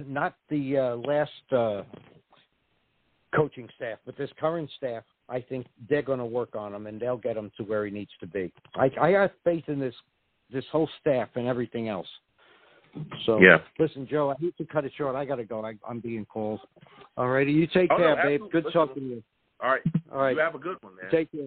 [0.06, 1.82] not the uh, last uh,
[3.34, 5.04] coaching staff, but this current staff.
[5.28, 7.90] I think they're going to work on him and they'll get him to where he
[7.90, 8.52] needs to be.
[8.76, 9.94] I, I have faith in this
[10.52, 12.06] this whole staff and everything else.
[13.24, 13.58] So Yeah.
[13.80, 15.16] listen, Joe, I hate to cut it short.
[15.16, 15.64] I got to go.
[15.64, 16.60] I, I'm being called.
[17.16, 18.42] All righty, you take Oh, no, care, babe.
[18.52, 19.22] Good Listen, talking to you.
[19.60, 19.82] All right.
[20.12, 21.10] All right, You have a good one, man.
[21.10, 21.46] take care.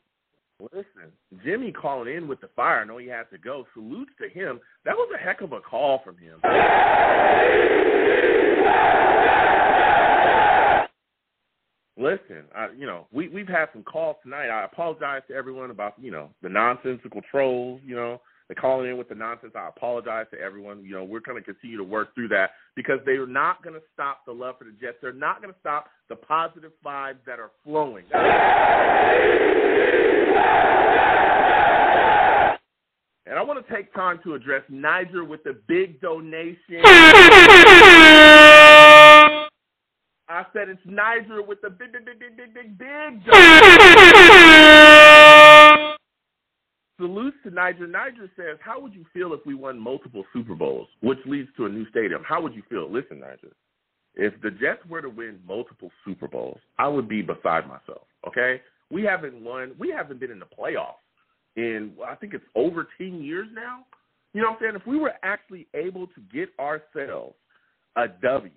[0.62, 2.82] Listen, Jimmy calling in with the fire.
[2.82, 3.66] I know he has to go.
[3.74, 4.60] Salutes to him.
[4.84, 6.40] That was a heck of a call from him.
[11.98, 14.50] Listen, I, you know, we we've had some calls tonight.
[14.50, 17.82] I apologize to everyone about you know the nonsensical trolls.
[17.86, 19.54] You know, they calling in with the nonsense.
[19.56, 20.84] I apologize to everyone.
[20.84, 23.76] You know, we're going to continue to work through that because they are not going
[23.76, 24.98] to stop the love for the Jets.
[25.02, 28.06] They're not going to stop the positive vibes that are flowing.
[33.26, 36.82] And I want to take time to address Niger with the big donation.
[40.28, 43.60] I said it's Niger with the big, big, big, big, big, big, big donation.
[47.00, 47.88] Salutes to Niger.
[47.88, 51.66] Niger says, How would you feel if we won multiple Super Bowls, which leads to
[51.66, 52.24] a new stadium?
[52.28, 52.92] How would you feel?
[52.92, 53.54] Listen, Niger.
[54.16, 58.06] If the Jets were to win multiple Super Bowls, I would be beside myself.
[58.28, 58.62] Okay?
[58.92, 61.04] We haven't won, we haven't been in the playoffs
[61.56, 63.86] in I think it's over ten years now.
[64.34, 64.76] You know what I'm saying?
[64.76, 67.36] If we were actually able to get ourselves
[67.96, 68.52] a W,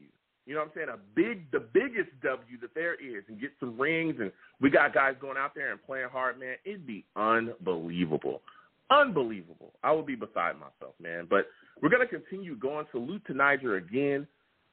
[0.46, 3.50] you know what I'm saying, a big the biggest W that there is and get
[3.60, 7.04] some rings and we got guys going out there and playing hard, man, it'd be
[7.16, 8.42] unbelievable.
[8.90, 9.72] Unbelievable.
[9.82, 11.26] I would be beside myself, man.
[11.28, 11.46] But
[11.80, 12.86] we're gonna continue going.
[12.92, 14.26] Salute to Niger again.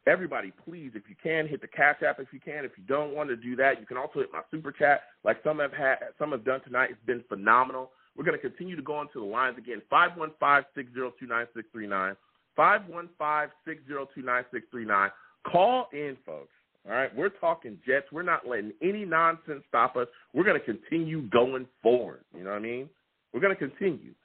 [0.10, 2.66] Everybody, please, if you can, hit the Cash App if you can.
[2.66, 5.38] If you don't want to do that, you can also hit my super chat like
[5.44, 6.90] some have had some have done tonight.
[6.90, 7.92] It's been phenomenal.
[8.18, 9.84] We're going to continue to go into the lines again.
[9.92, 12.16] 515-602-9639.
[12.58, 15.12] 515-602-9639.
[15.46, 16.50] Call in, folks.
[16.88, 18.08] All right, we're talking Jets.
[18.12, 20.08] We're not letting any nonsense stop us.
[20.34, 22.24] We're going to continue going forward.
[22.36, 22.90] You know what I mean?
[23.32, 24.16] We're going to continue.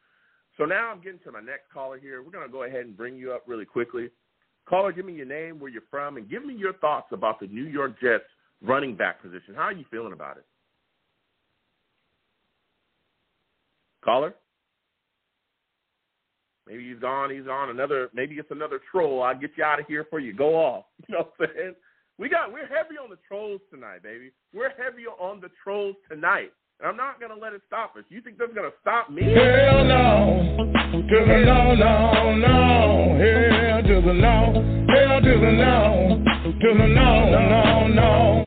[0.56, 2.22] So now I'm getting to my next caller here.
[2.22, 4.08] We're going to go ahead and bring you up really quickly.
[4.68, 7.46] Caller, give me your name, where you're from, and give me your thoughts about the
[7.46, 8.24] New York Jets
[8.62, 9.54] running back position.
[9.54, 10.44] How are you feeling about it?
[14.04, 14.34] Caller?
[16.66, 17.30] Maybe he's gone.
[17.30, 18.08] He's on another.
[18.14, 19.22] Maybe it's another troll.
[19.22, 20.84] I'll get you out of here for you go off.
[21.08, 21.74] You know what I'm saying?
[22.18, 22.52] We got.
[22.52, 24.32] We're heavy on the trolls tonight, baby.
[24.54, 28.04] We're heavy on the trolls tonight, and I'm not gonna let it stop us.
[28.08, 29.22] You think that's gonna stop me?
[29.22, 30.56] Hell no.
[30.92, 33.16] To the no, no, no.
[33.18, 34.86] Hell to the no.
[34.88, 36.22] Hell to the no.
[36.44, 38.44] To the no, no, no.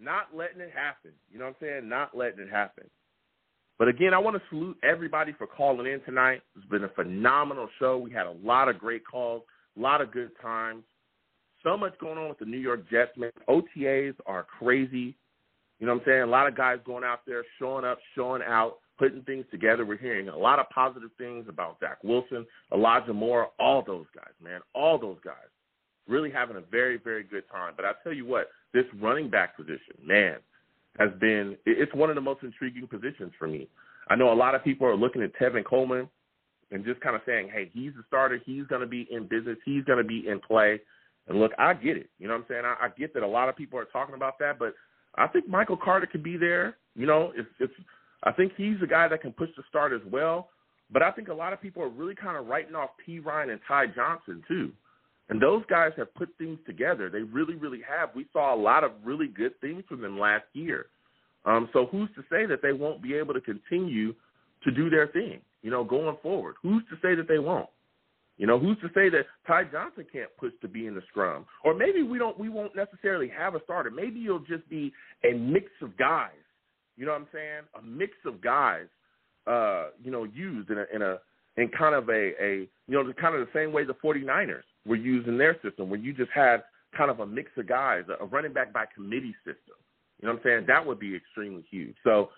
[0.00, 1.12] Not letting it happen.
[1.30, 1.88] You know what I'm saying?
[1.88, 2.84] Not letting it happen.
[3.78, 6.42] But again, I want to salute everybody for calling in tonight.
[6.56, 7.98] It's been a phenomenal show.
[7.98, 9.42] We had a lot of great calls,
[9.76, 10.82] a lot of good times.
[11.62, 13.30] So much going on with the New York Jets, man.
[13.48, 15.16] OTAs are crazy.
[15.78, 16.22] You know what I'm saying?
[16.22, 19.86] A lot of guys going out there, showing up, showing out, putting things together.
[19.86, 24.32] We're hearing a lot of positive things about Zach Wilson, Elijah Moore, all those guys,
[24.42, 24.60] man.
[24.74, 25.34] All those guys.
[26.08, 27.74] Really having a very, very good time.
[27.76, 30.36] But I tell you what, this running back position, man,
[30.98, 33.68] has been it's one of the most intriguing positions for me.
[34.08, 36.08] I know a lot of people are looking at Tevin Coleman
[36.70, 38.40] and just kind of saying, "Hey, he's the starter.
[38.44, 39.58] He's going to be in business.
[39.64, 40.80] He's going to be in play."
[41.28, 42.08] And look, I get it.
[42.18, 42.62] You know what I'm saying?
[42.64, 44.74] I, I get that a lot of people are talking about that, but
[45.16, 46.76] I think Michael Carter could be there.
[46.94, 47.72] You know, it's it's.
[48.24, 50.48] I think he's the guy that can push the start as well.
[50.90, 53.60] But I think a lot of people are really kind of writing off Perine and
[53.68, 54.72] Ty Johnson too.
[55.28, 57.10] And those guys have put things together.
[57.10, 58.10] They really, really have.
[58.14, 60.86] We saw a lot of really good things from them last year.
[61.44, 64.14] Um, so who's to say that they won't be able to continue
[64.64, 66.56] to do their thing, you know, going forward?
[66.62, 67.68] Who's to say that they won't?
[68.38, 71.44] You know, who's to say that Ty Johnson can't push to be in the scrum?
[71.64, 73.90] Or maybe we don't we won't necessarily have a starter.
[73.90, 74.92] Maybe it'll just be
[75.24, 76.30] a mix of guys.
[76.96, 77.62] You know what I'm saying?
[77.78, 78.86] A mix of guys
[79.48, 81.18] uh, you know, used in a in a
[81.56, 84.96] in kind of a, a you know, kind of the same way the 49ers were
[84.96, 86.62] used in their system, where you just had
[86.96, 89.76] kind of a mix of guys, a running back by committee system.
[90.20, 90.64] You know what I'm saying?
[90.66, 91.96] That would be extremely huge.
[92.04, 92.30] So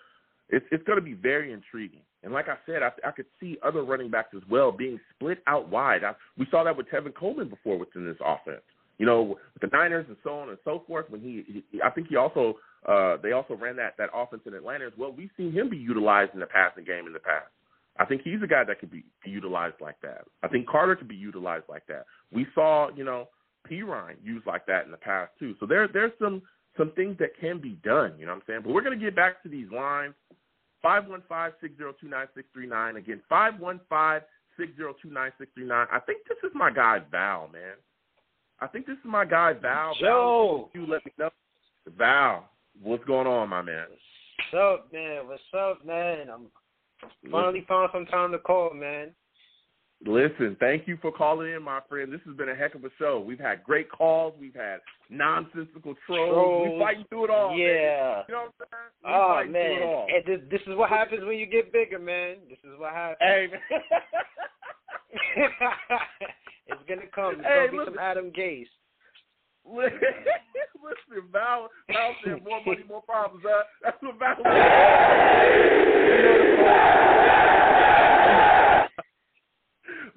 [0.49, 2.03] it's it's going to be very intriguing.
[2.23, 5.39] And like I said, I, I could see other running backs as well being split
[5.47, 6.03] out wide.
[6.03, 8.61] I, we saw that with Tevin Coleman before within this offense.
[8.97, 11.09] You know, with the Niners and so on and so forth.
[11.09, 12.55] When he, he I think he also
[12.87, 15.11] uh, they also ran that that offense in Atlanta as well.
[15.11, 17.47] We've seen him be utilized in the passing game in the past.
[17.99, 20.25] I think he's a guy that could be, be utilized like that.
[20.43, 22.05] I think Carter could be utilized like that.
[22.31, 23.27] We saw, you know,
[23.69, 25.55] Perine used like that in the past too.
[25.59, 26.41] So there there's some
[26.77, 28.13] some things that can be done.
[28.17, 28.61] You know what I'm saying?
[28.63, 30.13] But we're gonna get back to these lines.
[30.81, 32.95] Five one five six zero two nine six three nine.
[32.95, 34.23] Again, five one five
[34.57, 35.87] six zero two nine six three nine.
[35.91, 37.75] I think this is my guy Val, man.
[38.59, 39.93] I think this is my guy Val.
[39.99, 41.29] Joe, Val, you let me know.
[41.97, 42.49] Val,
[42.81, 43.85] what's going on, my man?
[44.51, 45.27] What's up, man?
[45.27, 46.27] What's up, man?
[46.33, 46.47] I'm
[47.31, 49.11] finally found some time to call, man.
[50.05, 52.11] Listen, thank you for calling in, my friend.
[52.11, 53.19] This has been a heck of a show.
[53.19, 54.33] We've had great calls.
[54.39, 54.79] We've had
[55.11, 56.33] nonsensical trolls.
[56.33, 56.69] Trolls.
[56.73, 57.55] We fighting through it all.
[57.55, 57.65] Yeah.
[57.67, 58.23] Man.
[58.27, 58.89] You know what I'm saying?
[59.03, 60.07] We Oh fighting it all.
[60.07, 62.37] man, this, this is what happens when you get bigger, man.
[62.49, 63.17] This is what happens.
[63.21, 63.61] Hey, man.
[66.67, 67.35] it's gonna come.
[67.35, 67.93] It's Hey, gonna be listen.
[67.93, 68.65] some Adam Gase.
[70.81, 73.45] Listen, Val, Val said more money, more problems.
[73.47, 73.63] Huh?
[73.83, 74.45] That's what Val said.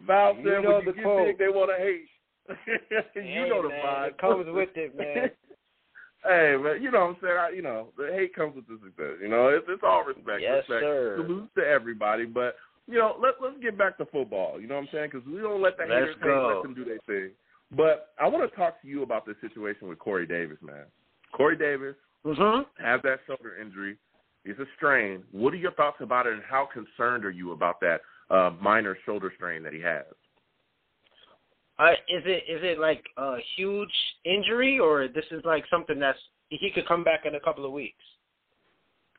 [0.06, 1.26] Val said You know when you the get quote.
[1.28, 2.08] big, they want to hate.
[3.14, 4.08] you Hey, know the man, vibe.
[4.08, 5.30] It comes with it, man.
[6.24, 7.36] hey, man, you know what I'm saying?
[7.38, 9.16] I, you know, the hate comes with the success.
[9.22, 10.42] You know, it's, it's all respect.
[10.42, 10.82] Yes, respect.
[10.82, 11.14] sir.
[11.24, 12.26] Salute to everybody.
[12.26, 12.56] But,
[12.86, 14.60] you know, let, let's get back to football.
[14.60, 15.10] You know what I'm saying?
[15.12, 17.30] Because we don't let the Let's haters hate, let them do their thing.
[17.74, 20.84] But I want to talk to you about this situation with Corey Davis, man.
[21.32, 22.62] Corey Davis Mm-hmm.
[22.82, 23.98] has that shoulder injury.
[24.46, 25.22] It's a strain.
[25.32, 28.96] What are your thoughts about it, and how concerned are you about that uh, minor
[29.04, 30.04] shoulder strain that he has?
[31.78, 33.92] Uh, is it is it like a huge
[34.24, 36.18] injury, or this is like something that's
[36.48, 38.02] he could come back in a couple of weeks?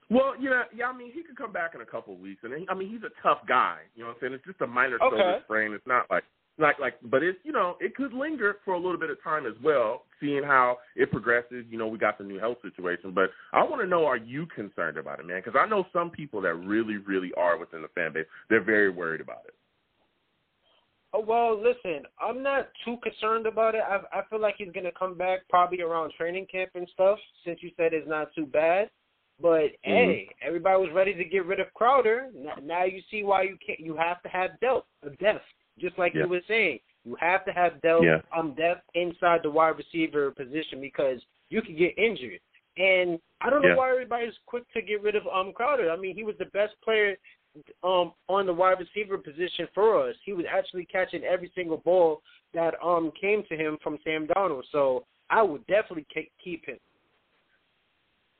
[0.09, 2.41] Well, you know, yeah, I mean, he could come back in a couple of weeks,
[2.43, 3.79] and he, I mean, he's a tough guy.
[3.95, 4.33] You know what I'm saying?
[4.33, 5.09] It's just a minor Okay.
[5.09, 5.73] shoulder sprain.
[5.73, 6.23] It's not like,
[6.57, 9.45] like, like, but it's you know, it could linger for a little bit of time
[9.45, 10.03] as well.
[10.19, 13.81] Seeing how it progresses, you know, we got the new health situation, but I want
[13.81, 15.41] to know, are you concerned about it, man?
[15.43, 18.25] Because I know some people that really, really are within the fan base.
[18.49, 19.53] They're very worried about it.
[21.13, 23.81] Oh well, listen, I'm not too concerned about it.
[23.87, 27.17] I I feel like he's gonna come back probably around training camp and stuff.
[27.45, 28.89] Since you said it's not too bad,
[29.41, 29.91] but mm-hmm.
[29.91, 32.29] hey, everybody was ready to get rid of Crowder.
[32.35, 33.79] Now, now you see why you can't.
[33.79, 34.87] You have to have depth,
[35.21, 35.43] depth,
[35.79, 36.23] just like Yeah.
[36.23, 36.79] you were saying.
[37.03, 38.21] You have to have depth, Yeah.
[38.35, 42.39] um, depth inside the wide receiver position because you could get injured.
[42.77, 43.75] And I don't know Yeah.
[43.75, 45.91] why everybody's quick to get rid of um Crowder.
[45.91, 47.17] I mean, he was the best player
[47.83, 50.15] um on the wide receiver position for us.
[50.25, 52.21] He was actually catching every single ball
[52.53, 54.63] that um came to him from Sam Darnold.
[54.71, 56.07] So I would definitely
[56.43, 56.79] keep him.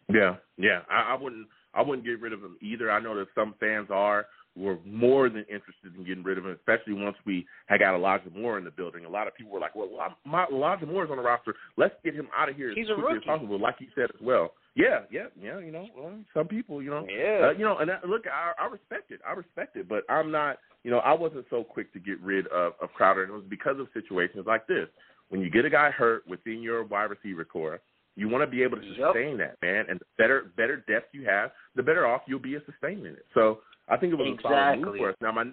[0.10, 0.82] Yeah, yeah.
[0.90, 1.48] I, I wouldn't.
[1.74, 2.90] I wouldn't get rid of him either.
[2.90, 6.52] I know that some fans are were more than interested in getting rid of him,
[6.52, 9.06] especially once we had got Elijah Moore in the building.
[9.06, 9.90] A lot of people were like, "Well,
[10.26, 11.56] my, Elijah is on the roster.
[11.78, 14.10] Let's get him out of here as He's a quickly as possible." Like you said
[14.14, 14.54] as well.
[14.76, 15.60] Yeah, yeah, yeah.
[15.60, 17.48] You know, well, some people, you know, Yeah.
[17.48, 19.22] uh, you know, and I, look, I, I respect it.
[19.28, 20.60] I respect it, but I'm not.
[20.84, 23.46] You know, I wasn't so quick to get rid of, of Crowder, and it was
[23.50, 24.88] because of situations like this.
[25.30, 27.82] When you get a guy hurt within your wide receiver corps,
[28.16, 28.98] you want to be able to Yep.
[29.14, 29.86] sustain that, man.
[29.90, 33.26] And the better better depth you have, the better off you'll be at sustaining it.
[33.34, 35.16] So I think it was a solid move for us.
[35.22, 35.46] Now my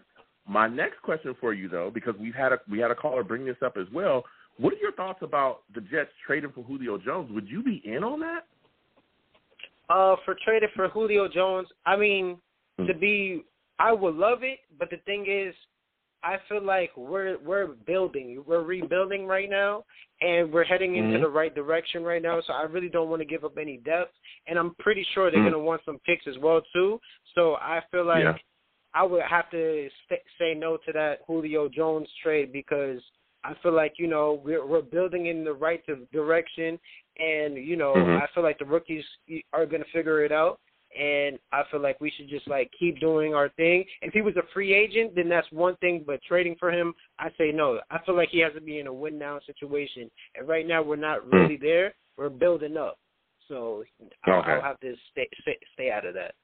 [0.49, 3.45] my next question for you though, because we've had a we had a caller bring
[3.45, 4.25] this up as well.
[4.59, 7.31] What are your thoughts about the Jets trading for Julio Jones?
[7.33, 8.47] Would you be in on that?
[9.89, 12.39] Uh, for trading for Julio Jones, I mean,
[12.79, 12.87] Hmm.
[12.87, 13.45] to be,
[13.79, 15.55] I would love it, but the thing is,
[16.25, 19.85] I feel like we're we're building, we're rebuilding right now,
[20.21, 21.23] and we're heading into Mhm.
[21.23, 22.41] the right direction right now.
[22.41, 24.15] So I really don't want to give up any depth,
[24.47, 25.51] and I'm pretty sure they're Mm.
[25.53, 27.01] gonna want some picks as well too.
[27.35, 28.39] So I feel like Yeah.
[28.95, 33.03] I would have to st- say no to that Julio Jones trade because
[33.43, 36.79] I feel like you know we're we're building in the right di- direction,
[37.17, 38.23] and you know Mhm.
[38.23, 39.05] I feel like the rookies
[39.53, 40.61] are going to figure it out,
[40.99, 43.85] and I feel like we should just like keep doing our thing.
[44.03, 47.29] If he was a free agent, then that's one thing, but trading for him, I
[47.39, 47.81] say no.
[47.91, 50.83] I feel like he has to be in a win now situation, and right now
[50.83, 51.33] we're not Mm.
[51.33, 51.95] really there.
[52.17, 52.99] We're building up,
[53.49, 53.85] so
[54.25, 54.53] I'll, Okay.
[54.53, 56.35] I'll have to stay, stay stay out of that.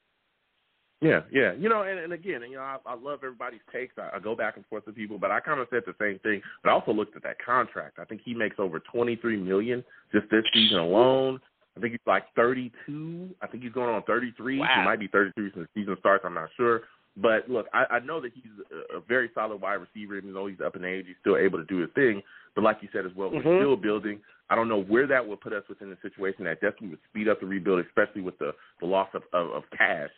[1.01, 1.53] Yeah, yeah.
[1.53, 3.95] You know, and, and again, you know, I, I love everybody's takes.
[3.99, 6.19] I, I go back and forth with people, but I kind of said the same
[6.20, 6.43] thing.
[6.62, 8.01] But I also looked at that contract.
[8.01, 11.39] I think he makes over twenty three million just this season alone.
[11.78, 13.30] I think he's like thirty two.
[13.40, 14.59] I think he's going on thirty three.
[14.59, 14.68] Wow.
[14.76, 16.24] He might be thirty three since the season starts.
[16.26, 16.82] I'm not sure.
[17.16, 18.44] But look, I, I know that he's
[18.92, 20.16] a, a very solid wide receiver.
[20.16, 22.22] Even though he's up in age, he's still able to do his thing.
[22.55, 23.44] But like you said as well, Mhm.
[23.44, 24.20] we're still building.
[24.50, 27.28] I don't know where that would put us within the situation that definitely would speed
[27.28, 30.10] up the rebuild, especially with the the loss of, of, of cash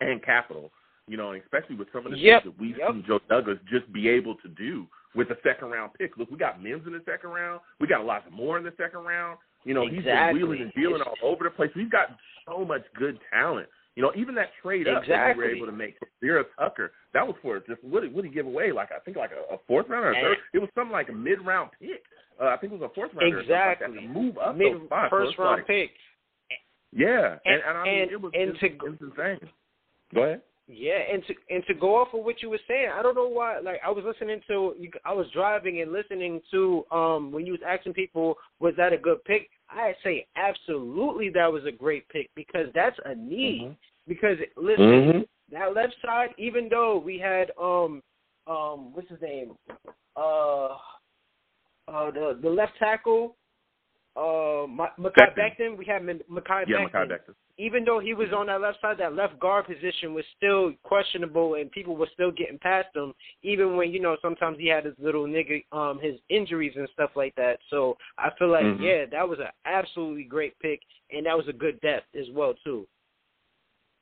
[0.00, 0.70] and capital.
[1.06, 2.90] You know, and especially with some of the Yep, things that we've yep.
[2.92, 6.16] seen Joe Douglas just be able to do with a second round pick.
[6.18, 7.60] Look, we got Mims in the second round.
[7.80, 9.38] We got Elijah Moore in the second round.
[9.68, 11.70] You know, he's been wheeling and dealing all over the place.
[11.76, 12.16] We've got
[12.48, 13.68] so much good talent.
[13.96, 16.92] You know, even that trade up that we were able to make for Vera Tucker,
[17.12, 18.72] that was for just what did, what did he give away?
[18.72, 20.38] Like I think like a, a fourth round or a third.
[20.54, 22.02] It was something like a mid round pick.
[22.40, 23.38] Uh, I think it was a fourth round.
[23.38, 23.94] Exactly.
[23.94, 25.10] To move up Mid those spots.
[25.10, 25.90] So first it's round like- pick.
[26.92, 29.50] Yeah, and, And- and, I mean and- it was and it's, to- it's insane.
[30.14, 30.42] Go ahead.
[30.70, 33.28] Yeah, and to and to go off of what you were saying, I don't know
[33.28, 33.58] why.
[33.60, 34.74] Like I was listening to,
[35.04, 38.98] I was driving and listening to um when you was asking people was that a
[38.98, 39.48] good pick.
[39.70, 43.62] I say absolutely that was a great pick because that's a need.
[43.62, 43.72] Mm-hmm.
[44.06, 45.28] Because listen, Mhm.
[45.52, 48.02] that left side, even though we had um
[48.46, 49.56] um what's his name,
[50.16, 50.66] uh
[51.88, 53.36] uh the the left tackle,
[54.16, 55.36] uh Ma- Mekhi Becton.
[55.36, 57.34] Becton, we had M- Mekhi Yeah, Becton Mekhi Becton.
[57.58, 61.54] Even though he was on that left side, that left guard position was still questionable,
[61.54, 63.12] and people were still getting past him.
[63.42, 67.10] Even when you know sometimes he had his little nigga, um, his injuries and stuff
[67.16, 67.58] like that.
[67.68, 68.80] So I feel like Mhm.
[68.80, 70.80] yeah, that was an absolutely great pick,
[71.10, 72.86] and that was a good depth as well too.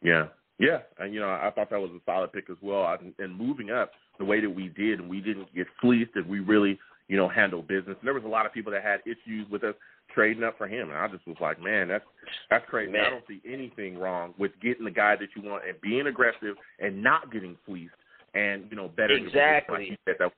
[0.03, 0.29] Yeah,
[0.59, 2.83] yeah, and you know I thought that was a solid pick as well.
[2.83, 6.27] I, and moving up the way that we did, and we didn't get fleeced, and
[6.27, 6.79] we really
[7.09, 7.97] you know handle business.
[7.99, 9.75] And there was a lot of people that had issues with us
[10.15, 12.05] trading up for him, and I just was like, man, that's
[12.51, 12.93] that's crazy.
[12.99, 16.57] I don't see anything wrong with getting the guy that you want and being aggressive
[16.79, 17.95] and not getting fleeced,
[18.35, 19.79] and you know better Exactly.
[19.79, 20.33] Like you said, that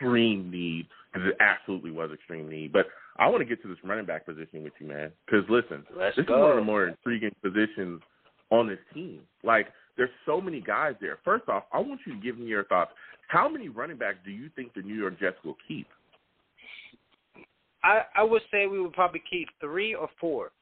[0.00, 2.72] extreme need because it absolutely was extreme need.
[2.72, 2.86] But
[3.16, 6.16] I want to get to this running back position with you, man, because listen, Let's
[6.16, 6.36] this go.
[6.36, 8.00] is one of the more intriguing positions
[8.50, 9.20] on this team.
[9.42, 11.18] Like, there's so many guys there.
[11.24, 12.92] First off, I want you to give me your thoughts.
[13.28, 15.86] How many running backs do you think the New York Jets will keep?
[17.82, 20.52] I I would say we would probably keep three or four,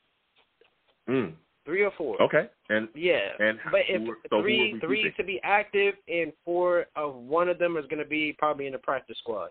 [1.09, 1.35] Mm.
[1.65, 2.21] three or four.
[2.23, 5.13] Okay, and Yeah, and but if who- so three three keeping?
[5.17, 8.73] to be active and four of one of them is going to be probably in
[8.73, 9.51] the practice squad.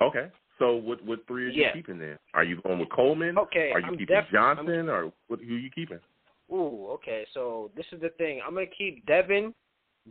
[0.00, 1.72] Okay, so what what three are you Yeah.
[1.72, 2.18] keeping then?
[2.34, 3.38] Are you going with Coleman?
[3.38, 6.00] Okay, Are you I'm keeping def- Johnson, or what, who are you keeping?
[6.50, 7.24] Ooh, okay.
[7.32, 8.40] So this is the thing.
[8.44, 9.54] I'm gonna keep Tevin,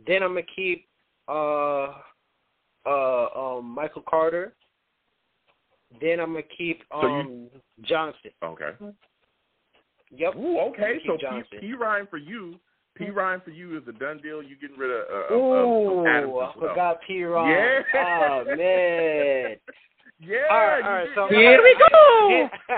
[0.06, 0.88] then I'm gonna keep
[1.28, 2.00] uh
[2.86, 3.28] uh
[3.58, 4.54] um Michael Carter,
[6.00, 7.48] then I'm gonna keep So you- um
[7.82, 8.30] Johnson.
[8.42, 8.70] Okay.
[10.14, 10.36] Yep.
[10.36, 11.00] Ooh, okay.
[11.06, 12.60] So P, Perine for you.
[13.00, 14.42] Perine for you is a done deal.
[14.42, 16.52] You getting rid of uh, Ooh, of Adams I as well.
[16.58, 17.82] forgot P Ryan.
[17.94, 18.42] Yeah.
[18.44, 19.56] Oh man.
[20.20, 20.36] Yeah.
[20.52, 20.84] All right.
[20.84, 22.48] All right So Here we go.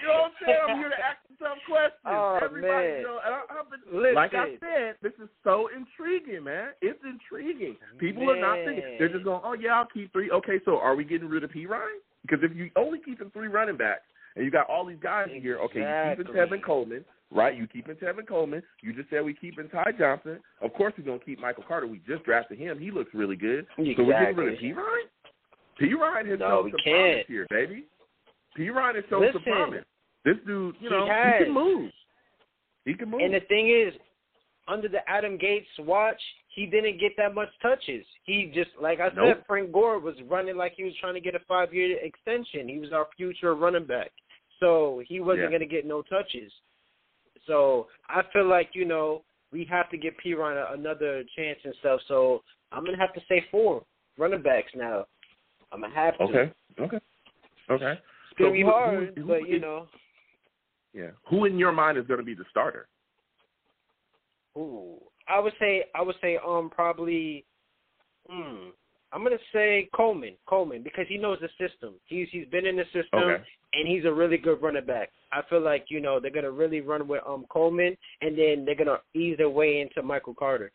[0.00, 0.58] You know what I'm saying?
[0.66, 1.92] I'm here to ask some tough questions.
[2.06, 2.96] Oh, Everybody, man.
[2.98, 4.14] you know, I, I've been, Listen.
[4.14, 6.68] like I said, this is so intriguing, man.
[6.80, 7.76] It's intriguing.
[7.98, 8.96] People are not thinking.
[8.98, 10.30] They're just going, oh, yeah, I'll keep three.
[10.30, 12.00] Okay, so are we getting rid of Perine?
[12.26, 14.02] Because if you only keeping three running backs
[14.34, 16.58] and you got all these guys in here, okay, you keeping Exactly.
[16.58, 17.56] Tevin Coleman, right?
[17.56, 18.62] You keeping Tevin Coleman.
[18.82, 20.40] You just said we keeping Ty Johnson.
[20.60, 21.86] Of course, we're going to keep Michael Carter.
[21.86, 22.78] We just drafted him.
[22.78, 23.66] He looks really good.
[23.76, 24.72] So we're getting rid of Exactly.
[24.72, 25.08] Perine?
[25.78, 25.94] P.
[25.94, 26.94] Ryan has No, shown some can't.
[26.94, 27.84] promise here, baby.
[28.58, 29.84] Perine has shown some promise.
[30.24, 31.42] This dude, you know, he, has.
[31.44, 31.90] can move.
[32.84, 33.20] He can move.
[33.20, 33.92] And the thing is,
[34.68, 36.20] under the Adam Gase watch,
[36.56, 38.04] he didn't get that much touches.
[38.24, 39.36] He just, like I Nope.
[39.36, 42.66] said, Frank Gore was running like he was trying to get a five year extension.
[42.66, 44.10] He was our future running back.
[44.58, 45.48] So he wasn't Yeah.
[45.58, 46.50] going to get no touches.
[47.46, 49.22] So I feel like, you know,
[49.52, 52.00] we have to give Perine a- another chance and stuff.
[52.08, 52.42] So
[52.72, 53.84] I'm going to have to say four
[54.18, 55.06] running backs now.
[55.72, 56.24] I'm going to have to.
[56.24, 56.98] okay, okay,
[57.70, 57.92] okay.
[58.30, 59.88] It's going So to be who- hard, who- who but, you know.
[60.94, 61.10] Yeah.
[61.28, 62.88] Who in your mind is going to be the starter?
[64.56, 64.96] Ooh,
[65.28, 67.44] I would say I would say um probably,
[68.28, 68.70] hmm,
[69.12, 71.94] I'm gonna say Coleman, Coleman because he knows the system.
[72.06, 73.42] He's he's been in the system Okay.
[73.74, 75.10] and he's a really good running back.
[75.32, 78.74] I feel like you know they're gonna really run with um Coleman and then they're
[78.74, 80.72] gonna ease their way into Michael Carter,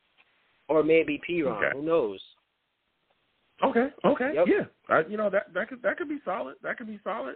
[0.68, 1.58] or maybe Perine.
[1.58, 1.78] Okay.
[1.78, 2.20] Who knows?
[3.64, 3.90] Okay.
[4.06, 4.32] Okay.
[4.34, 4.48] Yep.
[4.48, 4.66] Yeah.
[4.90, 6.56] I, you know that that could that could be solid.
[6.64, 7.36] That could be solid.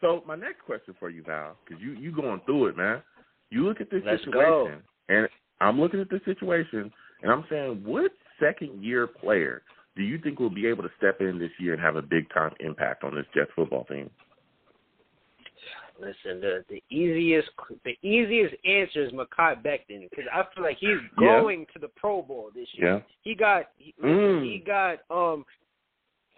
[0.00, 3.02] So my next question for you, Val, because you you going through it, man.
[3.50, 5.14] You look at this Let's situation, go.
[5.14, 5.28] and
[5.60, 9.62] I'm looking at this situation, and I'm saying, what second year player
[9.96, 12.28] do you think will be able to step in this year and have a big
[12.30, 14.10] time impact on this Jets football team?
[16.00, 17.48] Listen, the the easiest
[17.84, 21.40] the easiest answer is Mekhi Becton because I feel like he's Yeah.
[21.40, 22.94] going to the Pro Bowl this year.
[22.96, 23.00] Yeah.
[23.22, 24.44] He got he, listen, Mm.
[24.44, 25.46] he got um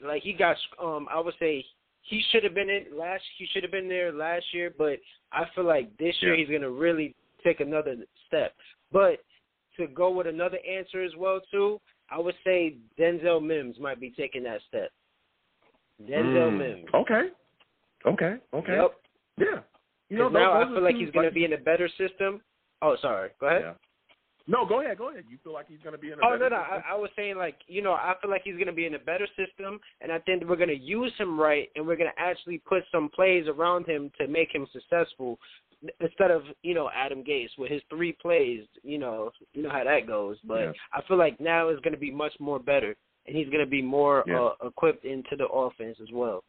[0.03, 1.65] like he got um I would say
[2.03, 5.01] he should have been in last he should have been there last year, but
[5.33, 6.45] I feel like this year Yeah.
[6.45, 8.55] he's gonna really take another step.
[8.93, 9.21] But
[9.77, 11.81] to go with another answer as well too,
[12.11, 14.91] I would say Denzel Mims might be taking that step.
[16.03, 16.59] Denzel Mm.
[16.59, 16.89] Mims.
[16.95, 17.31] Okay.
[18.05, 18.37] Okay.
[18.53, 18.77] Okay.
[18.77, 19.01] Yep.
[19.39, 19.63] Yeah.
[20.09, 22.41] You know, now I feel like he's going to be in a better system.
[22.81, 23.31] Oh, sorry.
[23.41, 23.63] Go ahead.
[23.63, 23.75] Yeah.
[24.49, 25.25] No, go ahead, go ahead.
[25.29, 26.63] You feel like he's going to be in a Oh better no, no.
[26.63, 26.83] system?
[26.89, 28.99] I, I was saying like you know I feel like he's gonna be in a
[28.99, 32.85] better system, and I think we're gonna use him right, and we're gonna actually put
[32.93, 35.39] some plays around him to make him successful,
[36.01, 38.65] instead of you know Adam Gase with his three plays.
[38.85, 40.37] You know, you know how that goes.
[40.45, 40.73] But Yeah.
[40.93, 42.95] I feel like now is gonna be much more better,
[43.27, 44.41] and he's gonna be more Yeah.
[44.63, 46.45] uh, equipped into the offense as well.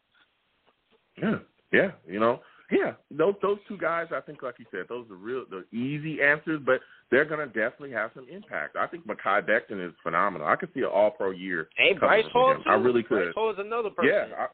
[1.20, 1.38] Yeah,
[1.72, 2.40] yeah, you know,
[2.70, 2.92] yeah.
[3.10, 6.60] Those those two guys, I think, like you said, those are real, the easy answers,
[6.64, 6.80] but
[7.10, 8.76] they're gonna definitely have some impact.
[8.76, 10.46] I think Mekhi Becton is phenomenal.
[10.46, 11.68] I could see an All Pro year.
[11.76, 12.68] Hey, Bryce Hall too.
[12.68, 13.24] I really could.
[13.24, 14.10] Bryce Hall is another person.
[14.12, 14.46] Yeah, I,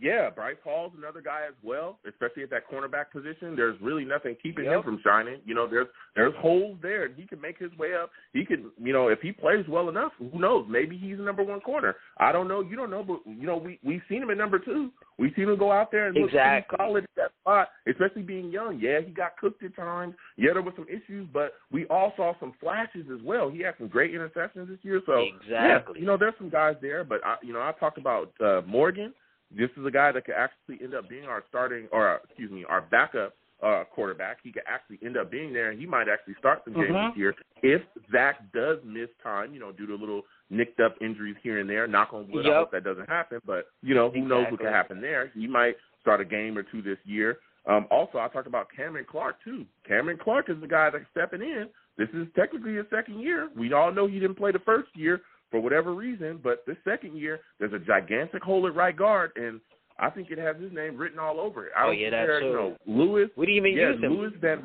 [0.00, 0.30] yeah.
[0.30, 3.54] Bryce Hall's another guy as well, especially at that cornerback position.
[3.56, 5.40] There's really nothing keeping him from shining.
[5.44, 8.10] You know, there's there's holes there, and he can make his way up.
[8.32, 10.66] He can, you know, if he plays well enough, who knows?
[10.68, 11.96] Maybe he's the number one corner.
[12.18, 12.60] I don't know.
[12.60, 14.90] You don't know, but you know, we we've seen him at number two.
[15.18, 16.76] We've seen him go out there and look Exactly.
[16.78, 18.78] solid at that spot, especially being young.
[18.80, 20.14] Yeah, he got cooked at times.
[20.38, 23.50] Yeah, there were some issues, but we all saw some flashes as well.
[23.50, 25.02] He had some great interceptions this year.
[25.04, 26.00] So yeah, Exactly.
[26.00, 29.12] you know, there's some guys there, but I, you know, I talked about uh, Morgan.
[29.56, 32.64] This is a guy that could actually end up being our starting, or excuse me,
[32.68, 34.38] our backup uh, quarterback.
[34.42, 37.10] He could actually end up being there, and he might actually start some games Mhm.
[37.10, 39.52] this year if Zach does miss time.
[39.52, 41.86] You know, due to little nicked up injuries here and there.
[41.86, 42.46] Knock on wood.
[42.46, 45.26] I hope that doesn't happen, but you know, who knows what could happen there.
[45.34, 47.38] He might start a game or two this year.
[47.66, 49.66] Um, also, I talked about Cameron Clark too.
[49.84, 51.68] Cameron Clark is the guy that's stepping in.
[51.98, 53.50] This is technically his second year.
[53.54, 55.20] We all know he didn't play the first year
[55.50, 59.60] for whatever reason, but this second year, there's a gigantic hole at right guard, and
[59.98, 61.72] I think it has his name written all over it.
[61.76, 62.46] I Oh, don't yeah, that there- too.
[62.46, 63.30] You know, Lewis.
[63.36, 64.12] We didn't even yeah, use him.
[64.16, 64.62] Lewis Van.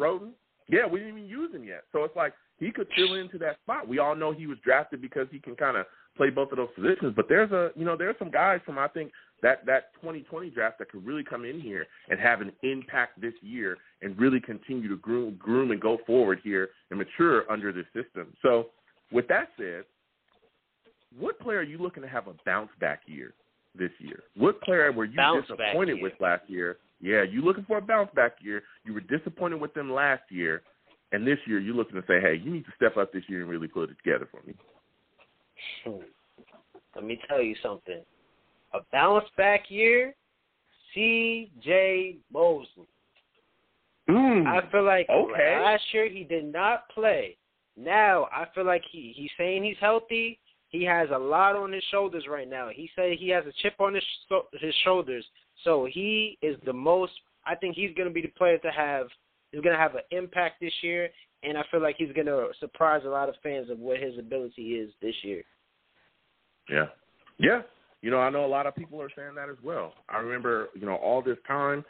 [0.67, 1.83] Yeah, we didn't even use him yet.
[1.91, 3.87] So it's like he could fill into that spot.
[3.87, 5.85] We all know he was drafted because he can kind of
[6.17, 7.13] play both of those positions.
[7.15, 10.79] But there's a you know there's some guys from I think that that 2020 draft
[10.79, 14.87] that could really come in here and have an impact this year and really continue
[14.87, 18.33] to groom groom and go forward here and mature under this system.
[18.41, 18.69] So
[19.11, 19.83] with that said,
[21.17, 23.33] what player are you looking to have a bounce back year
[23.77, 24.23] this year?
[24.35, 26.03] What player were you Bounce back disappointed year.
[26.03, 26.77] with last year?
[27.01, 28.63] Yeah, you looking for a bounce back year.
[28.83, 30.61] You were disappointed with them last year,
[31.11, 33.41] and this year you're looking to say, hey, you need to step up this year
[33.41, 34.53] and really put it together for me.
[35.83, 36.03] Hmm.
[36.95, 38.01] Let me tell you something.
[38.73, 40.15] A bounce back year,
[40.93, 42.17] C.J.
[42.31, 42.87] Mosley.
[44.09, 44.45] Mm.
[44.47, 45.59] I feel like Okay.
[45.61, 47.37] last year he did not play.
[47.75, 50.39] Now I feel like he he's saying he's healthy.
[50.75, 52.69] He has a lot on his shoulders right now.
[52.73, 55.25] He said he has a chip on his so- his shoulders.
[55.63, 57.13] So he is the most.
[57.45, 59.07] I think he's going to be the player to have.
[59.51, 61.09] He's going to have an impact this year,
[61.43, 64.17] and I feel like he's going to surprise a lot of fans of what his
[64.19, 65.43] ability is this year.
[66.69, 66.87] Yeah.
[67.37, 67.61] Yeah.
[68.01, 69.93] You know, I know a lot of people are saying that as well.
[70.09, 71.85] I remember, you know, all this time,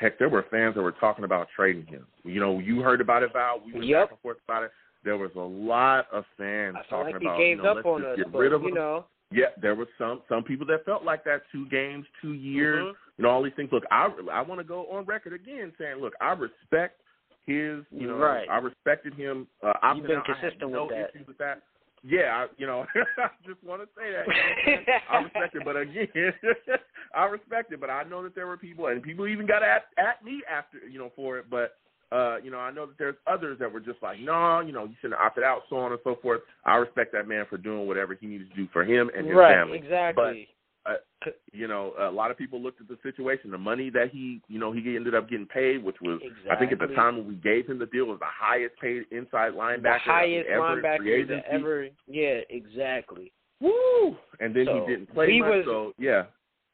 [0.00, 2.06] heck, there were fans that were talking about trading him.
[2.24, 3.60] You know, you heard about it, Val.
[3.64, 4.02] We went Yep.
[4.04, 4.70] back and forth about it.
[5.04, 7.86] There was a lot of fans talking like he about, gave you know, up let's
[7.86, 10.66] on just us, get but rid of you know, Yeah, there was some some people
[10.66, 11.42] that felt like that.
[11.52, 12.94] Two games, two years, Mhm.
[13.18, 13.70] you know, all these things.
[13.72, 17.00] Look, I I want to go on record again saying, look, I respect
[17.46, 18.48] his, you know, Right.
[18.50, 19.46] I respected him.
[19.62, 20.28] Uh, You've been out.
[20.28, 21.10] I had consistent no with that.
[21.14, 21.62] issues with that.
[22.02, 22.86] Yeah, I, you know,
[23.18, 24.26] I just want to say that.
[24.26, 25.22] You know I'm?
[25.22, 26.08] I respect it, but again,
[27.14, 27.80] I respect it.
[27.80, 30.78] But I know that there were people, and people even got at at me after,
[30.88, 31.46] you know, for it.
[31.50, 31.76] But
[32.12, 34.84] uh, you know, I know that there's others that were just like, no, you know,
[34.84, 36.42] you shouldn't have opted out, so on and so forth.
[36.64, 39.34] I respect that man for doing whatever he needed to do for him and his
[39.34, 39.54] right?
[39.54, 39.78] family.
[39.78, 40.48] Exactly.
[40.84, 40.94] Uh,
[41.52, 44.60] you know, a lot of people looked at the situation, the money that he, you
[44.60, 47.34] know, he ended up getting paid, which was, I think at the time when we
[47.34, 51.88] gave him the deal, was the highest paid inside linebacker, the highest ever linebacker ever.
[52.06, 53.32] Yeah, exactly.
[53.60, 54.16] Woo!
[54.38, 56.24] And then So, he didn't play he much, was- so yeah.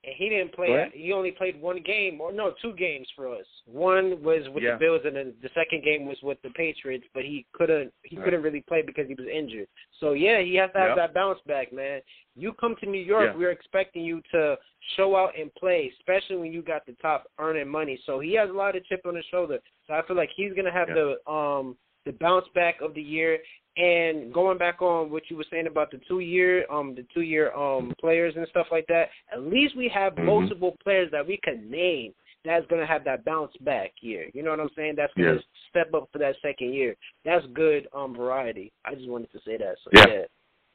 [0.04, 0.90] And he didn't play.
[0.92, 3.46] He only played one game, or no, two games for us.
[3.66, 4.72] One was with Yeah.
[4.72, 7.06] the Bills, and then the second game was with the Patriots.
[7.14, 7.92] But he couldn't.
[8.02, 8.24] He Right.
[8.24, 9.68] couldn't really play because he was injured.
[10.00, 10.96] So yeah, he has to have Yep.
[10.96, 12.02] that bounce back, man.
[12.34, 13.36] You come to New York, Yeah.
[13.36, 14.58] we're expecting you to
[14.96, 17.96] show out and play, especially when you got the top earning money.
[17.98, 19.60] So he has a lot of chip on his shoulder.
[19.86, 20.94] So I feel like he's gonna have Yeah.
[20.94, 23.38] the um the bounce back of the year.
[23.76, 27.22] And going back on what you were saying about the two year um the two
[27.22, 30.24] year um players and stuff like that, at least we have Mhm.
[30.24, 32.12] multiple players that we can name
[32.44, 34.28] that's gonna have that bounce back year.
[34.34, 34.94] You know what I'm saying?
[34.96, 36.96] That's gonna step up for that second year.
[37.24, 38.72] That's good um variety.
[38.84, 39.76] I just wanted to say that.
[39.84, 40.06] So Yeah.
[40.08, 40.24] yeah,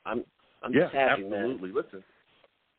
[0.06, 0.24] I'm
[0.64, 1.72] I'm yeah, just happy, absolutely.
[1.72, 2.04] Listen,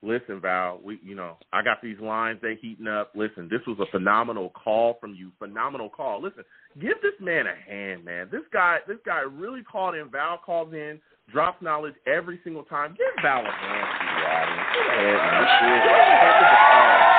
[0.02, 0.80] listen, Val.
[0.82, 3.12] We, you know, I got these lines they heating up.
[3.14, 5.32] Listen, this was a phenomenal call from you.
[5.38, 6.22] Phenomenal call.
[6.22, 6.44] Listen,
[6.80, 8.28] give this man a hand, man.
[8.30, 10.10] This guy, this guy really called in.
[10.10, 11.00] Val calls in,
[11.32, 12.96] drops knowledge every single time.
[12.96, 14.68] Give Val a hand, to the audience.
[14.74, 17.18] Go ahead, man.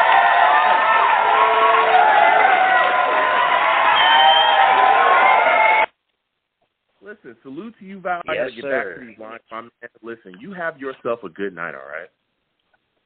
[7.01, 8.22] Listen, salute to you, Val.
[8.27, 8.72] I Yes, gotta get sir.
[8.72, 9.41] back to these lines.
[9.51, 12.10] My man, listen, you have yourself a good night, all right?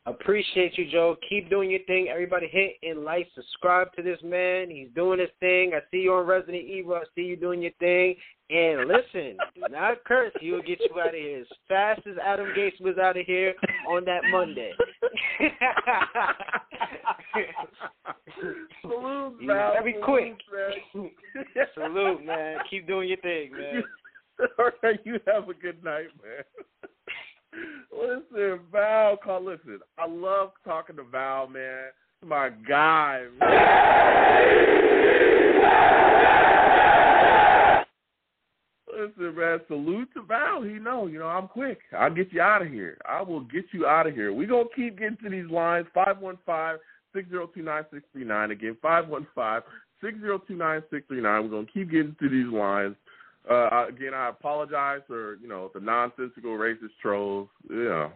[0.05, 1.15] Appreciate you, Joe.
[1.29, 2.09] Keep doing your thing.
[2.09, 4.69] Everybody hit and like, subscribe to this man.
[4.69, 5.71] He's doing his thing.
[5.73, 6.95] I see you on Resident Evil.
[6.95, 8.15] I see you doing your thing.
[8.49, 10.33] And listen, do not curse.
[10.41, 13.53] He'll get you out of here as fast as Adam Gase was out of here
[13.89, 14.73] on that Monday.
[18.81, 19.73] Salute, Val.
[19.73, 20.35] very Salute, quick.
[20.95, 21.11] man.
[21.73, 22.57] Salute, man.
[22.69, 23.83] Keep doing your thing, man.
[24.59, 26.43] all right, you have a good night, man.
[27.91, 29.43] Listen, Val, call.
[29.43, 31.85] Listen, I love talking to Val, man.
[32.25, 33.25] My guy.
[38.91, 39.59] Listen, man.
[39.67, 40.61] Salute to Val.
[40.63, 41.79] He know, you know, I'm quick.
[41.97, 42.97] I'll get you out of here.
[43.07, 44.33] I will get you out of here.
[44.33, 45.87] We gonna keep getting to these lines.
[45.93, 46.79] Five one five
[47.13, 48.51] six zero two nine six three nine.
[48.51, 49.63] Again, five one five
[50.01, 51.43] six zero two nine six three nine.
[51.43, 52.95] We're gonna keep getting to these lines.
[53.49, 57.49] Uh, again, I apologize for you know the nonsensical racist trolls.
[57.69, 58.11] You know,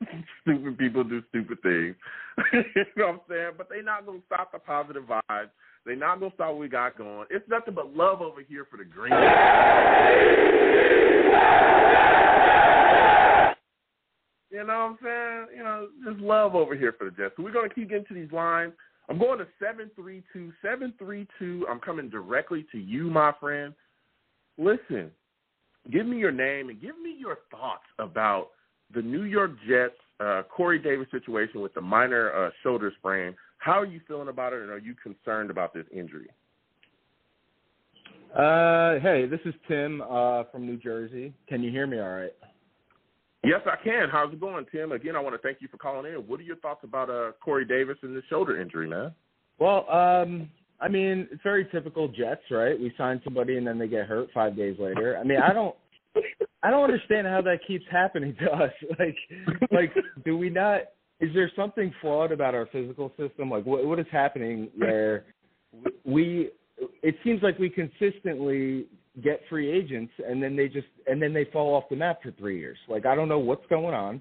[0.42, 1.94] stupid people do stupid things.
[2.52, 3.50] you know what I'm saying?
[3.58, 5.50] But they're not gonna stop the positive vibes.
[5.84, 7.26] They're not gonna stop what we got going.
[7.30, 9.12] It's nothing but love over here for the green.
[14.50, 15.58] You know what I'm saying?
[15.58, 17.34] You know, just love over here for the Jets.
[17.36, 18.72] So we're gonna keep getting to these lines.
[19.10, 21.66] I'm going to seven three two seven three two.
[21.70, 23.74] I'm coming directly to you, my friend
[24.58, 25.10] listen,
[25.90, 28.48] give me your name and give me your thoughts about
[28.94, 33.34] the New York Jets uh, Corey Davis situation with the minor uh, shoulder sprain.
[33.58, 36.28] How are you feeling about it, and are you concerned about this injury?
[38.34, 41.32] Uh, hey, this is Tim uh, from New Jersey.
[41.48, 42.32] Can you hear me all right?
[43.44, 44.08] Yes, I can.
[44.10, 44.92] How's it going, Tim?
[44.92, 46.18] Again, I want to thank you for calling in.
[46.20, 49.12] What are your thoughts about uh, Corey Davis and the shoulder injury, man?
[49.58, 50.50] Well, um,
[50.80, 52.78] I mean, it's very typical Jets, right?
[52.78, 55.16] We sign somebody and then they get hurt five days later.
[55.18, 55.74] I mean, I don't,
[56.62, 58.72] I don't understand how that keeps happening to us.
[58.98, 59.16] Like,
[59.70, 59.92] like,
[60.24, 60.80] do we not?
[61.20, 63.50] Is there something flawed about our physical system?
[63.50, 65.24] Like, what what is happening where
[66.04, 66.50] we?
[67.02, 68.86] It seems like we consistently
[69.22, 72.32] get free agents and then they just and then they fall off the map for
[72.32, 72.78] three years.
[72.88, 74.20] Like, I don't know what's going on.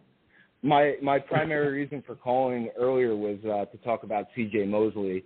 [0.61, 4.65] My my primary reason for calling earlier was uh, to talk about C.J.
[4.65, 5.23] Mosley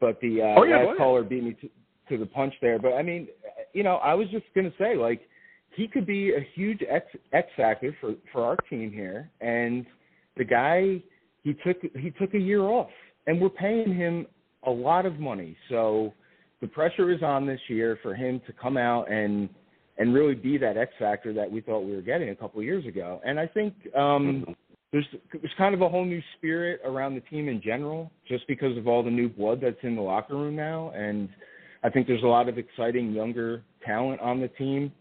[0.00, 1.68] but the uh, Oh, yeah, last caller beat me to,
[2.10, 2.78] to the punch there.
[2.78, 3.28] But I mean,
[3.72, 5.22] you know, I was just gonna say like
[5.76, 9.86] he could be a huge X X factor for for our team here, and
[10.36, 11.02] the guy
[11.42, 12.90] he took he took a year off,
[13.26, 14.26] and we're paying him
[14.66, 16.12] a lot of money, so
[16.60, 19.48] the pressure is on this year for him to come out and
[19.98, 22.64] and really be that X factor that we thought we were getting a couple of
[22.64, 23.20] years ago.
[23.24, 24.56] And I think um
[24.94, 28.78] there's there's kind of a whole new spirit around the team in general, just because
[28.78, 31.28] of all the new blood that's in the locker room now, and
[31.82, 34.92] I think there's a lot of exciting younger talent on the team.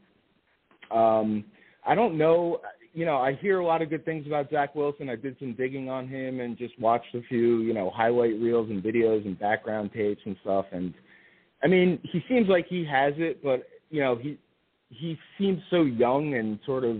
[0.89, 1.45] Um,
[1.85, 2.59] I don't know,
[2.95, 5.09] you know, I hear a lot of good things about Zach Wilson.
[5.09, 8.71] I did some digging on him and just watched a few, you know, highlight reels
[8.71, 10.65] and videos and background tapes and stuff.
[10.71, 10.95] And
[11.63, 14.39] I mean, he seems like he has it, but you know, he
[14.89, 16.97] he seems so young and sort of,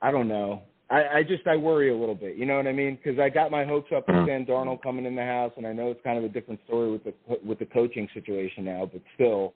[0.00, 0.62] I don't know.
[0.90, 2.36] I, I just I worry a little bit.
[2.36, 2.98] You know what I mean?
[3.02, 4.28] Because I got my hopes up with mm-hmm.
[4.28, 6.92] Sam Darnold coming in the house, and I know it's kind of a different story
[6.92, 8.88] with the with the coaching situation now.
[8.90, 9.54] But still,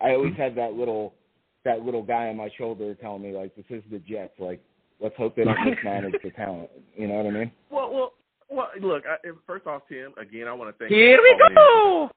[0.00, 0.42] I always mm-hmm.
[0.42, 1.14] had that little
[1.64, 4.34] that little guy on my shoulder telling me like, "This is the Jets.
[4.38, 4.60] Like,
[5.00, 7.52] let's hope they don't mismanage the talent." You know what I mean?
[7.70, 8.12] Well, well,
[8.50, 8.68] well.
[8.80, 9.16] Look, I,
[9.46, 10.12] first off, Tim.
[10.20, 10.90] Again, I want to thank.
[10.90, 11.56] Here you we calling in.
[11.56, 12.10] go.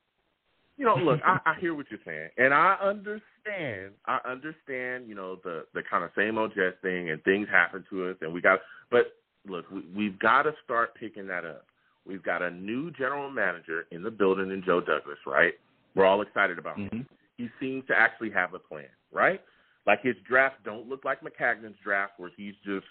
[0.81, 3.93] You know, look, I, I hear what you're saying, and I understand.
[4.07, 7.85] I understand, you know, the the kind of same old Jets thing, and things happen
[7.91, 8.61] to us, and we got.
[8.89, 9.13] But
[9.47, 11.67] look, we, we've got to start picking that up.
[12.03, 15.53] We've got a new general manager in the building in Joe Douglas, right?
[15.93, 16.89] We're all excited about him.
[16.91, 17.01] Mm-hmm.
[17.37, 19.39] He seems to actually have a plan, right?
[19.85, 22.87] Like his draft don't look like Maccagnan's draft, where he's just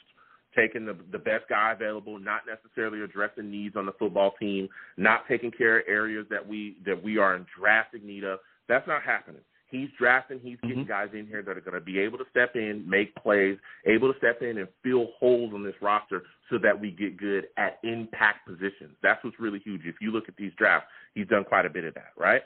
[0.55, 5.23] taking the the best guy available, not necessarily addressing needs on the football team, not
[5.29, 8.39] taking care of areas that we that we are in drastic need of.
[8.69, 9.43] That's not happening.
[9.71, 10.69] He's drafting, he's mm-hmm.
[10.69, 13.57] getting guys in here that are going to be able to step in, make plays,
[13.87, 17.47] able to step in and fill holes on this roster so that we get good
[17.57, 18.97] at impact positions.
[19.01, 19.83] That's what's really huge.
[19.85, 22.43] If you look at these drafts, he's done quite a bit of that, right?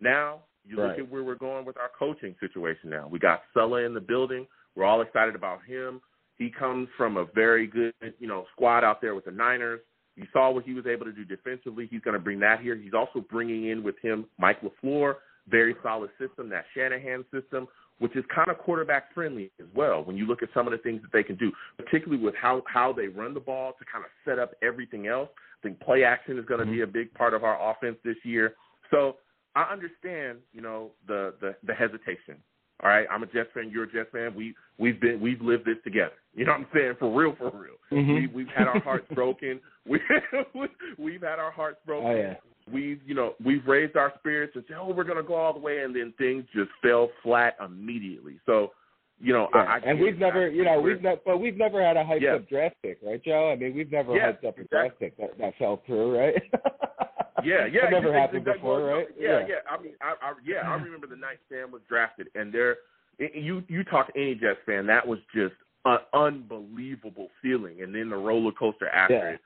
[0.00, 3.06] Now, you look at where we're going with our coaching situation now.
[3.08, 4.46] We got Saleh in the building.
[4.74, 6.00] We're all excited about him.
[6.38, 9.80] He comes from a very good, you know, squad out there with the Niners.
[10.16, 11.88] You saw what he was able to do defensively.
[11.90, 12.76] He's going to bring that here.
[12.76, 15.14] He's also bringing in with him Mike LaFleur,
[15.48, 17.66] very solid system, that Shanahan system,
[17.98, 20.04] which is kind of quarterback friendly as well.
[20.04, 22.62] When you look at some of the things that they can do, particularly with how
[22.66, 25.28] how they run the ball to kind of set up everything else.
[25.62, 26.90] I think play action is going to be mm-hmm.
[26.90, 28.54] a big part of our offense this year.
[28.90, 29.16] So
[29.54, 32.36] I understand, you know, the the, the hesitation.
[32.82, 33.70] All right, I'm a Jets fan.
[33.70, 34.34] You're a Jets fan.
[34.34, 36.14] We we've been we've lived this together.
[36.34, 36.94] You know what I'm saying?
[36.98, 37.76] For real, for real.
[37.92, 38.14] Mhm.
[38.14, 39.60] We we've had our hearts broken.
[39.86, 39.98] We
[40.98, 42.10] we've had our hearts broken.
[42.10, 42.34] Oh yeah.
[42.72, 45.58] We've you know we've raised our spirits and said, oh, we're gonna go all the
[45.58, 48.38] way, and then things just fell flat immediately.
[48.46, 48.70] So,
[49.22, 49.60] you know, Yeah.
[49.62, 52.20] I, I and we've never, you know, we've ne- but we've never had a hyped
[52.22, 52.34] Yeah.
[52.34, 53.50] up draft pick, right, Joe?
[53.52, 54.68] I mean, we've never Yeah, hyped up a exactly.
[54.70, 56.34] draft pick that, that fell through, right?
[57.44, 59.08] Yeah, yeah, that never yeah, happened before, Well, right?
[59.18, 59.54] Yeah, yeah.
[59.68, 62.76] I mean, I, I yeah, I remember the night Sam was drafted, and there,
[63.18, 65.54] you you talk to any Jets fan, that was just
[65.84, 69.30] an unbelievable feeling, and then the roller coaster after Yeah.
[69.30, 69.40] it,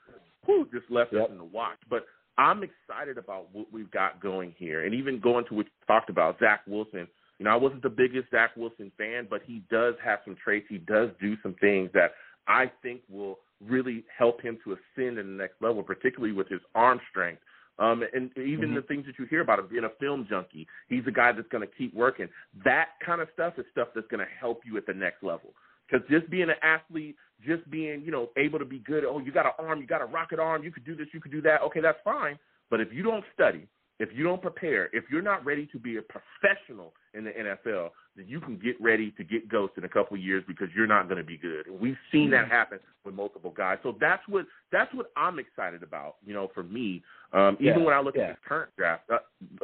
[0.45, 1.23] whew, just left Yep.
[1.25, 1.79] us in the watch.
[1.89, 5.73] But I'm excited about what we've got going here, and even going to what you
[5.87, 7.09] talked about, Zach Wilson.
[7.39, 10.67] You know, I wasn't the biggest Zach Wilson fan, but he does have some traits.
[10.69, 12.13] He does do some things that
[12.49, 16.61] I think will really help him to ascend in the next level, particularly with his
[16.75, 17.43] arm strength.
[17.79, 18.75] Um, and even Mhm.
[18.77, 21.49] the things that you hear about him being a film junkie, he's a guy that's
[21.49, 22.29] going to keep working.
[22.65, 25.55] That kind of stuff is stuff that's going to help you at the next level.
[25.87, 29.05] Because just being an athlete, just being you know able to be good.
[29.05, 31.21] Oh, you got an arm, you got a rocket arm, you could do this, you
[31.21, 31.61] could do that.
[31.63, 32.39] Okay, that's fine.
[32.71, 35.97] But if you don't study, if you don't prepare, if you're not ready to be
[35.97, 39.89] a professional in the NFL, then you can get ready to get ghosted in a
[39.89, 41.67] couple of years because you're not going to be good.
[41.67, 43.79] And we've seen that happen with multiple guys.
[43.83, 46.17] So that's what that's what I'm excited about.
[46.27, 47.03] You know, for me,
[47.33, 48.25] um, even Yeah, when I look yeah.
[48.25, 49.19] at this current draft, uh,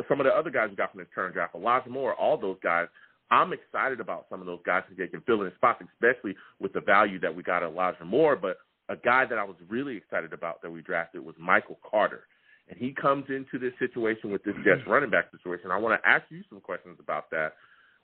[0.09, 2.59] some of the other guys we got from this current draft, Elijah Moore, all those
[2.63, 2.89] guys.
[3.31, 6.75] I'm excited about some of those guys because they can fill in spots, especially with
[6.75, 8.37] the value that we got at Elijah Moore.
[8.37, 8.59] But
[8.91, 12.25] a guy that I was really excited about that we drafted was Michael Carter
[12.73, 15.71] and he comes into this situation with this Jets running back situation.
[15.71, 17.53] I want to ask you some questions about that.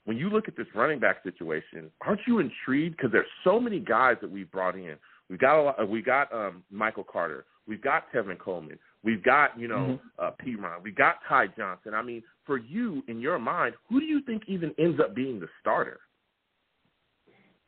[0.05, 2.97] When you look at this running back situation, aren't you intrigued?
[2.97, 4.95] Because there's so many guys that we've brought in.
[5.27, 7.45] We've got a lot, we got um, Michael Carter.
[7.67, 8.77] We've got Tevin Coleman.
[9.03, 10.83] We've got you know uh, Perine.
[10.83, 11.95] We got Ty Johnson.
[11.95, 15.39] I mean, for you in your mind, who do you think even ends up being
[15.39, 15.99] the starter?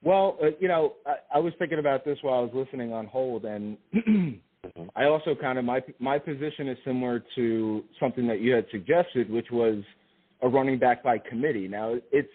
[0.03, 3.07] Well, uh, you know, I, I was thinking about this while I was listening on
[3.07, 3.77] hold, and
[4.95, 9.29] I also kind of my my position is similar to something that you had suggested,
[9.29, 9.83] which was
[10.41, 11.67] a running back by committee.
[11.67, 12.33] Now it's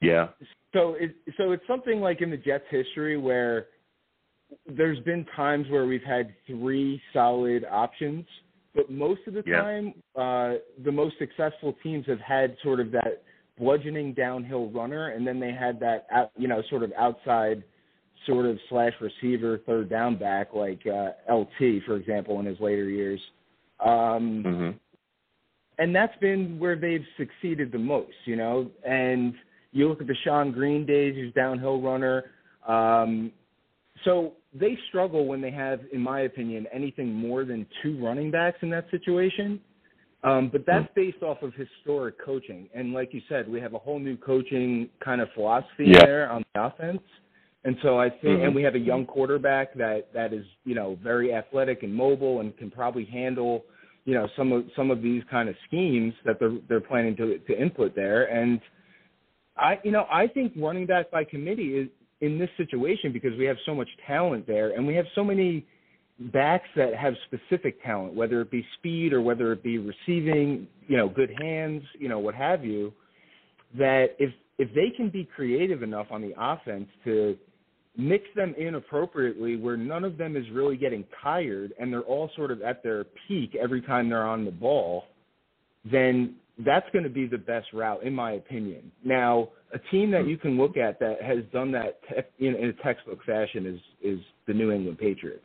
[0.00, 0.28] Yeah.
[0.72, 3.68] so it so it's something like in the Jets history where
[4.66, 8.26] there's been times where we've had three solid options,
[8.74, 9.62] but most of the Yeah.
[9.62, 13.22] time, uh, the most successful teams have had sort of that
[13.56, 17.64] bludgeoning downhill runner, and then they had that out, you know sort of outside
[18.26, 22.88] sort of slash receiver third down back like uh, LT for example in his later
[22.88, 23.20] years.
[23.84, 24.70] Um, Mm-hmm.
[25.78, 28.70] and that's been where they've succeeded the most, you know.
[28.86, 29.34] And
[29.72, 32.24] you look at the Shonn Greene days, who's downhill runner.
[32.66, 33.32] Um,
[34.04, 38.58] so they struggle when they have, in my opinion, anything more than two running backs
[38.62, 39.60] in that situation.
[40.22, 43.78] Um, but that's based off of historic coaching, and like you said, we have a
[43.78, 46.06] whole new coaching kind of philosophy Yeah.
[46.06, 47.02] there on the offense.
[47.64, 48.44] And so I think, Mhm.
[48.46, 52.40] and we have a young quarterback that that is, you know, very athletic and mobile
[52.40, 53.64] and can probably handle,
[54.04, 57.38] you know, some of some of these kind of schemes that they're they're planning to
[57.38, 58.24] to input there.
[58.26, 58.60] And
[59.56, 61.88] I, you know, I think running back by committee is
[62.20, 65.64] in this situation because we have so much talent there, and we have so many
[66.18, 70.96] backs that have specific talent, whether it be speed or whether it be receiving, you
[70.96, 72.92] know, good hands, you know, what have you.
[73.76, 77.36] That if if they can be creative enough on the offense to
[77.96, 82.30] mix them in appropriately where none of them is really getting tired and they're all
[82.34, 85.04] sort of at their peak every time they're on the ball,
[85.90, 86.34] then
[86.64, 88.90] that's going to be the best route, in my opinion.
[89.04, 92.66] Now, a team that you can look at that has done that te- in, in
[92.66, 95.44] a textbook fashion is is the New England Patriots.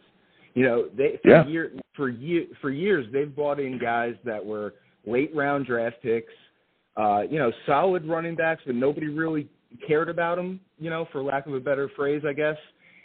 [0.53, 1.47] You know, they for Yeah.
[1.47, 6.33] year for year for years they've brought in guys that were late round draft picks,
[6.95, 9.47] uh, you know, solid running backs, but nobody really
[9.87, 12.57] cared about them, you know, for lack of a better phrase, I guess.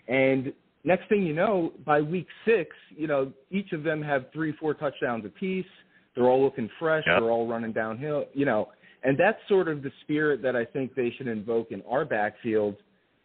[0.09, 0.53] And
[0.85, 4.75] next thing you know, by week six, you know, each of them have three, four
[4.75, 5.67] touchdowns apiece.
[6.15, 7.05] They're all looking fresh.
[7.07, 7.21] Yep.
[7.21, 8.69] They're all running downhill, you know.
[9.03, 12.77] And that's sort of the spirit that I think they should invoke in our backfield.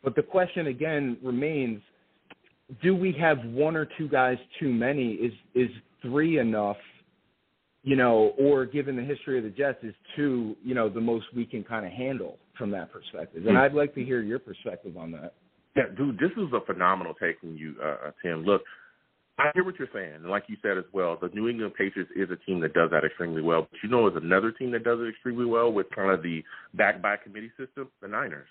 [0.03, 1.82] But the question again remains:
[2.82, 5.14] Do we have one or two guys too many?
[5.14, 5.70] Is is
[6.02, 6.78] three enough?
[7.84, 11.28] You know, or given the history of the Jets, is two, you know, the most
[11.34, 13.48] we can kind of handle from that perspective?
[13.48, 13.64] And Hmm.
[13.64, 15.34] I'd like to hear your perspective on that.
[15.76, 18.44] Yeah, dude, this is a phenomenal take from you, uh, uh, Tim.
[18.44, 18.64] Look,
[19.38, 22.11] I hear what you're saying, and like you said as well, the New England Patriots
[22.14, 23.68] is a team that does that extremely well.
[23.72, 26.44] But you know, there's another team that does it extremely well with kind of the
[26.73, 27.90] back by committee system.
[28.02, 28.49] The Niners.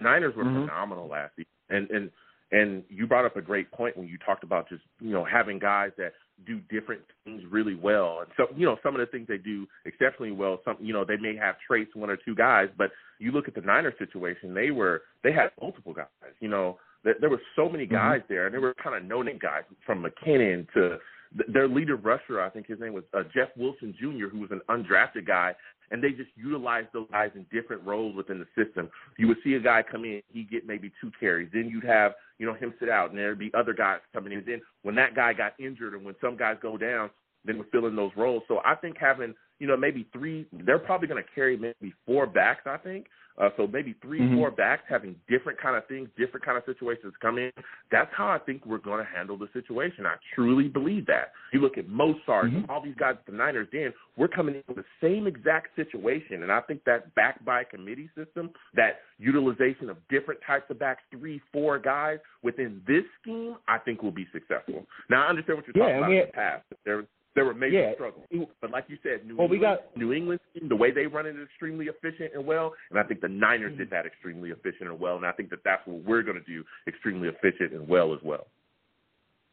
[0.00, 0.66] Niners were Mhm.
[0.66, 2.10] phenomenal last season, and and
[2.50, 5.58] and you brought up a great point when you talked about just you know having
[5.58, 6.12] guys that
[6.46, 8.20] do different things really well.
[8.20, 11.04] And so, you know, some of the things they do exceptionally well, some, you know,
[11.04, 14.54] they may have traits one or two guys, but you look at the Niners situation,
[14.54, 16.06] they were, they had multiple guys,
[16.40, 17.94] you know, there, there were so many Mm-hmm.
[17.94, 20.98] guys there and they were kind of no-name guys from McKinnon to
[21.36, 24.50] th- their leader rusher, I think his name was uh, Jeff Wilson Jr., who was
[24.50, 25.54] an undrafted guy,
[25.92, 28.90] and they just utilize those guys in different roles within the system.
[29.18, 32.12] You would see a guy come in, he'd get maybe two carries, then you'd have
[32.38, 34.42] you know him sit out, and there'd be other guys coming in.
[34.44, 37.10] Then when that guy got injured, and when some guys go down,
[37.44, 38.42] then we're filling those roles.
[38.48, 42.26] So I think having you know maybe three, they're probably going to carry maybe four
[42.26, 42.62] backs.
[42.66, 43.06] I think
[43.38, 44.34] uh, so maybe 3 Mhm.
[44.36, 47.50] four backs having different kind of things, different kind of situations come in.
[47.90, 50.04] That's how I think we're going to handle the situation.
[50.04, 51.32] I truly believe that.
[51.50, 52.68] You look at Mostert, Mhm.
[52.68, 56.52] all these guys the Niners, then we're coming in with the same exact situation, and
[56.52, 61.38] I think that back by committee system, that utilization of different types of backs, three,
[61.54, 64.86] four guys within this scheme, I think will be successful.
[65.08, 66.64] Now I understand what you're Yeah, talking about we- in the past.
[66.84, 67.94] There there were major Yeah.
[67.94, 68.26] struggles,
[68.60, 71.26] but like you said, New Well, we got- New England team, the way they run
[71.26, 73.78] it is extremely efficient and well, and I think the Niners Mm-hmm.
[73.78, 76.44] did that extremely efficient and well, and I think that that's what we're going to
[76.44, 78.46] do extremely efficient and well as well.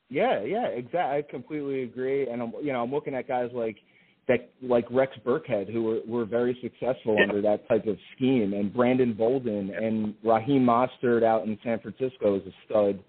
[0.10, 1.00] Yeah, yeah, exactly.
[1.18, 2.28] I completely agree.
[2.28, 3.78] And I'm, you know, I'm looking at guys like
[4.28, 7.24] that, like Rex Burkhead, who were, were very successful Yeah.
[7.24, 12.38] under that type of scheme, and Brandon Bolden and Raheem Mostert out in San Francisco
[12.38, 13.00] is a stud,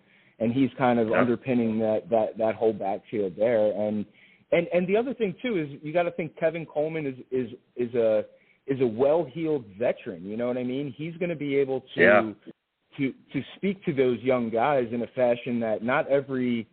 [0.41, 1.21] and he's kind of Yeah.
[1.21, 3.73] underpinning that that that whole backfield there.
[3.73, 4.05] And
[4.52, 7.51] and and the other thing too is you got to think Tevin Coleman is is
[7.77, 8.24] is a
[8.66, 10.24] is a well-heeled veteran.
[10.24, 10.94] You know what I mean?
[10.97, 12.32] He's going to be able to Yeah.
[12.98, 16.66] to to speak to those young guys in a fashion that not every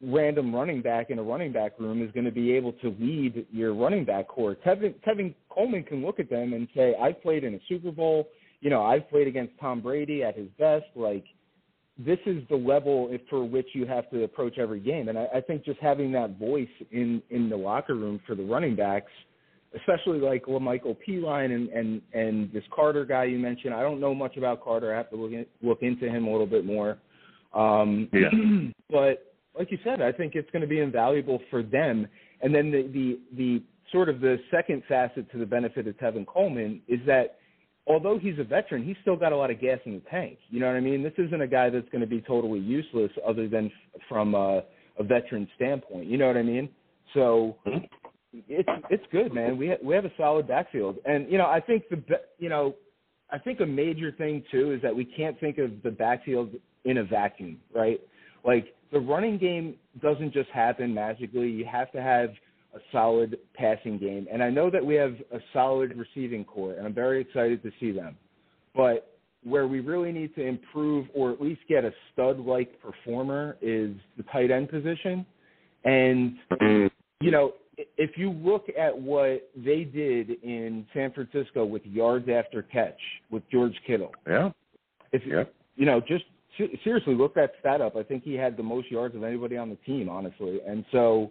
[0.00, 3.44] random running back in a running back room is going to be able to lead
[3.50, 4.54] your running back corps.
[4.54, 8.28] Kevin Tevin Coleman can look at them and say, "I played in a Super Bowl.
[8.60, 10.86] You know, I've played against Tom Brady at his best.
[10.96, 11.24] Like,
[11.98, 15.40] this is the level for which you have to approach every game." And I, I
[15.40, 19.12] think just having that voice in in the locker room for the running backs,
[19.74, 23.74] especially like La'Mical Perine and and and this Carter guy you mentioned.
[23.74, 24.94] I don't know much about Carter.
[24.94, 26.98] I have to look in, look into him a little bit more.
[27.54, 28.30] Um, Yeah.
[28.90, 32.06] but like you said, I think it's going to be invaluable for them.
[32.40, 36.26] And then the, the the sort of the second facet to the benefit of Tevin
[36.26, 37.37] Coleman is that
[37.88, 40.38] although he's a veteran, he's still got a lot of gas in the tank.
[40.50, 41.02] You know what I mean?
[41.02, 44.62] This isn't a guy that's going to be totally useless other than f- from a,
[44.98, 46.06] a veteran standpoint.
[46.06, 46.68] You know what I mean?
[47.14, 47.84] So mm-hmm.
[48.48, 49.56] it's it's good, man.
[49.56, 52.48] We ha- we have a solid backfield, and you know I think the be- you
[52.48, 52.74] know
[53.30, 56.50] I think a major thing too is that we can't think of the backfield
[56.84, 58.00] in a vacuum, right?
[58.44, 61.48] Like the running game doesn't just happen magically.
[61.48, 62.30] You have to have
[62.78, 66.86] a solid passing game, and I know that we have a solid receiving corps, and
[66.86, 68.16] I'm very excited to see them.
[68.74, 73.94] But where we really need to improve, or at least get a stud-like performer, is
[74.16, 75.26] the tight end position.
[75.84, 76.36] And
[77.20, 77.54] you know,
[77.96, 82.98] if you look at what they did in San Francisco with yards after catch
[83.30, 84.50] with George Kittle, Yeah.
[85.12, 85.44] if Yeah.
[85.76, 86.24] you know, just
[86.82, 87.96] seriously look that stat up.
[87.96, 90.60] I think he had the most yards of anybody on the team, honestly.
[90.66, 91.30] And so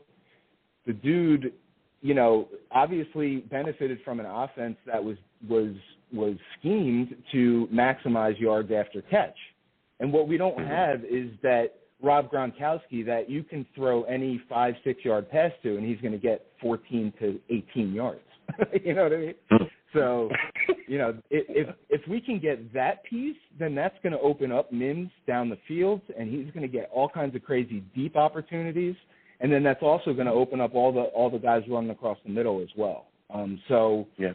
[0.87, 1.53] the dude,
[2.01, 5.75] you know, obviously benefited from an offense that was was
[6.11, 9.35] was schemed to maximize yards after catch.
[9.99, 14.75] And what we don't have is that Rob Gronkowski that you can throw any five,
[14.83, 18.21] six yard pass to and he's gonna get fourteen to eighteen yards.
[18.83, 19.33] you know what I mean?
[19.51, 19.63] Hmm.
[19.93, 20.29] So,
[20.87, 24.51] you know, if if if we can get that piece, then that's going to open
[24.51, 28.15] up Mims down the field, and he's going to get all kinds of crazy deep
[28.15, 28.95] opportunities,
[29.39, 32.17] and then that's also going to open up all the all the guys running across
[32.25, 33.07] the middle as well.
[33.29, 34.33] Um, so, Yeah.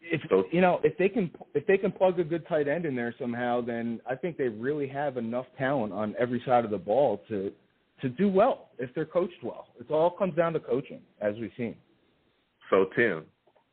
[0.00, 2.86] if So- you know if they can if they can plug a good tight end
[2.86, 6.70] in there somehow, then I think they really have enough talent on every side of
[6.70, 7.52] the ball to
[8.00, 9.68] to do well if they're coached well.
[9.78, 11.76] It all comes down to coaching, as we've seen.
[12.70, 13.26] So Tim,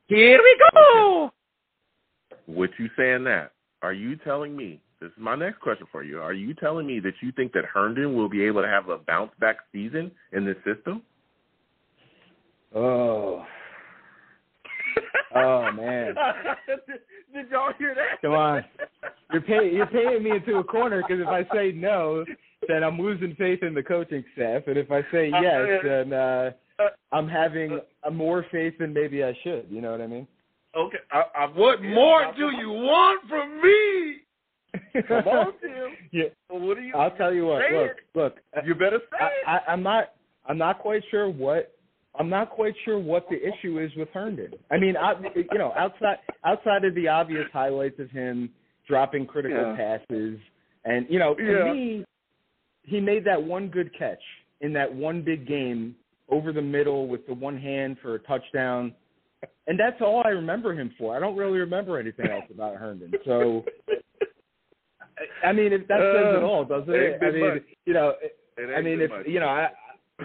[0.07, 1.31] Here we go.
[2.45, 4.81] What you saying that, are you telling me?
[5.02, 6.20] This is my next question for you.
[6.20, 8.98] Are you telling me that you think that Herndon will be able to have a
[8.98, 11.02] bounce back season in this system?
[12.76, 13.46] Oh.
[15.36, 16.16] Oh man.
[16.66, 16.80] did,
[17.34, 18.20] did y'all hear that?
[18.20, 18.66] Come on.
[19.32, 22.26] You're pay, you're paying me into a corner because if I say no,
[22.68, 26.50] then I'm losing faith in the coaching staff, and if I say yes, then uh,
[27.12, 29.68] I'm having uh, more faith than maybe I should.
[29.70, 30.28] You know what I mean?
[30.76, 30.98] Okay.
[31.12, 34.18] I, I, What more do you want from me?
[35.08, 35.96] Come on, Tim.
[36.12, 36.24] yeah.
[36.50, 36.94] What do you?
[36.96, 37.62] I'll tell you what.
[37.72, 38.36] Look, look.
[38.66, 39.62] You better say I, it.
[39.68, 40.14] I, I'm not.
[40.48, 41.76] I'm not quite sure what.
[42.20, 44.52] I'm not quite sure what the issue is with Herndon.
[44.72, 48.50] I mean, I, you know, outside outside of the obvious highlights of him
[48.88, 49.76] dropping critical Yeah.
[49.76, 50.40] passes,
[50.86, 51.72] and you know, to Yeah.
[51.72, 52.06] me,
[52.84, 54.22] he made that one good catch
[54.62, 55.96] in that one big game
[56.30, 58.94] over the middle with the one hand for a touchdown.
[59.68, 61.16] And that's all I remember him for.
[61.16, 63.14] I don't really remember anything else about Herndon.
[63.24, 63.64] So,
[65.44, 67.20] I mean, if that says it all, doesn't it?
[67.22, 67.64] I mean, much.
[67.86, 68.14] you know,
[68.58, 69.26] It I mean, if much.
[69.28, 69.70] you know, I,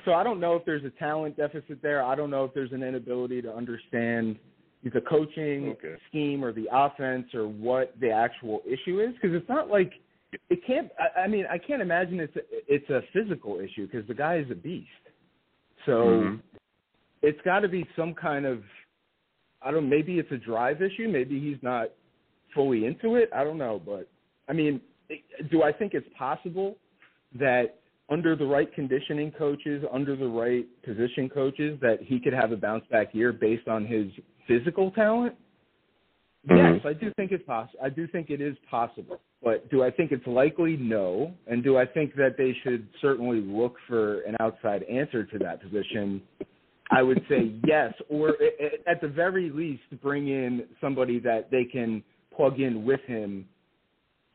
[0.05, 2.03] so I don't know if there's a talent deficit there.
[2.03, 4.37] I don't know if there's an inability to understand
[4.83, 5.95] the coaching Okay.
[6.09, 9.93] scheme or the offense or what the actual issue is because it's not like
[10.51, 10.91] it can't.
[10.99, 14.37] I, I mean, I can't imagine it's a, it's a physical issue because the guy
[14.39, 14.89] is a beast.
[15.87, 16.41] So Mhm.
[17.23, 18.63] it's got to be some kind of
[19.63, 19.89] I don't.
[19.89, 21.09] Maybe it's a drive issue.
[21.09, 21.91] Maybe he's not
[22.55, 23.31] fully into it.
[23.35, 24.09] I don't know, but
[24.49, 24.81] I mean,
[25.51, 26.77] do I think it's possible
[27.39, 27.81] that
[28.11, 32.57] under the right conditioning coaches, under the right position coaches, that he could have a
[32.57, 34.07] bounce back year based on his
[34.47, 35.35] physical talent?
[36.47, 36.75] Mhm.
[36.75, 37.81] Yes, I do think it's possible.
[37.83, 39.21] I do think it is possible.
[39.43, 40.77] But do I think it's likely?
[40.77, 41.35] No.
[41.47, 45.63] And do I think that they should certainly look for an outside answer to that
[45.63, 46.23] position?
[46.91, 48.37] I would say yes, or
[48.87, 52.03] at the very least, bring in somebody that they can
[52.35, 53.47] plug in with him.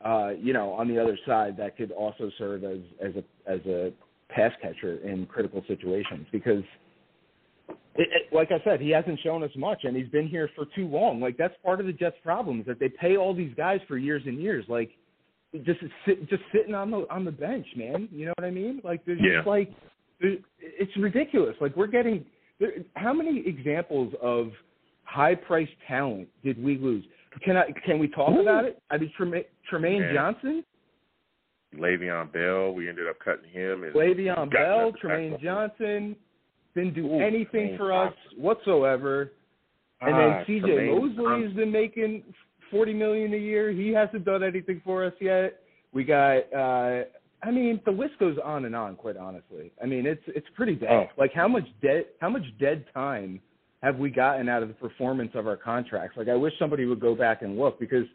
[0.03, 3.59] Uh, you know, on the other side, that could also serve as as a as
[3.65, 3.91] a
[4.29, 6.63] pass catcher in critical situations because
[7.95, 10.65] it, it, like I said, he hasn't shown us much, and he's been here for
[10.75, 11.19] too long.
[11.19, 13.97] Like that's part of the Jets' problem is that they pay all these guys for
[13.97, 14.91] years and years, like
[15.65, 18.07] just sit, just sitting on the on the bench, man.
[18.11, 18.81] You know what I mean?
[18.83, 19.37] Like there's Yeah.
[19.37, 19.71] just like
[20.21, 21.55] there, it's ridiculous.
[21.59, 22.25] Like we're getting
[22.59, 24.51] there, how many examples of
[25.03, 27.03] high priced talent did we lose?
[27.43, 28.41] Can I can we talk Ooh.
[28.41, 28.81] about it?
[28.89, 30.13] I mean, Tremaine, Tremaine Yeah.
[30.13, 30.63] Johnson,
[31.75, 33.83] Le'Veon Bell, we ended up cutting him.
[33.83, 35.37] And Le'Veon got Bell, nothing Tremaine.
[35.41, 36.15] Johnson
[36.75, 38.43] didn't do Ooh, anything Tremaine for us Johnson.
[38.43, 39.31] whatsoever.
[40.01, 40.59] And Ah, then C.J.
[40.61, 42.23] Tremaine Mosley has been making
[42.71, 43.71] forty million a year.
[43.71, 45.61] He hasn't done anything for us yet.
[45.93, 46.51] We got.
[46.53, 47.03] uh
[47.41, 48.97] I mean, the list goes on and on.
[48.97, 50.89] Quite honestly, I mean, it's it's pretty bad.
[50.91, 51.05] Oh.
[51.17, 53.39] Like how much dead how much dead time
[53.81, 56.17] have we gotten out of the performance of our contracts?
[56.17, 58.05] Like I wish somebody would go back and look because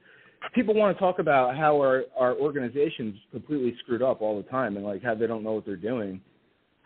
[0.54, 4.76] people want to talk about how our our organization's completely screwed up all the time
[4.76, 6.20] and like how they don't know what they're doing.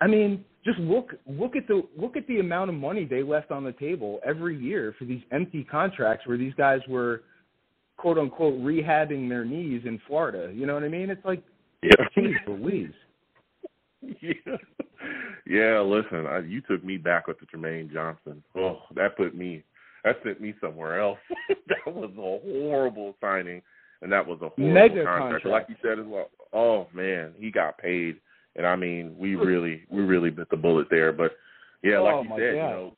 [0.00, 3.50] I mean, just look look at the look at the amount of money they left
[3.50, 7.22] on the table every year for these empty contracts where these guys were
[7.96, 10.52] quote unquote rehabbing their knees in Florida.
[10.54, 11.10] You know what I mean?
[11.10, 11.42] It's like
[11.82, 11.90] Yeah.
[12.14, 12.90] geez Louise.
[14.20, 14.56] yeah.
[15.46, 18.42] Yeah, listen, I, you took me back with the Tremaine Johnson.
[18.56, 19.64] Oh, that put me,
[20.04, 21.18] that sent me somewhere else.
[21.48, 23.62] that was a horrible signing,
[24.02, 25.44] and that was a horrible Mega contract.
[25.44, 25.46] contract.
[25.46, 26.30] Like you said as well.
[26.52, 28.16] Oh man, he got paid,
[28.56, 29.40] and I mean, we hmm.
[29.40, 31.12] really, we really bit the bullet there.
[31.12, 31.32] But
[31.82, 32.92] yeah, Oh, like you said, God.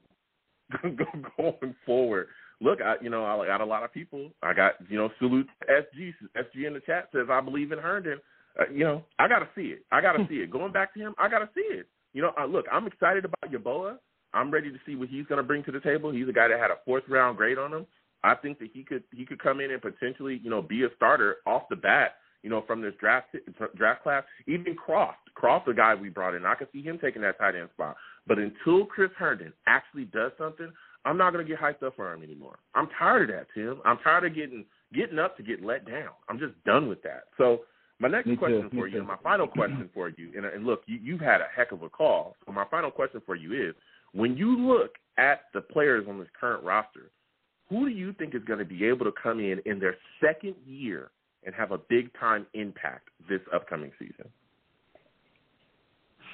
[0.83, 2.29] you know, going forward.
[2.61, 4.31] Look, I, you know, I got a lot of people.
[4.43, 6.13] I got, you know, salute SG.
[6.37, 8.19] SG in the chat says I believe in Herndon.
[8.59, 9.85] Uh, you know, I got to see it.
[9.93, 10.51] I got to see it.
[10.51, 11.87] Going back to him, I got to see it.
[12.13, 13.97] You know, uh, look, I'm excited about Yeboah.
[14.33, 16.11] I'm ready to see what he's to bring to the table.
[16.11, 17.87] He's a guy that had a fourth round grade on him.
[18.23, 20.89] I think that he could he could come in and potentially, you know, be a
[20.97, 22.17] starter off the bat.
[22.43, 23.37] You know, from this draft
[23.77, 24.25] draft class.
[24.47, 27.55] Even Kroft, Kroft, the guy we brought in, I could see him taking that tight
[27.55, 27.97] end spot.
[28.27, 30.73] But until Chris Herndon actually does something,
[31.05, 32.59] I'm not going to get hyped up for him anymore.
[32.75, 33.81] I'm tired of that, Tim.
[33.85, 34.65] I'm tired of getting
[34.95, 36.11] getting up to get let down.
[36.29, 37.25] I'm just done with that.
[37.37, 37.61] So
[38.01, 38.99] my next Me question me for you, too.
[38.99, 41.83] and my final question for you, and, and look, you, you've had a heck of
[41.83, 42.35] a call.
[42.47, 43.75] So my final question for you is:
[44.13, 47.11] when you look at the players on this current roster,
[47.69, 50.55] who do you think is going to be able to come in in their second
[50.67, 51.11] year
[51.45, 54.27] and have a big time impact this upcoming season?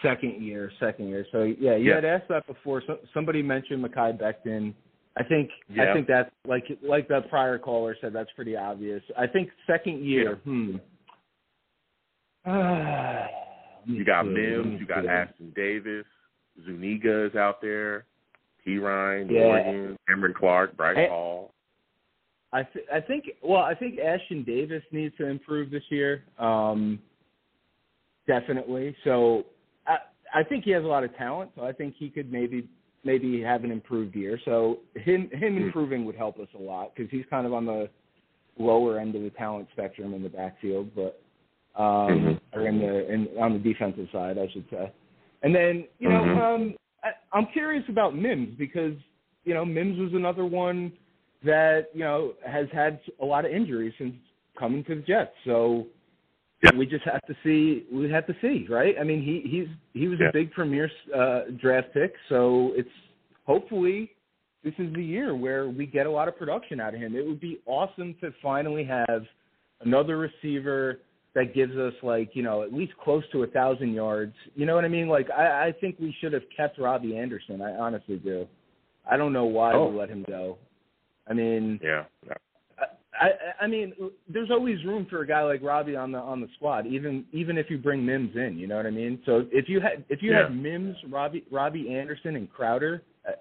[0.03, 1.27] Second year, second year.
[1.33, 1.95] So yeah, you Yeah.
[1.97, 2.83] had asked that before.
[2.87, 4.75] So, somebody mentioned Mekhi Becton.
[5.19, 5.91] I think yeah.
[5.91, 8.13] I think that's like like that prior caller said.
[8.13, 9.03] That's pretty obvious.
[9.19, 10.37] I think second year.
[10.45, 10.77] Hmm.
[13.89, 15.05] You got Mims, you got.
[15.05, 16.05] Ashtyn Davis,
[16.65, 18.05] Zuniga is out there,
[18.67, 19.43] Perine, Yeah.
[19.45, 21.53] Morgan, Cameron Clark, Bryce Hey- Hall.
[22.53, 26.25] I th- I think well, I think Ashtyn Davis needs to improve this year.
[26.39, 27.01] Um,
[28.27, 28.97] definitely.
[29.05, 29.45] So
[29.87, 29.99] I
[30.35, 31.51] I think he has a lot of talent.
[31.55, 32.69] So I think he could maybe
[33.05, 34.39] maybe have an improved year.
[34.45, 35.63] So him him Hmm.
[35.65, 37.89] improving would help us a lot because he's kind of on the
[38.59, 41.21] lower end of the talent spectrum in the backfield, but
[41.77, 42.41] um, Mhm.
[42.53, 44.91] or in the in on the defensive side, I should say.
[45.43, 46.39] And then you know Mhm.
[46.41, 48.97] um, I, I'm curious about Mims because
[49.45, 50.93] you know Mims was another one
[51.43, 54.15] that you know has had a lot of injuries since
[54.59, 55.37] coming to the Jets.
[55.45, 55.87] So
[56.63, 56.71] Yeah.
[56.75, 57.85] we just have to see.
[57.93, 58.97] We have to see, right?
[58.99, 60.29] I mean, he he's he was Yeah.
[60.29, 62.91] a big premier uh, draft pick, so it's
[63.45, 64.15] hopefully
[64.65, 67.15] this is the year where we get a lot of production out of him.
[67.15, 69.27] It would be awesome to finally have
[69.83, 71.01] another receiver
[71.37, 74.35] that gives us like you know at least close to a thousand yards.
[74.57, 75.07] You know what I mean?
[75.07, 77.61] Like I, I think we should have kept Robbie Anderson.
[77.61, 78.49] I honestly do.
[79.09, 79.89] I don't know why Oh.
[79.89, 80.57] we let him go.
[81.29, 82.05] I mean, Yeah.
[82.81, 82.87] I,
[83.21, 83.31] I
[83.61, 83.93] I mean,
[84.29, 87.59] there's always room for a guy like Robbie on the on the squad, even even
[87.59, 88.57] if you bring Mims in.
[88.57, 89.21] You know what I mean?
[89.27, 90.45] So if you had if you Yeah.
[90.45, 93.33] had Mims, Robbie Robbie Anderson, and Crowder, uh,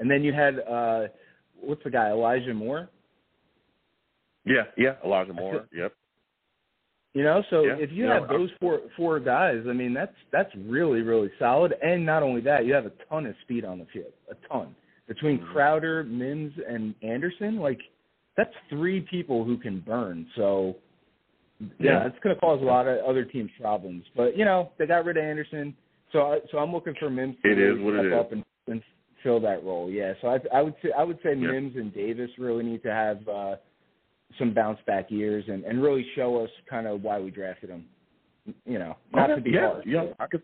[0.00, 1.06] and then you had uh
[1.60, 2.88] what's the guy Elijah Moore.
[4.44, 4.94] Yeah, yeah.
[5.04, 5.66] Elijah Moore.
[5.72, 5.92] Yep.
[7.16, 10.14] You know, so Yeah, if you know, have those four four guys, I mean that's
[10.32, 11.72] that's really really solid.
[11.82, 14.74] And not only that, you have a ton of speed on the field, a ton
[15.08, 15.52] between Mm-hmm.
[15.52, 17.52] Crowder, Mims, and Anderson.
[17.68, 17.80] Like
[18.36, 20.26] that's three people who can burn.
[20.36, 20.76] So
[21.58, 22.06] yeah, Yeah.
[22.06, 24.04] it's going to cause a lot of other teams problems.
[24.14, 25.74] But you know, they got rid of Anderson,
[26.12, 28.12] so I, so I'm looking for Mims to It is what step is.
[28.12, 28.82] up and, and
[29.22, 29.90] fill that role.
[29.90, 31.50] Yeah, so I I would say I would say Yeah.
[31.52, 33.26] Mims and Davis really need to have.
[33.26, 33.56] uh
[34.38, 37.84] some bounce back years and, and really show us kind of why we drafted him.
[38.64, 39.84] You know, not Okay, to be yeah, harsh.
[39.86, 40.42] Yeah, I could.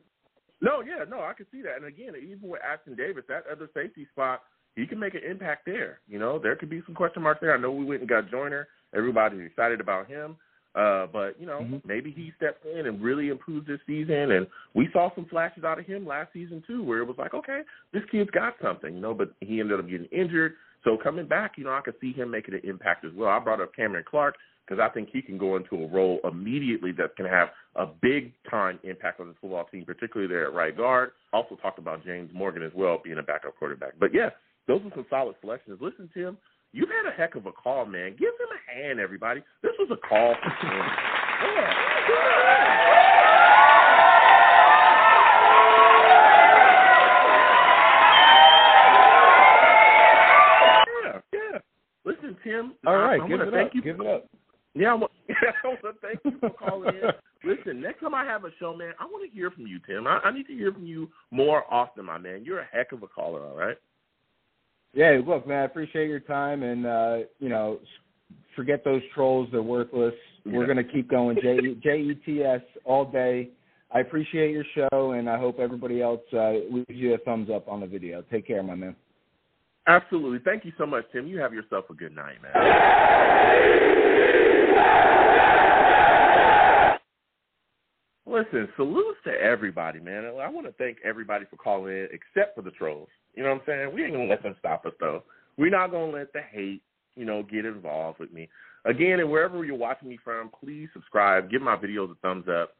[0.60, 1.76] No, yeah, no, I could see that.
[1.76, 4.42] And again, even with Ashtyn Davis, that other safety spot,
[4.76, 6.00] he can make an impact there.
[6.08, 7.54] You know, there could be some question marks there.
[7.54, 8.68] I know we went and got Joyner.
[8.94, 10.36] Everybody's excited about him.
[10.74, 11.76] Uh, but you know, Mm-hmm.
[11.84, 14.32] maybe he steps in and really improves this season.
[14.32, 17.34] And we saw some flashes out of him last season too, where it was like,
[17.34, 17.60] okay,
[17.92, 19.14] this kid's got something, you know.
[19.14, 20.54] But he ended up getting injured.
[20.84, 23.28] So coming back, you know, I could see him making an impact as well.
[23.28, 24.36] I brought up Cameron Clark
[24.66, 28.32] because I think he can go into a role immediately that can have a big
[28.50, 31.12] time impact on this football team, particularly there at right guard.
[31.32, 33.92] Also talked about James Morgan as well being a backup quarterback.
[33.98, 34.30] But yeah,
[34.66, 35.78] those are some solid selections.
[35.80, 36.36] Listen, Tim,
[36.72, 38.12] you've had a heck of a call, man.
[38.18, 39.42] Give him a hand, everybody.
[39.62, 40.82] This was a call for Tim.
[41.42, 43.01] Yeah,
[52.52, 52.74] Tim.
[52.86, 53.74] All I- right, I give wanna it thank up.
[53.74, 54.26] You Give it up.
[54.74, 57.10] Yeah, I want, I want to thank you for calling in.
[57.44, 60.06] Listen, next time I have a show, man, I want to hear from you, Tim.
[60.06, 62.42] I, I need to hear from you more often, my man.
[62.44, 63.76] You're a heck of a caller, all right?
[64.94, 67.80] Yeah, look, man, I appreciate your time, and uh, you know,
[68.54, 70.14] forget those trolls; they're worthless.
[70.44, 73.50] We're gonna keep going, J J E T S all day.
[73.94, 77.68] I appreciate your show, and I hope everybody else uh, leaves you a thumbs up
[77.68, 78.22] on the video.
[78.30, 78.96] Take care, my man.
[79.86, 80.38] Absolutely.
[80.44, 81.26] Thank you so much, Tim.
[81.26, 82.52] You have yourself a good night, man.
[88.24, 90.24] Listen, salutes to everybody, man.
[90.24, 93.08] I want to thank everybody for calling in, except for the trolls.
[93.34, 93.94] You know what I'm saying?
[93.94, 95.24] We ain't gonna let them stop us, though.
[95.58, 96.82] We're not gonna let the hate,
[97.16, 98.48] you know, get involved with me.
[98.84, 102.74] Again, and wherever you're watching me from, please subscribe, give my videos a thumbs up,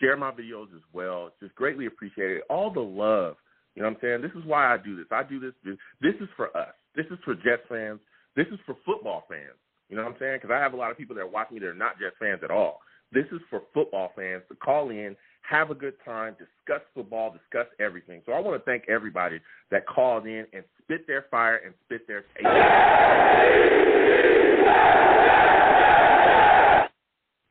[0.00, 1.28] share my videos as well.
[1.28, 2.42] It's just greatly appreciated.
[2.50, 3.36] All the love.
[3.80, 4.20] You know what I'm saying?
[4.20, 5.06] This is why I do this.
[5.10, 5.54] I do this.
[6.02, 6.74] This is for us.
[6.94, 7.98] This is for Jets fans.
[8.36, 9.56] This is for football fans.
[9.88, 10.40] You know what I'm saying?
[10.42, 12.42] Because I have a lot of people that watch me that are not Jets fans
[12.44, 12.82] at all.
[13.10, 15.16] This is for football fans to call in,
[15.48, 18.20] have a good time, discuss football, discuss everything.
[18.26, 19.40] So I want to thank everybody
[19.70, 22.24] that called in and spit their fire and spit their.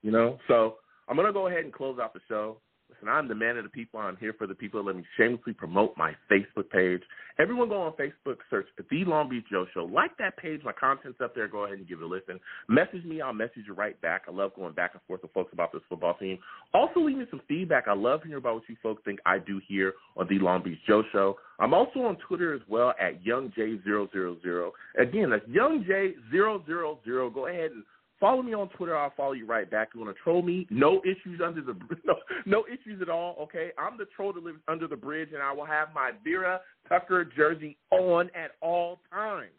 [0.03, 0.75] You know, so
[1.09, 2.57] I'm gonna go ahead and close out the show.
[2.99, 3.99] Listen, I'm the man of the people.
[3.99, 4.83] I'm here for the people.
[4.83, 7.01] Let me shamelessly promote my Facebook page.
[7.39, 9.85] Everyone go on Facebook, search The Long Beach Joe Show.
[9.85, 10.59] Like that page.
[10.65, 11.47] My content's up there.
[11.47, 12.41] Go ahead and give it a listen.
[12.67, 13.21] Message me.
[13.21, 14.23] I'll message you right back.
[14.27, 16.39] I love going back and forth with folks about this football team.
[16.73, 17.87] Also, leave me some feedback.
[17.87, 20.79] I love hearing about what you folks think I do here on The Long Beach
[20.85, 21.37] Joe Show.
[21.59, 24.71] I'm also on Twitter as well at YoungJ000.
[24.99, 27.33] Again, that's YoungJ000.
[27.33, 27.83] Go ahead and
[28.19, 28.97] Follow me on Twitter.
[28.97, 29.89] I'll follow you right back.
[29.93, 30.67] You want to troll me?
[30.69, 31.73] No issues under the
[32.05, 32.15] no,
[32.45, 33.35] no issues at all.
[33.41, 36.59] Okay, I'm the troll that lives under the bridge, and I will have my Vera
[36.89, 39.51] Tucker jersey on at all times.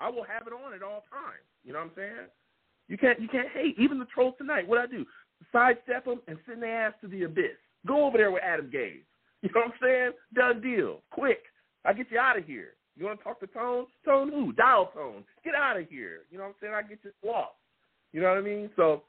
[0.00, 1.44] I will have it on at all times.
[1.64, 2.28] You know what I'm saying?
[2.88, 4.66] You can't you can't hate even the trolls tonight.
[4.66, 5.04] What I do?
[5.52, 7.58] Sidestep them and send their ass to the abyss.
[7.86, 9.02] Go over there with Adam Gase.
[9.42, 10.12] You know what I'm saying?
[10.34, 11.02] Done deal.
[11.10, 11.42] Quick.
[11.84, 12.70] I get you out of here.
[12.96, 13.86] You want to talk to Tone?
[14.04, 14.52] Tone who?
[14.52, 15.22] Dial Tone.
[15.44, 16.20] Get out of here.
[16.30, 16.74] You know what I'm saying?
[16.74, 17.52] I get you lost.
[18.12, 18.70] You know what I mean?
[18.76, 19.02] So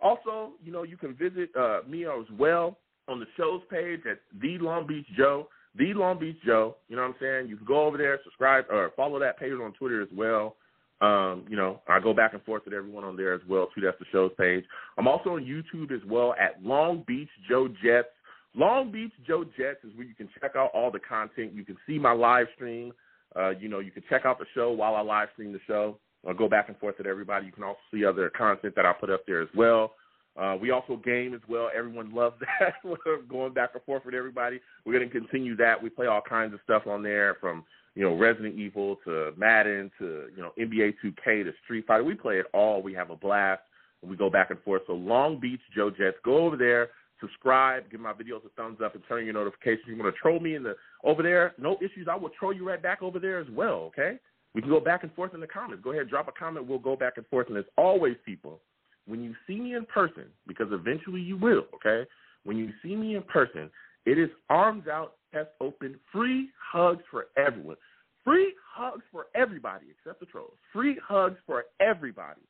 [0.00, 4.20] also, you know, you can visit uh, me as well on the show's page at
[4.40, 5.48] The Long Beach Joe.
[5.76, 6.76] The Long Beach Joe.
[6.88, 7.48] You know what I'm saying?
[7.48, 10.56] You can go over there, subscribe, or follow that page on Twitter as well.
[11.00, 13.80] Um, you know, I go back and forth with everyone on there as well too.
[13.80, 14.64] That's the show's page.
[14.98, 18.08] I'm also on YouTube as well at Long Beach Joe Jets.
[18.54, 21.52] Long Beach Joe Jets is where you can check out all the content.
[21.54, 22.92] You can see my live stream.
[23.34, 25.96] Uh, you know, you can check out the show while I live stream the show.
[26.26, 27.46] I'll go back and forth with everybody.
[27.46, 29.92] You can also see other content that I put up there as well.
[30.40, 31.70] Uh, we also game as well.
[31.76, 32.74] Everyone loves that.
[32.84, 34.60] We're going back and forth with everybody.
[34.84, 35.82] We're going to continue that.
[35.82, 37.64] We play all kinds of stuff on there from,
[37.94, 42.04] you know, Resident Evil to Madden to, you know, NBA 2K to Street Fighter.
[42.04, 42.82] We play it all.
[42.82, 43.62] We have a blast.
[44.02, 44.82] we go back and forth.
[44.86, 46.90] So Long Beach Joe Jets, go over there,
[47.20, 49.86] subscribe, give my videos a thumbs up, and turn your notifications.
[49.88, 51.54] You want to troll me in the over there?
[51.58, 52.06] No issues.
[52.10, 53.90] I will troll you right back over there as well.
[53.92, 54.18] Okay.
[54.54, 55.84] We can go back and forth in the comments.
[55.84, 56.66] Go ahead, drop a comment.
[56.66, 57.48] We'll go back and forth.
[57.48, 58.60] And as always, people,
[59.06, 62.08] when you see me in person, because eventually you will, okay?
[62.44, 63.70] When you see me in person,
[64.06, 67.76] it is arms out, chest open, free hugs for everyone.
[68.24, 70.52] Free hugs for everybody except the trolls.
[70.72, 72.42] Free hugs for everybody.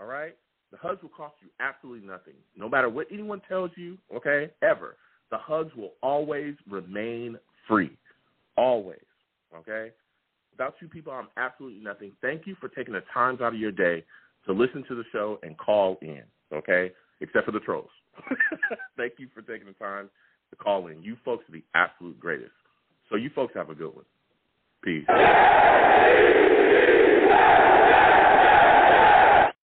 [0.00, 0.36] All right?
[0.72, 2.34] The hugs will cost you absolutely nothing.
[2.56, 4.96] No matter what anyone tells you, okay, ever,
[5.30, 7.38] the hugs will always remain
[7.68, 7.96] free.
[8.56, 9.00] Always.
[9.56, 9.92] Okay?
[10.56, 12.12] Without you people, I'm absolutely nothing.
[12.22, 14.02] Thank you for taking the time out of your day
[14.46, 16.92] to listen to the show and call in, okay?
[17.20, 17.90] Except for the trolls.
[18.96, 20.08] Thank you for taking the time
[20.48, 21.02] to call in.
[21.02, 22.52] You folks are the absolute greatest.
[23.10, 24.06] So you folks have a good one.
[24.82, 25.04] Peace.